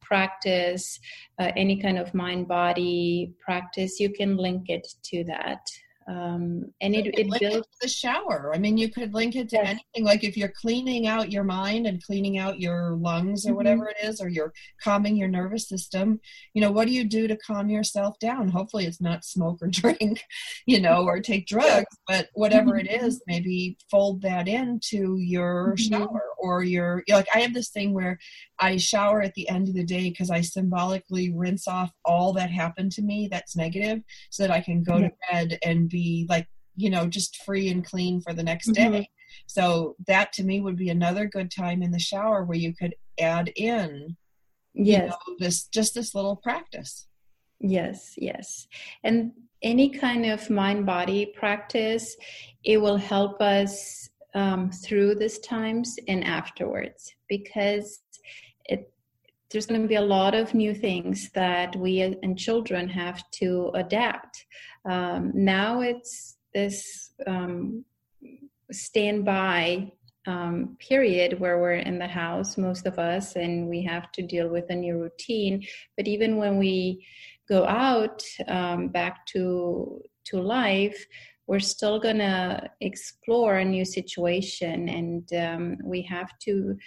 practice 0.01 0.99
uh, 1.39 1.51
any 1.55 1.81
kind 1.81 1.97
of 1.97 2.13
mind 2.13 2.47
body 2.47 3.31
practice 3.39 3.99
you 3.99 4.09
can 4.09 4.35
link 4.35 4.69
it 4.69 4.87
to 5.03 5.23
that 5.23 5.61
um, 6.09 6.65
and 6.81 6.95
it, 6.95 7.05
it 7.19 7.27
builds 7.39 7.57
it 7.57 7.65
the 7.81 7.87
shower. 7.87 8.51
I 8.53 8.57
mean, 8.57 8.79
you 8.79 8.89
could 8.89 9.13
link 9.13 9.35
it 9.35 9.49
to 9.49 9.57
yes. 9.57 9.67
anything. 9.67 10.03
Like 10.03 10.23
if 10.23 10.35
you're 10.35 10.51
cleaning 10.59 11.05
out 11.05 11.31
your 11.31 11.43
mind 11.43 11.85
and 11.85 12.03
cleaning 12.03 12.39
out 12.39 12.59
your 12.59 12.95
lungs 12.95 13.45
or 13.45 13.49
mm-hmm. 13.49 13.57
whatever 13.57 13.89
it 13.89 13.97
is, 14.01 14.19
or 14.19 14.27
you're 14.27 14.51
calming 14.83 15.15
your 15.15 15.27
nervous 15.27 15.69
system, 15.69 16.19
you 16.55 16.61
know, 16.61 16.71
what 16.71 16.87
do 16.87 16.93
you 16.93 17.03
do 17.03 17.27
to 17.27 17.37
calm 17.37 17.69
yourself 17.69 18.17
down? 18.17 18.49
Hopefully, 18.49 18.85
it's 18.85 18.99
not 18.99 19.23
smoke 19.23 19.59
or 19.61 19.67
drink, 19.69 20.23
you 20.65 20.81
know, 20.81 21.03
or 21.05 21.19
take 21.19 21.45
drugs, 21.45 21.95
but 22.07 22.29
whatever 22.33 22.75
it 22.77 22.89
is, 22.89 23.17
mm-hmm. 23.17 23.31
maybe 23.31 23.77
fold 23.91 24.23
that 24.23 24.47
into 24.47 25.17
your 25.19 25.75
mm-hmm. 25.77 25.93
shower 25.93 26.23
or 26.39 26.63
your. 26.63 27.03
You 27.05 27.13
know, 27.13 27.17
like 27.19 27.29
I 27.35 27.41
have 27.41 27.53
this 27.53 27.69
thing 27.69 27.93
where 27.93 28.17
I 28.59 28.77
shower 28.77 29.21
at 29.21 29.33
the 29.35 29.47
end 29.49 29.69
of 29.69 29.75
the 29.75 29.83
day 29.83 30.09
because 30.09 30.29
I 30.29 30.41
symbolically 30.41 31.31
rinse 31.33 31.67
off 31.67 31.91
all 32.03 32.33
that 32.33 32.51
happened 32.51 32.91
to 32.93 33.01
me 33.01 33.27
that's 33.31 33.55
negative, 33.55 34.01
so 34.29 34.43
that 34.43 34.51
I 34.51 34.61
can 34.61 34.83
go 34.83 34.97
yeah. 34.97 35.07
to 35.07 35.13
bed 35.31 35.59
and 35.63 35.89
be 35.89 36.25
like 36.29 36.47
you 36.79 36.89
know 36.89 37.07
just 37.07 37.43
free 37.43 37.69
and 37.69 37.85
clean 37.85 38.21
for 38.21 38.33
the 38.33 38.43
next 38.43 38.69
mm-hmm. 38.69 38.91
day 38.91 39.09
so 39.45 39.95
that 40.07 40.31
to 40.33 40.43
me 40.43 40.61
would 40.61 40.77
be 40.77 40.89
another 40.89 41.25
good 41.25 41.51
time 41.51 41.83
in 41.83 41.91
the 41.91 41.99
shower 41.99 42.43
where 42.43 42.57
you 42.57 42.73
could 42.73 42.95
add 43.19 43.51
in 43.55 44.15
yes 44.73 45.13
you 45.27 45.33
know, 45.33 45.37
this 45.39 45.67
just 45.67 45.93
this 45.93 46.15
little 46.15 46.37
practice 46.37 47.07
yes 47.59 48.13
yes 48.17 48.67
and 49.03 49.31
any 49.61 49.89
kind 49.89 50.25
of 50.25 50.49
mind 50.49 50.85
body 50.85 51.25
practice 51.25 52.15
it 52.63 52.77
will 52.77 52.97
help 52.97 53.41
us 53.41 54.09
um, 54.35 54.71
through 54.71 55.15
these 55.15 55.39
times 55.39 55.97
and 56.07 56.23
afterwards 56.23 57.13
because 57.27 57.99
there's 59.51 59.65
going 59.65 59.81
to 59.81 59.87
be 59.87 59.95
a 59.95 60.01
lot 60.01 60.35
of 60.35 60.53
new 60.53 60.73
things 60.73 61.29
that 61.33 61.75
we 61.75 62.01
and 62.01 62.37
children 62.37 62.87
have 62.87 63.23
to 63.31 63.71
adapt 63.75 64.45
um, 64.85 65.31
now 65.33 65.81
it's 65.81 66.37
this 66.53 67.11
um, 67.27 67.85
standby 68.71 69.91
um, 70.27 70.77
period 70.79 71.39
where 71.39 71.59
we're 71.59 71.73
in 71.73 71.97
the 71.97 72.07
house, 72.07 72.57
most 72.57 72.85
of 72.85 72.99
us, 72.99 73.35
and 73.35 73.67
we 73.67 73.83
have 73.83 74.11
to 74.13 74.21
deal 74.21 74.49
with 74.49 74.65
a 74.69 74.75
new 74.75 74.97
routine. 74.97 75.65
But 75.97 76.07
even 76.07 76.37
when 76.37 76.57
we 76.57 77.05
go 77.47 77.65
out 77.65 78.23
um, 78.47 78.89
back 78.89 79.25
to 79.27 80.01
to 80.25 80.39
life, 80.39 81.03
we're 81.47 81.59
still 81.59 81.99
gonna 81.99 82.69
explore 82.81 83.57
a 83.57 83.65
new 83.65 83.85
situation, 83.85 84.89
and 84.89 85.33
um, 85.33 85.77
we 85.83 86.01
have 86.03 86.37
to 86.39 86.77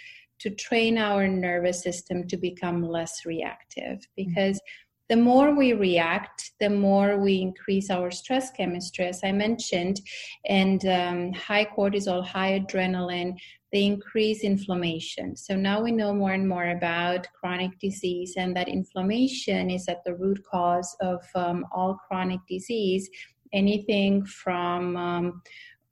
to 0.43 0.49
train 0.51 0.97
our 0.97 1.27
nervous 1.27 1.81
system 1.81 2.27
to 2.27 2.37
become 2.37 2.83
less 2.83 3.25
reactive 3.25 3.99
because. 4.15 4.57
Mm-hmm 4.57 4.79
the 5.09 5.17
more 5.17 5.53
we 5.53 5.73
react, 5.73 6.53
the 6.59 6.69
more 6.69 7.17
we 7.17 7.41
increase 7.41 7.89
our 7.89 8.09
stress 8.09 8.51
chemistry, 8.51 9.05
as 9.05 9.19
I 9.23 9.31
mentioned, 9.31 10.01
and 10.45 10.83
um, 10.87 11.33
high 11.33 11.65
cortisol, 11.65 12.25
high 12.25 12.59
adrenaline, 12.59 13.37
they 13.73 13.83
increase 13.83 14.43
inflammation. 14.43 15.35
So 15.35 15.55
now 15.55 15.81
we 15.81 15.91
know 15.91 16.13
more 16.13 16.31
and 16.31 16.47
more 16.47 16.69
about 16.69 17.27
chronic 17.33 17.77
disease, 17.79 18.35
and 18.37 18.55
that 18.55 18.69
inflammation 18.69 19.69
is 19.69 19.87
at 19.87 20.03
the 20.05 20.15
root 20.15 20.41
cause 20.49 20.95
of 21.01 21.21
um, 21.35 21.65
all 21.75 21.99
chronic 22.07 22.39
disease, 22.47 23.09
anything 23.51 24.25
from 24.25 24.95
um, 24.95 25.41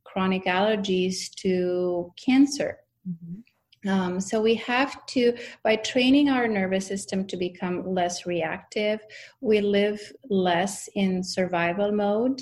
chronic 0.04 0.46
allergies 0.46 1.30
to 1.42 2.14
cancer. 2.24 2.78
Mm-hmm. 3.08 3.42
Um, 3.88 4.20
so 4.20 4.42
we 4.42 4.56
have 4.56 5.06
to, 5.08 5.36
by 5.64 5.76
training 5.78 6.30
our 6.30 6.48
nervous 6.48 6.86
system 6.86 7.26
to 7.28 7.38
become 7.38 7.94
less 7.94 8.26
reactive, 8.26 9.00
we 9.40 9.62
live 9.62 10.00
less 10.30 10.88
in 10.94 11.24
survival 11.24 11.92
mode, 11.92 12.40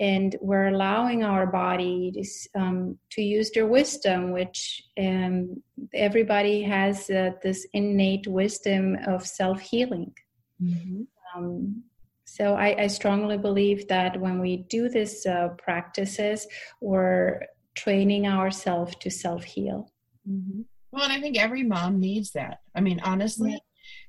and 0.00 0.36
we're 0.40 0.68
allowing 0.68 1.24
our 1.24 1.46
body 1.46 2.12
to, 2.12 2.60
um, 2.60 2.98
to 3.12 3.22
use 3.22 3.50
their 3.50 3.66
wisdom, 3.66 4.30
which 4.30 4.82
um, 4.98 5.62
everybody 5.94 6.62
has 6.62 7.08
uh, 7.10 7.30
this 7.42 7.66
innate 7.72 8.26
wisdom 8.26 8.96
of 9.06 9.26
self 9.26 9.60
healing. 9.60 10.12
Mm-hmm. 10.62 11.02
Um, 11.34 11.82
so 12.24 12.54
I, 12.54 12.82
I, 12.82 12.86
strongly 12.88 13.38
believe 13.38 13.88
that 13.88 14.20
when 14.20 14.38
we 14.38 14.58
do 14.68 14.88
these 14.88 15.24
uh, 15.24 15.48
practices, 15.56 16.46
we're 16.80 17.40
training 17.74 18.26
ourselves 18.26 18.94
to 19.00 19.10
self 19.10 19.44
heal. 19.44 19.90
Mm-hmm. 20.28 20.62
Well, 20.90 21.04
and 21.04 21.12
I 21.12 21.20
think 21.20 21.38
every 21.38 21.62
mom 21.62 22.00
needs 22.00 22.32
that. 22.32 22.60
I 22.74 22.80
mean, 22.80 23.00
honestly, 23.00 23.52
yeah. 23.52 23.58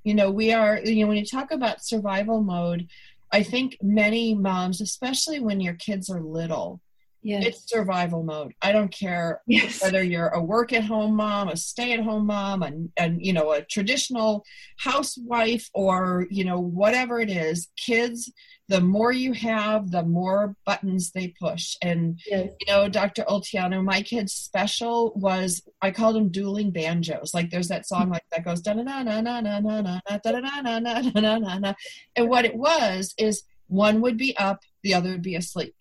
you 0.03 0.13
know, 0.13 0.31
we 0.31 0.53
are, 0.53 0.79
you 0.79 1.03
know, 1.03 1.07
when 1.07 1.17
you 1.17 1.25
talk 1.25 1.51
about 1.51 1.83
survival 1.83 2.41
mode, 2.41 2.87
I 3.31 3.43
think 3.43 3.77
many 3.81 4.33
moms, 4.33 4.81
especially 4.81 5.39
when 5.39 5.59
your 5.59 5.75
kids 5.75 6.09
are 6.09 6.21
little, 6.21 6.81
Yes. 7.21 7.45
It's 7.45 7.69
survival 7.69 8.23
mode. 8.23 8.53
I 8.61 8.71
don't 8.71 8.91
care 8.91 9.41
yes. 9.47 9.81
whether 9.81 10.01
you're 10.01 10.29
a 10.29 10.41
work 10.41 10.71
at 10.73 10.85
home 10.85 11.15
mom, 11.15 11.49
a 11.49 11.57
stay 11.57 11.93
at 11.93 11.99
home 11.99 12.27
mom, 12.27 12.63
and, 12.63 12.91
and 12.97 13.23
you 13.25 13.33
know, 13.33 13.51
a 13.51 13.61
traditional 13.61 14.45
housewife 14.77 15.69
or, 15.73 16.27
you 16.29 16.45
know, 16.45 16.59
whatever 16.59 17.19
it 17.19 17.29
is. 17.29 17.67
Kids 17.77 18.31
the 18.69 18.79
more 18.79 19.11
you 19.11 19.33
have, 19.33 19.89
the 19.89 20.03
more 20.03 20.55
buttons 20.63 21.11
they 21.11 21.33
push. 21.39 21.75
And 21.81 22.19
yes. 22.27 22.51
you 22.61 22.71
know, 22.71 22.87
Dr. 22.87 23.23
Olteanu, 23.23 23.83
my 23.83 24.03
kid's 24.03 24.31
special 24.31 25.11
was 25.15 25.63
I 25.81 25.89
called 25.89 26.15
them 26.15 26.29
dueling 26.29 26.69
banjos. 26.69 27.33
Like 27.33 27.49
there's 27.49 27.67
that 27.69 27.87
song 27.87 28.11
like 28.11 28.23
that 28.31 28.45
goes 28.45 28.61
da 28.61 28.73
na 28.73 28.83
na 28.83 29.01
na 29.01 29.21
na 29.21 29.41
na 29.41 29.59
na 29.59 29.81
na 29.81 29.99
da 30.23 30.31
na 30.31 30.39
na 30.39 30.61
na 30.61 30.79
na 30.79 31.19
na 31.19 31.37
na 31.39 31.57
na. 31.57 31.73
And 32.15 32.29
what 32.29 32.45
it 32.45 32.55
was 32.55 33.15
is 33.17 33.41
one 33.67 34.01
would 34.01 34.17
be 34.17 34.37
up, 34.37 34.61
the 34.83 34.93
other 34.93 35.09
would 35.09 35.23
be 35.23 35.35
asleep. 35.35 35.73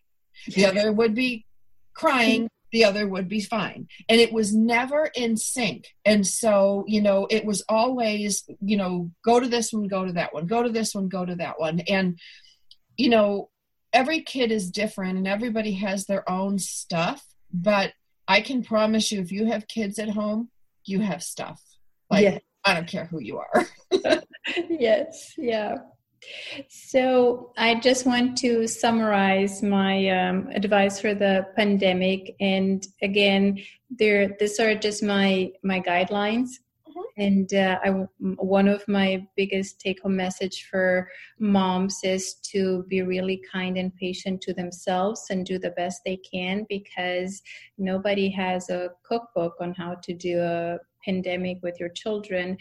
The 0.46 0.66
other 0.66 0.92
would 0.92 1.14
be 1.14 1.44
crying, 1.94 2.48
the 2.72 2.84
other 2.84 3.08
would 3.08 3.28
be 3.28 3.40
fine. 3.40 3.88
And 4.08 4.20
it 4.20 4.32
was 4.32 4.54
never 4.54 5.10
in 5.14 5.36
sync. 5.36 5.88
And 6.04 6.26
so, 6.26 6.84
you 6.86 7.00
know, 7.00 7.26
it 7.30 7.44
was 7.44 7.64
always, 7.68 8.48
you 8.60 8.76
know, 8.76 9.10
go 9.24 9.40
to 9.40 9.48
this 9.48 9.72
one, 9.72 9.88
go 9.88 10.04
to 10.04 10.12
that 10.12 10.34
one, 10.34 10.46
go 10.46 10.62
to 10.62 10.68
this 10.68 10.94
one, 10.94 11.08
go 11.08 11.24
to 11.24 11.36
that 11.36 11.58
one. 11.58 11.80
And 11.80 12.18
you 12.98 13.08
know, 13.08 13.48
every 13.92 14.20
kid 14.20 14.52
is 14.52 14.70
different 14.70 15.16
and 15.16 15.26
everybody 15.26 15.72
has 15.72 16.04
their 16.04 16.28
own 16.28 16.58
stuff, 16.58 17.24
but 17.52 17.92
I 18.26 18.42
can 18.42 18.62
promise 18.62 19.10
you 19.10 19.20
if 19.20 19.32
you 19.32 19.46
have 19.46 19.68
kids 19.68 19.98
at 19.98 20.10
home, 20.10 20.50
you 20.84 21.00
have 21.00 21.22
stuff. 21.22 21.62
Like 22.10 22.24
yeah. 22.24 22.38
I 22.64 22.74
don't 22.74 22.88
care 22.88 23.06
who 23.06 23.20
you 23.20 23.38
are. 23.38 23.66
yes, 24.68 25.32
yeah. 25.38 25.76
So 26.68 27.52
I 27.56 27.76
just 27.76 28.06
want 28.06 28.36
to 28.38 28.66
summarize 28.66 29.62
my 29.62 30.08
um, 30.08 30.48
advice 30.48 31.00
for 31.00 31.14
the 31.14 31.46
pandemic, 31.56 32.34
and 32.40 32.86
again, 33.02 33.60
there 33.90 34.36
these 34.38 34.58
are 34.60 34.74
just 34.74 35.02
my 35.02 35.52
my 35.62 35.80
guidelines 35.80 36.58
and 37.18 37.52
uh, 37.52 37.78
I, 37.84 37.90
one 38.20 38.68
of 38.68 38.86
my 38.86 39.26
biggest 39.36 39.80
take 39.80 40.00
home 40.02 40.16
message 40.16 40.68
for 40.70 41.10
moms 41.40 41.98
is 42.04 42.34
to 42.52 42.84
be 42.88 43.02
really 43.02 43.42
kind 43.52 43.76
and 43.76 43.94
patient 43.96 44.40
to 44.42 44.54
themselves 44.54 45.26
and 45.30 45.44
do 45.44 45.58
the 45.58 45.70
best 45.70 46.02
they 46.04 46.16
can 46.18 46.64
because 46.68 47.42
nobody 47.76 48.30
has 48.30 48.70
a 48.70 48.90
cookbook 49.02 49.56
on 49.60 49.74
how 49.74 49.96
to 50.04 50.14
do 50.14 50.40
a 50.40 50.78
pandemic 51.04 51.58
with 51.62 51.80
your 51.80 51.88
children. 51.88 52.56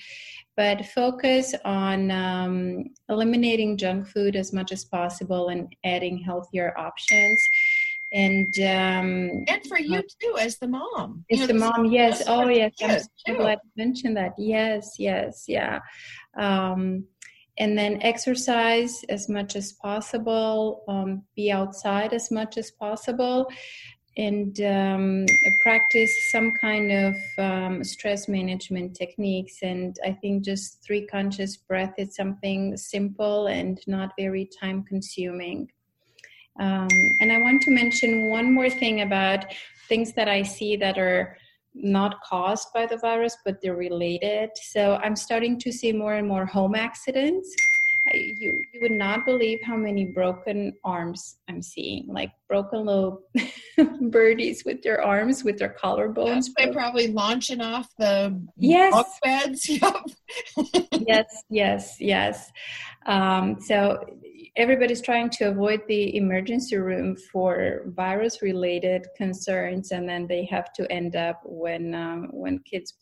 But 0.55 0.87
focus 0.87 1.53
on 1.65 2.09
um, 2.09 2.85
eliminating 3.09 3.77
junk 3.77 4.07
food 4.07 4.35
as 4.35 4.53
much 4.53 4.71
as 4.71 4.85
possible 4.85 5.49
and 5.49 5.71
adding 5.83 6.17
healthier 6.17 6.73
options 6.77 7.39
and 8.13 8.53
um, 8.59 9.43
and 9.47 9.65
for 9.67 9.79
you 9.79 10.01
too 10.21 10.37
as 10.39 10.57
the 10.57 10.67
mom. 10.67 11.25
As 11.31 11.47
the 11.47 11.53
mom 11.53 11.85
yes. 11.85 12.23
oh 12.27 12.47
yes 12.47 12.73
i'm 12.81 12.99
so 12.99 13.35
glad 13.35 13.59
you 13.63 13.85
mentioned 13.85 14.15
that. 14.17 14.33
Yes 14.37 14.95
yes 14.97 15.45
yeah. 15.47 15.79
Um, 16.37 17.05
and 17.59 17.77
then 17.77 17.99
exercise 18.03 19.03
as 19.09 19.27
much 19.29 19.55
as 19.55 19.73
possible, 19.73 20.83
um, 20.87 21.23
be 21.35 21.51
outside 21.51 22.13
as 22.13 22.29
much 22.29 22.55
as 22.57 22.69
possible, 22.71 23.49
and 24.15 24.61
um, 24.61 25.25
practice 25.61 26.11
some 26.31 26.53
kind 26.59 26.91
of 26.91 27.15
um, 27.37 27.83
stress 27.83 28.27
management 28.27 28.95
techniques. 28.95 29.57
And 29.61 29.95
I 30.05 30.11
think 30.11 30.43
just 30.43 30.83
three 30.83 31.05
conscious 31.05 31.57
breath 31.57 31.93
is 31.97 32.15
something 32.15 32.77
simple 32.77 33.47
and 33.47 33.79
not 33.87 34.13
very 34.17 34.49
time 34.59 34.83
consuming. 34.83 35.69
Um, 36.59 36.87
and 37.19 37.31
I 37.31 37.39
want 37.39 37.61
to 37.63 37.71
mention 37.71 38.29
one 38.29 38.53
more 38.53 38.69
thing 38.69 39.01
about 39.01 39.45
things 39.87 40.13
that 40.13 40.27
I 40.27 40.43
see 40.43 40.75
that 40.77 40.97
are 40.97 41.37
not 41.73 42.21
caused 42.21 42.73
by 42.73 42.85
the 42.85 42.97
virus, 42.97 43.37
but 43.45 43.61
they're 43.61 43.75
related. 43.75 44.49
So 44.55 44.95
I'm 45.03 45.15
starting 45.15 45.59
to 45.59 45.71
see 45.71 45.91
more 45.93 46.15
and 46.15 46.27
more 46.27 46.45
home 46.45 46.75
accidents 46.75 47.55
you 48.13 48.61
you 48.73 48.79
would 48.81 48.91
not 48.91 49.25
believe 49.25 49.59
how 49.63 49.75
many 49.75 50.05
broken 50.05 50.73
arms 50.83 51.37
I'm 51.47 51.61
seeing, 51.61 52.07
like 52.07 52.31
broken 52.47 52.85
little 52.85 53.21
birdies 54.01 54.63
with 54.65 54.81
their 54.81 55.01
arms, 55.01 55.43
with 55.43 55.57
their 55.57 55.75
collarbones. 55.81 56.45
They're 56.55 56.73
probably 56.73 57.07
launching 57.07 57.61
off 57.61 57.89
the 57.97 58.39
yes 58.57 59.19
beds. 59.23 59.69
yes, 60.91 61.25
yes, 61.49 61.97
yes. 61.99 62.51
Um, 63.05 63.59
so 63.61 64.03
everybody's 64.57 65.01
trying 65.01 65.29
to 65.29 65.45
avoid 65.45 65.81
the 65.87 66.17
emergency 66.17 66.75
room 66.77 67.15
for 67.31 67.83
virus-related 67.85 69.07
concerns, 69.15 69.91
and 69.91 70.09
then 70.09 70.27
they 70.27 70.45
have 70.45 70.73
to 70.73 70.91
end 70.91 71.15
up 71.15 71.41
when 71.45 71.93
um, 71.95 72.29
when 72.31 72.59
kids 72.59 72.95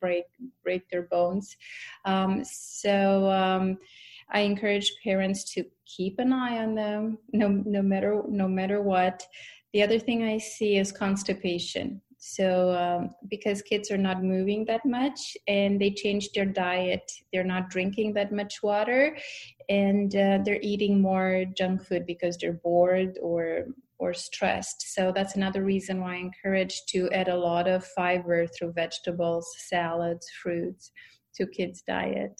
break 0.00 0.24
break 0.64 0.88
their 0.90 1.02
bones. 1.02 1.56
Um, 2.04 2.42
so 2.44 3.30
um, 3.30 3.78
I 4.30 4.40
encourage 4.40 4.90
parents 5.04 5.44
to 5.54 5.64
keep 5.84 6.18
an 6.18 6.32
eye 6.32 6.58
on 6.58 6.74
them, 6.74 7.18
no 7.32 7.48
no 7.48 7.82
matter 7.82 8.22
no 8.28 8.48
matter 8.48 8.82
what. 8.82 9.22
The 9.72 9.82
other 9.82 9.98
thing 9.98 10.22
I 10.24 10.38
see 10.38 10.78
is 10.78 10.90
constipation. 10.90 12.00
So 12.18 12.72
um, 12.74 13.14
because 13.28 13.62
kids 13.62 13.90
are 13.90 13.98
not 13.98 14.22
moving 14.22 14.64
that 14.66 14.84
much 14.84 15.36
and 15.46 15.80
they 15.80 15.90
change 15.90 16.30
their 16.32 16.46
diet, 16.46 17.10
they're 17.32 17.44
not 17.44 17.70
drinking 17.70 18.14
that 18.14 18.32
much 18.32 18.62
water, 18.62 19.16
and 19.68 20.14
uh, 20.16 20.38
they're 20.44 20.60
eating 20.62 21.00
more 21.00 21.44
junk 21.56 21.84
food 21.84 22.06
because 22.06 22.36
they're 22.38 22.60
bored 22.64 23.18
or 23.22 23.66
or 23.98 24.12
stressed. 24.12 24.94
So 24.94 25.12
that's 25.14 25.36
another 25.36 25.64
reason 25.64 26.00
why 26.00 26.16
I 26.16 26.18
encourage 26.18 26.82
to 26.90 27.10
add 27.10 27.28
a 27.28 27.36
lot 27.36 27.66
of 27.66 27.84
fiber 27.84 28.46
through 28.46 28.72
vegetables, 28.72 29.48
salads, 29.68 30.26
fruits 30.42 30.92
to 31.36 31.46
kids' 31.46 31.82
diet. 31.86 32.38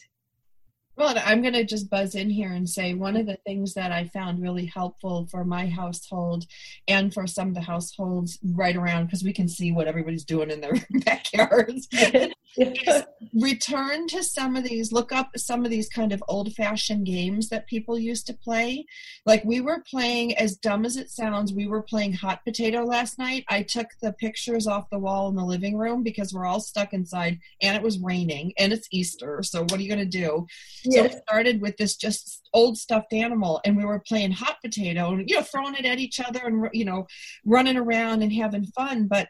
Well, 0.97 1.14
I'm 1.22 1.42
going 1.42 1.53
to 1.53 1.64
just 1.64 1.90
buzz 1.90 2.14
in 2.14 2.30
here 2.30 2.51
and 2.51 2.68
say 2.68 2.94
one 2.94 3.16
of 3.16 3.26
the 3.26 3.36
things 3.44 3.74
that 3.74 3.92
I 3.92 4.07
found 4.07 4.40
really 4.40 4.64
helpful 4.64 5.26
for 5.30 5.44
my 5.44 5.66
household 5.66 6.47
and 6.88 7.12
for 7.12 7.26
some 7.26 7.49
of 7.49 7.55
the 7.55 7.61
households 7.61 8.38
right 8.42 8.74
around, 8.74 9.07
because 9.07 9.22
we 9.22 9.34
can 9.34 9.47
see 9.47 9.72
what 9.72 9.88
everybody's 9.88 10.24
doing 10.24 10.51
in 10.51 10.62
their 10.62 10.72
backyards, 11.05 11.86
return 13.34 14.07
to 14.09 14.22
some 14.22 14.57
of 14.57 14.64
these, 14.64 14.92
look 14.92 15.12
up 15.12 15.30
some 15.36 15.64
of 15.64 15.70
these 15.70 15.88
kind 15.88 16.12
of 16.12 16.22
old 16.28 16.52
fashioned 16.54 17.07
games 17.07 17.48
that 17.48 17.66
people 17.66 17.98
used 17.98 18.26
to 18.26 18.34
play. 18.34 18.86
Like 19.24 19.44
we 19.44 19.61
were 19.61 19.82
playing, 19.88 20.36
as 20.36 20.57
dumb 20.57 20.84
as 20.84 20.96
it 20.96 21.11
sounds, 21.11 21.52
we 21.52 21.66
were 21.66 21.82
playing 21.82 22.14
hot 22.14 22.44
potato 22.44 22.84
last 22.84 23.18
night. 23.18 23.44
I 23.48 23.62
took 23.62 23.88
the 24.00 24.12
pictures 24.12 24.66
off 24.66 24.90
the 24.90 24.98
wall 24.98 25.28
in 25.28 25.36
the 25.36 25.44
living 25.44 25.76
room 25.76 26.02
because 26.02 26.32
we're 26.32 26.46
all 26.46 26.61
stuck 26.61 26.92
inside 26.92 27.38
and 27.62 27.76
it 27.76 27.82
was 27.82 27.98
raining 27.98 28.52
and 28.59 28.72
it's 28.72 28.88
Easter. 28.90 29.42
So 29.42 29.62
what 29.62 29.74
are 29.74 29.82
you 29.82 29.88
going 29.88 30.11
to 30.11 30.18
do? 30.18 30.46
So 30.90 31.04
it 31.04 31.12
started 31.12 31.61
with 31.61 31.76
this 31.76 31.96
just 31.96 32.42
old 32.57 32.78
stuffed 32.78 33.12
animal, 33.12 33.61
and 33.64 33.76
we 33.76 33.84
were 33.84 33.98
playing 34.00 34.32
hot 34.32 34.57
potato, 34.64 35.12
and 35.12 35.28
you 35.28 35.36
know, 35.36 35.42
throwing 35.42 35.74
it 35.74 35.84
at 35.84 35.98
each 35.98 36.20
other, 36.20 36.40
and 36.44 36.68
you 36.72 36.84
know, 36.84 37.07
running 37.44 37.76
around 37.76 38.22
and 38.22 38.32
having 38.32 38.64
fun. 38.64 39.07
But 39.07 39.28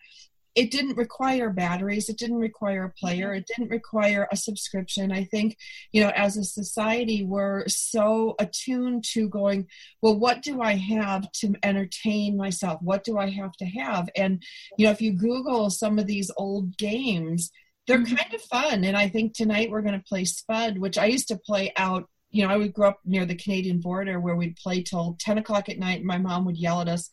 it 0.57 0.71
didn't 0.71 0.97
require 0.97 1.51
batteries 1.51 2.09
it 2.09 2.19
didn't 2.19 2.39
require 2.39 2.85
a 2.85 2.91
player 2.91 3.33
it 3.33 3.47
didn't 3.47 3.71
require 3.71 4.27
a 4.33 4.37
subscription 4.37 5.13
i 5.13 5.23
think 5.25 5.57
you 5.93 6.03
know 6.03 6.11
as 6.11 6.37
a 6.37 6.45
society 6.45 7.23
we're 7.23 7.67
so 7.69 8.35
attuned 8.39 9.05
to 9.05 9.29
going 9.29 9.67
well 10.03 10.19
what 10.19 10.43
do 10.43 10.61
i 10.63 10.75
have 10.75 11.31
to 11.33 11.55
entertain 11.63 12.37
myself 12.37 12.81
what 12.83 13.05
do 13.05 13.19
i 13.19 13.31
have 13.31 13.53
to 13.53 13.67
have 13.67 14.09
and 14.17 14.43
you 14.77 14.87
know 14.87 14.91
if 14.91 15.01
you 15.01 15.13
google 15.13 15.71
some 15.71 15.99
of 15.99 16.07
these 16.07 16.31
old 16.37 16.77
games 16.77 17.51
they're 17.87 17.99
mm-hmm. 17.99 18.17
kind 18.17 18.35
of 18.35 18.43
fun. 18.43 18.85
And 18.85 18.97
I 18.97 19.09
think 19.09 19.35
tonight 19.35 19.71
we're 19.71 19.83
going 19.83 19.99
to 19.99 20.05
play 20.09 20.25
Spud, 20.25 20.79
which 20.79 20.99
I 20.99 21.07
used 21.07 21.29
to 21.29 21.39
play 21.39 21.73
out. 21.77 22.09
You 22.31 22.47
know, 22.47 22.53
I 22.53 22.57
would 22.57 22.73
grow 22.73 22.89
up 22.89 23.01
near 23.05 23.25
the 23.25 23.35
Canadian 23.35 23.81
border 23.81 24.21
where 24.21 24.37
we'd 24.37 24.57
play 24.57 24.83
till 24.83 25.17
10 25.21 25.39
o'clock 25.39 25.69
at 25.69 25.79
night. 25.79 25.99
And 25.99 26.07
my 26.07 26.19
mom 26.19 26.45
would 26.45 26.57
yell 26.57 26.81
at 26.81 26.89
us 26.89 27.09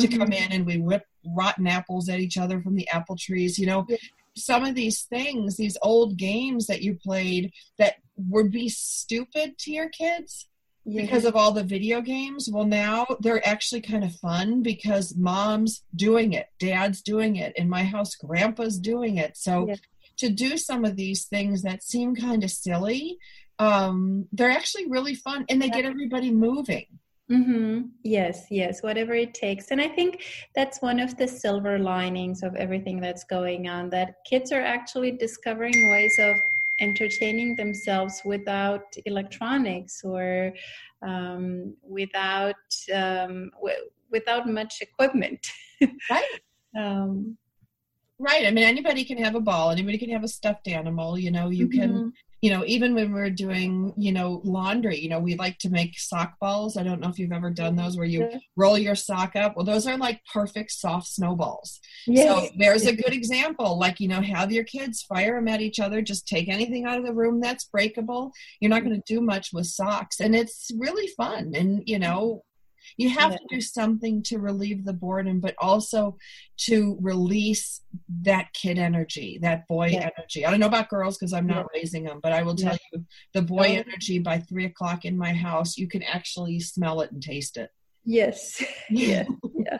to 0.00 0.06
mm-hmm. 0.06 0.18
come 0.18 0.32
in 0.32 0.52
and 0.52 0.66
we 0.66 0.78
whip 0.78 1.04
rotten 1.24 1.66
apples 1.66 2.08
at 2.08 2.20
each 2.20 2.38
other 2.38 2.60
from 2.60 2.74
the 2.74 2.88
apple 2.88 3.16
trees. 3.16 3.58
You 3.58 3.66
know, 3.66 3.86
some 4.36 4.64
of 4.64 4.74
these 4.74 5.02
things, 5.02 5.56
these 5.56 5.76
old 5.82 6.16
games 6.16 6.66
that 6.66 6.82
you 6.82 6.94
played 6.94 7.52
that 7.78 7.96
would 8.16 8.50
be 8.50 8.68
stupid 8.68 9.58
to 9.58 9.70
your 9.70 9.88
kids 9.88 10.48
because 10.86 11.24
of 11.24 11.34
all 11.34 11.52
the 11.52 11.62
video 11.62 12.00
games 12.00 12.48
well 12.52 12.66
now 12.66 13.06
they're 13.20 13.46
actually 13.46 13.80
kind 13.80 14.04
of 14.04 14.14
fun 14.16 14.62
because 14.62 15.16
mom's 15.16 15.82
doing 15.96 16.34
it 16.34 16.48
dad's 16.58 17.00
doing 17.00 17.36
it 17.36 17.54
in 17.56 17.68
my 17.68 17.82
house 17.82 18.14
grandpa's 18.14 18.78
doing 18.78 19.16
it 19.16 19.36
so 19.36 19.74
to 20.16 20.28
do 20.28 20.56
some 20.56 20.84
of 20.84 20.94
these 20.96 21.24
things 21.24 21.62
that 21.62 21.82
seem 21.82 22.14
kind 22.14 22.44
of 22.44 22.50
silly 22.50 23.18
um, 23.58 24.26
they're 24.32 24.50
actually 24.50 24.86
really 24.88 25.14
fun 25.14 25.44
and 25.48 25.60
they 25.60 25.70
get 25.70 25.84
everybody 25.84 26.30
moving 26.30 26.86
Mm-hmm. 27.30 27.88
Yes, 28.02 28.46
yes, 28.50 28.82
whatever 28.82 29.14
it 29.14 29.32
takes. 29.32 29.70
And 29.70 29.80
I 29.80 29.88
think 29.88 30.24
that's 30.54 30.82
one 30.82 31.00
of 31.00 31.16
the 31.16 31.26
silver 31.26 31.78
linings 31.78 32.42
of 32.42 32.54
everything 32.54 33.00
that's 33.00 33.24
going 33.24 33.66
on 33.66 33.88
that 33.90 34.16
kids 34.26 34.52
are 34.52 34.60
actually 34.60 35.12
discovering 35.12 35.90
ways 35.90 36.14
of 36.18 36.36
entertaining 36.80 37.56
themselves 37.56 38.20
without 38.24 38.94
electronics 39.06 40.02
or 40.04 40.52
um, 41.02 41.74
without 41.82 42.56
um, 42.94 43.50
w- 43.54 43.88
without 44.10 44.46
much 44.46 44.82
equipment. 44.82 45.46
right. 46.10 46.40
um, 46.78 47.36
Right. 48.20 48.46
I 48.46 48.52
mean, 48.52 48.64
anybody 48.64 49.04
can 49.04 49.18
have 49.18 49.34
a 49.34 49.40
ball. 49.40 49.70
Anybody 49.70 49.98
can 49.98 50.08
have 50.10 50.22
a 50.22 50.28
stuffed 50.28 50.68
animal. 50.68 51.18
You 51.18 51.32
know, 51.32 51.48
you 51.50 51.68
mm-hmm. 51.68 51.80
can, 51.80 52.12
you 52.44 52.50
know, 52.50 52.62
even 52.66 52.94
when 52.94 53.10
we're 53.10 53.30
doing, 53.30 53.94
you 53.96 54.12
know, 54.12 54.42
laundry, 54.44 54.98
you 54.98 55.08
know, 55.08 55.18
we 55.18 55.34
like 55.34 55.56
to 55.60 55.70
make 55.70 55.98
sock 55.98 56.38
balls. 56.38 56.76
I 56.76 56.82
don't 56.82 57.00
know 57.00 57.08
if 57.08 57.18
you've 57.18 57.32
ever 57.32 57.48
done 57.48 57.74
those 57.74 57.96
where 57.96 58.04
you 58.04 58.20
mm-hmm. 58.20 58.36
roll 58.54 58.76
your 58.76 58.94
sock 58.94 59.34
up. 59.34 59.56
Well, 59.56 59.64
those 59.64 59.86
are 59.86 59.96
like 59.96 60.20
perfect 60.30 60.70
soft 60.70 61.06
snowballs. 61.06 61.80
Yes. 62.06 62.28
So 62.28 62.54
there's 62.58 62.84
a 62.84 62.94
good 62.94 63.14
example. 63.14 63.78
Like, 63.78 63.98
you 63.98 64.08
know, 64.08 64.20
have 64.20 64.52
your 64.52 64.64
kids 64.64 65.00
fire 65.00 65.36
them 65.36 65.48
at 65.48 65.62
each 65.62 65.80
other. 65.80 66.02
Just 66.02 66.28
take 66.28 66.50
anything 66.50 66.84
out 66.84 66.98
of 66.98 67.06
the 67.06 67.14
room 67.14 67.40
that's 67.40 67.64
breakable. 67.64 68.30
You're 68.60 68.68
not 68.68 68.80
mm-hmm. 68.80 68.88
going 68.88 69.00
to 69.00 69.14
do 69.14 69.22
much 69.22 69.54
with 69.54 69.64
socks. 69.64 70.20
And 70.20 70.36
it's 70.36 70.70
really 70.76 71.06
fun. 71.16 71.52
And, 71.54 71.82
you 71.86 71.98
know, 71.98 72.44
you 72.96 73.08
have 73.08 73.32
to 73.32 73.44
do 73.48 73.60
something 73.60 74.22
to 74.22 74.38
relieve 74.38 74.84
the 74.84 74.92
boredom 74.92 75.40
but 75.40 75.54
also 75.58 76.16
to 76.56 76.96
release 77.00 77.80
that 78.22 78.52
kid 78.52 78.78
energy 78.78 79.38
that 79.42 79.66
boy 79.68 79.86
yeah. 79.86 80.10
energy 80.16 80.44
i 80.44 80.50
don't 80.50 80.60
know 80.60 80.66
about 80.66 80.88
girls 80.88 81.16
because 81.16 81.32
i'm 81.32 81.46
not 81.46 81.66
yeah. 81.72 81.78
raising 81.80 82.04
them 82.04 82.20
but 82.22 82.32
i 82.32 82.42
will 82.42 82.54
tell 82.54 82.72
yeah. 82.72 82.78
you 82.92 83.04
the 83.34 83.42
boy 83.42 83.76
oh. 83.78 83.82
energy 83.86 84.18
by 84.18 84.38
three 84.38 84.64
o'clock 84.64 85.04
in 85.04 85.16
my 85.16 85.32
house 85.32 85.76
you 85.76 85.88
can 85.88 86.02
actually 86.02 86.60
smell 86.60 87.00
it 87.00 87.10
and 87.12 87.22
taste 87.22 87.56
it 87.56 87.70
yes 88.04 88.62
yeah 88.90 89.24
yeah 89.54 89.78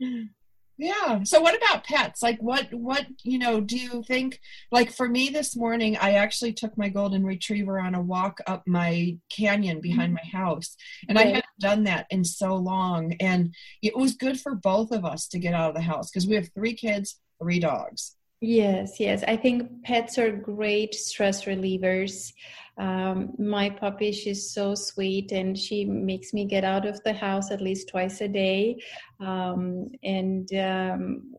yeah. 0.78 1.24
So 1.24 1.40
what 1.40 1.56
about 1.56 1.82
pets? 1.82 2.22
Like 2.22 2.40
what 2.40 2.72
what 2.72 3.04
you 3.24 3.36
know 3.38 3.60
do 3.60 3.76
you 3.76 4.04
think 4.04 4.40
like 4.70 4.92
for 4.92 5.08
me 5.08 5.28
this 5.28 5.56
morning 5.56 5.96
i 5.96 6.12
actually 6.12 6.52
took 6.52 6.78
my 6.78 6.88
golden 6.88 7.24
retriever 7.24 7.80
on 7.80 7.96
a 7.96 8.00
walk 8.00 8.38
up 8.46 8.62
my 8.66 9.16
canyon 9.28 9.80
behind 9.80 10.14
my 10.14 10.22
house. 10.32 10.76
And 11.08 11.18
i 11.18 11.24
hadn't 11.24 11.44
done 11.58 11.84
that 11.84 12.06
in 12.10 12.24
so 12.24 12.54
long. 12.54 13.14
And 13.20 13.54
it 13.82 13.96
was 13.96 14.14
good 14.14 14.40
for 14.40 14.54
both 14.54 14.92
of 14.92 15.04
us 15.04 15.26
to 15.28 15.38
get 15.40 15.52
out 15.52 15.70
of 15.70 15.74
the 15.74 15.82
house 15.82 16.10
because 16.10 16.28
we 16.28 16.36
have 16.36 16.48
three 16.54 16.74
kids 16.74 17.20
three 17.42 17.58
dogs. 17.58 18.14
Yes 18.40 19.00
yes. 19.00 19.24
I 19.26 19.36
think 19.36 19.82
pets 19.82 20.16
are 20.16 20.30
great 20.30 20.94
stress 20.94 21.44
relievers 21.44 22.32
um, 22.78 23.32
my 23.38 23.70
puppy, 23.70 24.12
she's 24.12 24.52
so 24.52 24.74
sweet 24.74 25.32
and 25.32 25.58
she 25.58 25.84
makes 25.84 26.32
me 26.32 26.44
get 26.44 26.64
out 26.64 26.86
of 26.86 27.02
the 27.02 27.12
house 27.12 27.50
at 27.50 27.60
least 27.60 27.88
twice 27.88 28.20
a 28.20 28.28
day. 28.28 28.80
Um, 29.20 29.88
and, 30.02 30.48
um, 30.54 31.34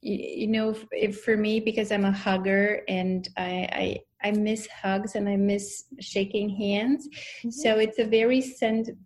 you, 0.00 0.18
you, 0.18 0.46
know, 0.48 0.74
for 1.12 1.36
me, 1.36 1.60
because 1.60 1.92
I'm 1.92 2.04
a 2.04 2.10
hugger 2.10 2.82
and 2.88 3.28
I, 3.36 4.00
I, 4.22 4.28
I 4.28 4.30
miss 4.32 4.66
hugs 4.66 5.14
and 5.14 5.28
I 5.28 5.36
miss 5.36 5.84
shaking 6.00 6.48
hands. 6.50 7.08
Mm-hmm. 7.08 7.50
So 7.50 7.78
it's 7.78 8.00
a 8.00 8.04
very 8.04 8.42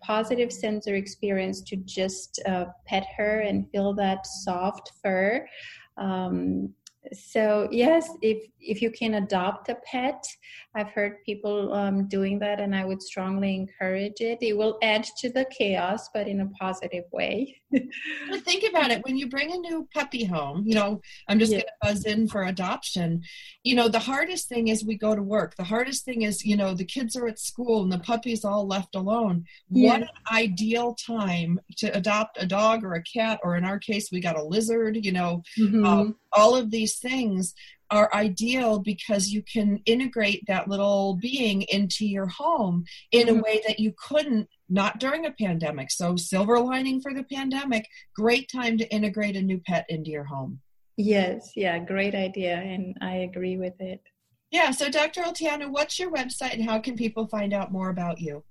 positive 0.03 0.51
sensor 0.51 0.95
experience 0.95 1.61
to 1.63 1.77
just 1.77 2.41
uh, 2.47 2.67
pet 2.87 3.07
her 3.19 3.41
and 3.41 3.71
feel 3.71 3.95
that 3.95 4.27
soft 4.27 4.93
fur. 5.03 5.47
Um, 5.99 6.75
so 7.13 7.69
yes 7.71 8.11
if 8.23 8.39
if 8.61 8.83
you 8.83 8.91
can 8.91 9.15
adopt 9.15 9.69
a 9.69 9.77
pet 9.85 10.25
i've 10.75 10.91
heard 10.91 11.23
people 11.25 11.73
um, 11.73 12.09
doing 12.09 12.39
that 12.39 12.61
and 12.61 12.75
i 12.75 12.85
would 12.85 13.03
strongly 13.03 13.55
encourage 13.55 14.21
it. 14.21 14.39
It 14.41 14.57
will 14.57 14.79
add 14.83 15.05
to 15.19 15.31
the 15.31 15.47
chaos 15.57 16.09
but 16.13 16.29
in 16.29 16.41
a 16.41 16.49
positive 16.51 17.05
way 17.13 17.61
but 18.31 18.43
think 18.43 18.65
about 18.69 18.91
it 18.91 19.05
when 19.05 19.17
you 19.17 19.29
bring 19.29 19.53
a 19.53 19.57
new 19.57 19.89
puppy 19.93 20.25
home 20.25 20.63
you 20.67 20.75
know 20.75 21.01
i'm 21.29 21.39
just 21.39 21.51
yeah. 21.51 21.59
going 21.59 21.67
to 21.67 21.73
buzz 21.83 22.05
in 22.05 22.29
for 22.29 22.45
adoption 22.45 23.23
you 23.65 23.75
know 23.75 23.89
the 23.89 23.99
hardest 23.99 24.49
thing 24.49 24.69
is 24.69 24.85
we 24.85 24.97
go 24.97 25.17
to 25.17 25.23
work 25.23 25.57
the 25.57 25.65
hardest 25.65 26.05
thing 26.05 26.23
is 26.23 26.45
you 26.45 26.57
know 26.57 26.75
the 26.75 26.85
kids 26.85 27.17
are 27.17 27.27
at 27.27 27.39
school 27.39 27.83
and 27.83 27.93
the 27.93 27.99
puppy's 27.99 28.45
all 28.45 28.67
left 28.67 28.95
alone 28.95 29.45
yeah. 29.71 29.91
what 29.91 30.03
an 30.03 30.09
ideal 30.33 30.95
time 30.95 31.59
to 31.77 31.89
adopt 31.97 32.41
a 32.41 32.47
dog 32.47 32.85
or 32.85 32.95
a 32.95 33.03
cat 33.03 33.41
or 33.43 33.57
in 33.57 33.65
our 33.65 33.79
case 33.79 34.11
we 34.13 34.21
got 34.21 34.39
a 34.39 34.45
lizard 34.45 34.97
you 35.05 35.13
know 35.13 35.43
mm-hmm. 35.59 35.85
um, 35.85 36.17
all 36.33 36.55
of 36.55 36.71
these 36.71 36.99
things 36.99 37.55
are 37.91 38.13
ideal 38.15 38.79
because 38.79 39.29
you 39.29 39.43
can 39.43 39.81
integrate 39.87 40.45
that 40.47 40.69
little 40.69 41.15
being 41.21 41.63
into 41.63 42.05
your 42.05 42.27
home 42.27 42.85
in 43.13 43.27
mm-hmm. 43.27 43.39
a 43.39 43.43
way 43.43 43.63
that 43.67 43.79
you 43.79 43.95
couldn't 43.97 44.49
not 44.69 44.99
during 44.99 45.27
a 45.27 45.33
pandemic. 45.33 45.91
So, 45.91 46.17
silver 46.17 46.59
lining 46.59 47.01
for 47.01 47.15
the 47.15 47.25
pandemic, 47.25 47.87
great 48.15 48.51
time 48.53 48.77
to 48.79 48.93
integrate 48.93 49.37
a 49.37 49.43
new 49.43 49.61
pet 49.67 49.87
into 49.89 50.11
your 50.11 50.25
home. 50.25 50.61
Yes, 50.97 51.53
yeah, 51.55 51.79
great 51.79 52.15
idea. 52.15 52.57
And 52.57 52.97
I 53.01 53.17
agree 53.17 53.59
with 53.59 53.79
it. 53.81 54.01
Yeah, 54.51 54.71
so 54.71 54.89
Dr. 54.89 55.23
Olteanu, 55.23 55.71
what's 55.71 55.99
your 55.99 56.11
website 56.11 56.55
and 56.55 56.65
how 56.65 56.79
can 56.79 56.97
people 56.97 57.27
find 57.27 57.53
out 57.53 57.73
more 57.73 57.91
about 57.91 58.21
you? 58.21 58.43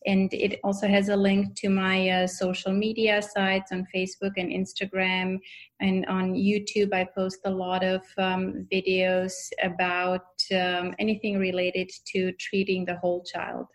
And 0.06 0.32
it 0.34 0.60
also 0.64 0.88
has 0.88 1.10
a 1.10 1.16
link 1.16 1.56
to 1.56 1.70
my 1.70 2.10
uh, 2.10 2.28
social 2.28 2.74
media 2.74 3.22
sites 3.22 3.72
on 3.72 3.88
Facebook 3.96 4.34
and 4.38 4.52
Instagram. 4.52 5.40
And 5.80 6.06
on 6.06 6.34
YouTube, 6.34 6.94
I 6.94 7.06
post 7.06 7.40
a 7.46 7.50
lot 7.50 7.84
of 7.84 8.02
um, 8.18 8.68
videos 8.72 9.34
about 9.64 10.28
um, 10.54 10.94
anything 11.00 11.40
related 11.40 11.90
to 12.14 12.32
treating 12.34 12.86
the 12.86 12.98
whole 12.98 13.24
child. 13.24 13.66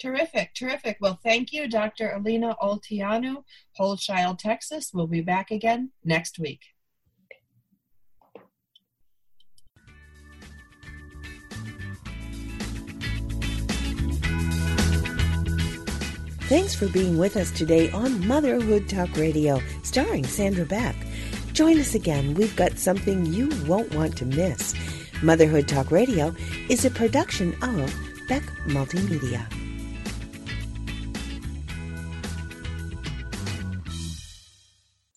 Terrific, 0.00 0.54
terrific. 0.54 0.96
Well, 0.98 1.20
thank 1.22 1.52
you, 1.52 1.68
Dr. 1.68 2.10
Alina 2.12 2.56
Olteanu, 2.62 3.44
Whole 3.76 3.98
Child, 3.98 4.38
Texas. 4.38 4.92
We'll 4.94 5.06
be 5.06 5.20
back 5.20 5.50
again 5.50 5.90
next 6.02 6.38
week. 6.38 6.60
Thanks 16.44 16.74
for 16.74 16.88
being 16.88 17.18
with 17.18 17.36
us 17.36 17.50
today 17.50 17.90
on 17.92 18.26
Motherhood 18.26 18.88
Talk 18.88 19.14
Radio, 19.16 19.60
starring 19.82 20.24
Sandra 20.24 20.64
Beck. 20.64 20.96
Join 21.52 21.78
us 21.78 21.94
again. 21.94 22.32
We've 22.34 22.56
got 22.56 22.78
something 22.78 23.26
you 23.26 23.50
won't 23.66 23.94
want 23.94 24.16
to 24.16 24.24
miss. 24.24 24.74
Motherhood 25.22 25.68
Talk 25.68 25.90
Radio 25.90 26.34
is 26.70 26.86
a 26.86 26.90
production 26.90 27.54
of 27.62 27.94
Beck 28.28 28.42
Multimedia. 28.66 29.59